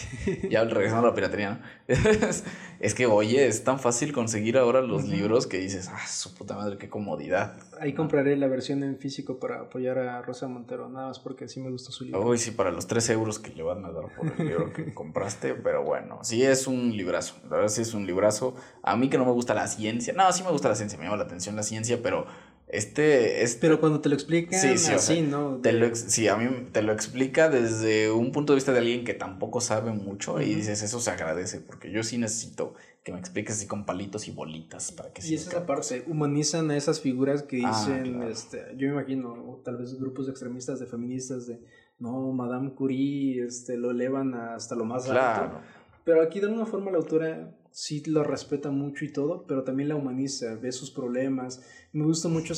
[0.50, 1.94] ya regresando a la piratería, ¿no?
[2.80, 6.56] es que, oye, es tan fácil conseguir ahora los libros que dices, ah, su puta
[6.56, 7.56] madre, qué comodidad.
[7.80, 11.60] Ahí compraré la versión en físico para apoyar a Rosa Montero, nada más porque sí
[11.60, 12.26] me gusta su libro.
[12.26, 14.92] Uy, sí, para los 3 euros que le van a dar por el libro que
[14.94, 17.36] compraste, pero bueno, sí es un librazo.
[17.44, 18.56] La verdad, sí es un librazo.
[18.82, 21.04] A mí que no me gusta la ciencia, no, sí me gusta la ciencia, me
[21.04, 22.26] llama la atención la ciencia, pero
[22.68, 25.56] este, este, Pero cuando te lo explican sí, sí, así, ¿no?
[25.62, 29.04] Te lo, sí, a mí te lo explica desde un punto de vista de alguien
[29.04, 33.18] que tampoco sabe mucho y dices, eso se agradece, porque yo sí necesito que me
[33.18, 36.76] expliques así con palitos y bolitas para que Y esa es la parte, humanizan a
[36.76, 41.46] esas figuras que ah, dicen, este, yo me imagino, tal vez grupos extremistas de feministas
[41.46, 41.58] de,
[41.98, 45.58] no, Madame Curie, este, lo elevan hasta lo más alto.
[46.04, 49.88] Pero aquí de alguna forma la autora sí lo respeta mucho y todo, pero también
[49.88, 51.64] la humaniza, ve sus problemas.
[51.92, 52.52] Me gusta mucho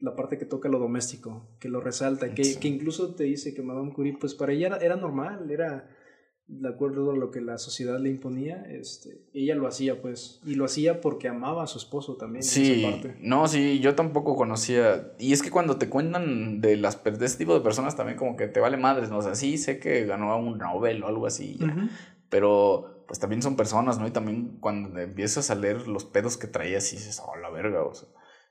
[0.00, 3.60] la parte que toca lo doméstico, que lo resalta, que, que, incluso te dice que
[3.60, 5.90] Madame Curie, pues para ella era, normal, era
[6.46, 10.54] de acuerdo a lo que la sociedad le imponía, este, ella lo hacía pues, y
[10.54, 12.44] lo hacía porque amaba a su esposo también.
[12.44, 12.82] Sí,
[13.20, 17.44] no, sí, yo tampoco conocía, y es que cuando te cuentan de, las, de este
[17.44, 19.18] tipo de personas también como que te vale madres, ¿no?
[19.18, 21.58] O sea, sí sé que ganó un Nobel o algo así,
[22.30, 24.06] pero pues también son personas, ¿no?
[24.06, 27.82] Y también cuando empiezas a leer los pedos que traías y dices, oh, la verga,
[27.82, 28.08] o sea,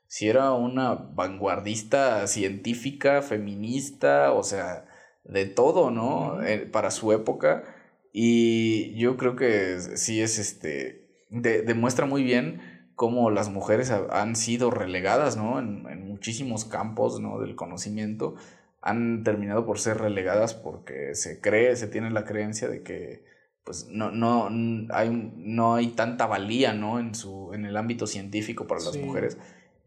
[0.08, 4.86] si era una vanguardista científica, feminista, o sea,
[5.24, 6.42] de todo, ¿no?
[6.42, 7.64] Eh, para su época.
[8.12, 14.70] Y yo creo que sí es este, demuestra muy bien cómo las mujeres han sido
[14.70, 15.58] relegadas, ¿no?
[15.58, 17.40] En, en muchísimos campos, ¿no?
[17.40, 18.36] Del conocimiento
[18.80, 23.35] han terminado por ser relegadas porque se cree, se tiene la creencia de que
[23.66, 24.48] pues no, no,
[24.90, 27.00] hay, no hay tanta valía ¿no?
[27.00, 29.38] en, su, en el ámbito científico para las mujeres.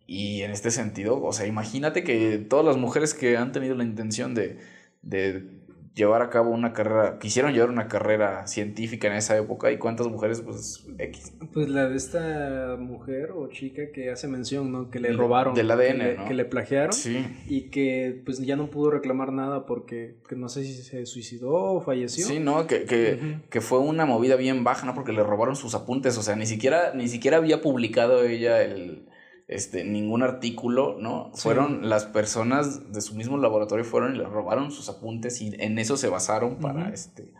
[0.06, 3.86] y en este sentido, o sea, imagínate que todas las mujeres que han tenido la
[3.86, 4.60] intención de,
[5.02, 5.59] de
[5.96, 10.08] llevar a cabo una carrera, quisieron llevar una carrera científica en esa época y cuántas
[10.08, 11.34] mujeres, pues, X.
[11.54, 14.90] Pues la de esta mujer o chica que hace mención, ¿no?
[14.90, 15.54] Que le robaron.
[15.54, 16.26] Del ADN, que le, ¿no?
[16.26, 16.94] Que le plagiaron.
[16.94, 17.26] Sí.
[17.48, 21.54] Y que pues ya no pudo reclamar nada porque que no sé si se suicidó
[21.54, 22.26] o falleció.
[22.26, 24.94] Sí, no, que, que, que fue una movida bien baja, ¿no?
[24.94, 29.09] Porque le robaron sus apuntes, o sea, ni siquiera, ni siquiera había publicado ella el,
[29.52, 31.32] este, ningún artículo, ¿no?
[31.34, 31.42] Sí.
[31.42, 35.80] Fueron las personas de su mismo laboratorio fueron y le robaron sus apuntes y en
[35.80, 37.34] eso se basaron para, este,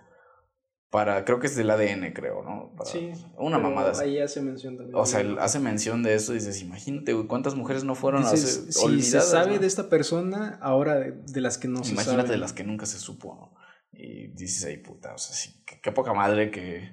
[0.90, 2.74] para, creo que es del ADN, creo, ¿no?
[2.76, 3.12] Para- Sí.
[3.38, 4.04] Una mamada así.
[4.06, 4.96] Ahí hace mención también.
[4.98, 8.24] O sea, él hace mención de eso y dices, imagínate, güey, cuántas mujeres no fueron
[8.24, 9.60] Dices, hace- si se olvidadas, sabe ¿no?
[9.60, 12.32] de esta persona, ahora de, de las que no se Imagínate sabe.
[12.32, 13.60] de las que nunca se supo, ¿no?
[13.92, 16.90] Y dices ahí, puta, o sea, sí, qué, qué poca madre que,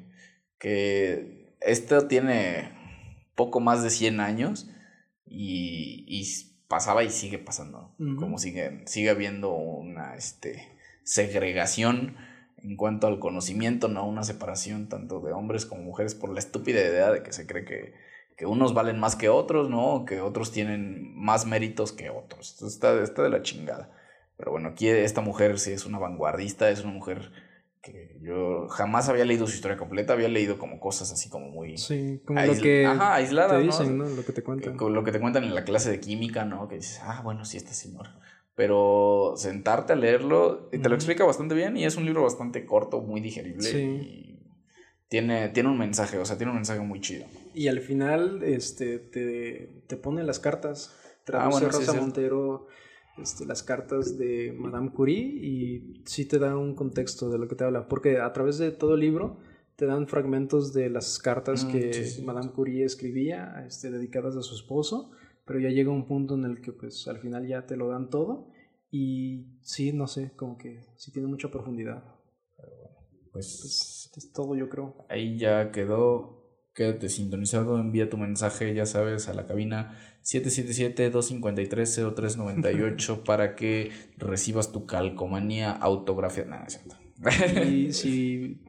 [0.59, 2.73] que esto tiene
[3.35, 4.69] poco más de 100 años
[5.27, 6.25] y, y
[6.69, 7.93] pasaba y sigue pasando.
[8.19, 10.69] Como sigue, sigue habiendo una este,
[11.03, 12.17] segregación
[12.63, 14.07] en cuanto al conocimiento, ¿no?
[14.07, 17.65] Una separación tanto de hombres como mujeres por la estúpida idea de que se cree
[17.65, 17.95] que,
[18.37, 20.05] que unos valen más que otros, ¿no?
[20.05, 22.53] Que otros tienen más méritos que otros.
[22.53, 23.91] Esto está, está de la chingada.
[24.37, 27.31] Pero bueno, aquí esta mujer sí es una vanguardista, es una mujer
[27.93, 31.79] que yo jamás había leído su historia completa, había leído como cosas así como muy...
[31.79, 33.63] Sí, como lo que Ajá, aisladas, te ¿no?
[33.65, 34.09] dicen, ¿no?
[34.09, 34.77] Lo que te cuentan.
[34.77, 36.69] lo que te cuentan en la clase de química, ¿no?
[36.69, 38.19] Que dices, ah, bueno, sí, esta señora.
[38.55, 42.65] Pero sentarte a leerlo, y te lo explica bastante bien y es un libro bastante
[42.67, 43.79] corto, muy digerible Sí.
[43.79, 44.33] y
[45.09, 47.27] tiene, tiene un mensaje, o sea, tiene un mensaje muy chido.
[47.55, 50.97] Y al final este, te, te pone las cartas.
[51.25, 51.93] Traduce Ah, bueno, Rosa.
[51.93, 52.67] Montero
[53.19, 57.55] este, las cartas de Madame Curie y sí te da un contexto de lo que
[57.57, 57.89] te habla.
[57.89, 59.39] Porque a través de todo el libro
[59.77, 62.23] te dan fragmentos de las cartas Mm, que sí, sí.
[62.25, 65.11] Madame Curie escribía este, dedicadas a su esposo.
[65.45, 68.11] Pero ya llega un punto en el que pues al final ya te lo dan
[68.11, 68.49] todo.
[68.91, 72.03] Y sí, no sé, como que sí tiene mucha profundidad.
[73.33, 75.05] Pues Pues es todo yo creo.
[75.09, 76.35] ahí ya quedó.
[76.75, 79.97] Quédate sintonizado, envía tu mensaje, ya sabes, a la cabina
[80.27, 86.51] 777-253-0398 para que recibas tu calcomanía autografiada.
[86.51, 86.97] Nada, cierto.
[87.69, 88.61] Y si,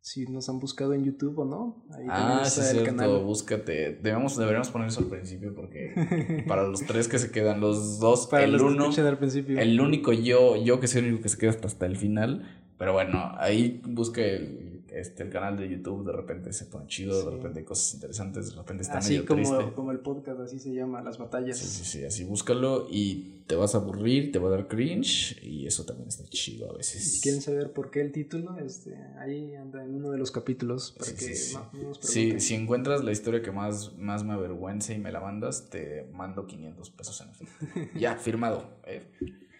[0.00, 3.22] si nos han buscado en YouTube o no, ahí Ah, sí, el cierto, canal.
[3.24, 3.98] búscate.
[4.02, 8.26] Debemos, deberíamos poner eso al principio porque para los tres que se quedan, los dos,
[8.26, 9.58] Para el los uno, escuchan al principio.
[9.60, 12.58] el único yo, yo que soy el único que se queda hasta, hasta el final.
[12.78, 17.24] Pero bueno, ahí busque el, este, el canal de YouTube, de repente se pone chido,
[17.24, 19.72] de repente hay cosas interesantes, de repente está así medio como, triste.
[19.74, 21.58] como el podcast, así se llama, Las Batallas.
[21.58, 25.38] Sí, sí, sí, así búscalo y te vas a aburrir, te va a dar cringe
[25.42, 27.02] y eso también está chido a veces.
[27.14, 30.92] Si quieren saber por qué el título, este, ahí anda en uno de los capítulos
[30.92, 31.54] para Sí, que sí, sí.
[31.56, 31.76] más Si,
[32.12, 32.40] pregunten.
[32.40, 36.46] si encuentras la historia que más, más me avergüence y me la mandas, te mando
[36.46, 37.98] 500 pesos en efecto.
[37.98, 38.78] ya, firmado.
[38.86, 39.02] ¿eh?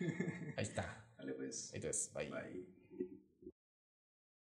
[0.56, 1.04] Ahí está.
[1.18, 1.70] Dale, pues.
[1.74, 2.28] Entonces, bye.
[2.30, 2.71] Bye.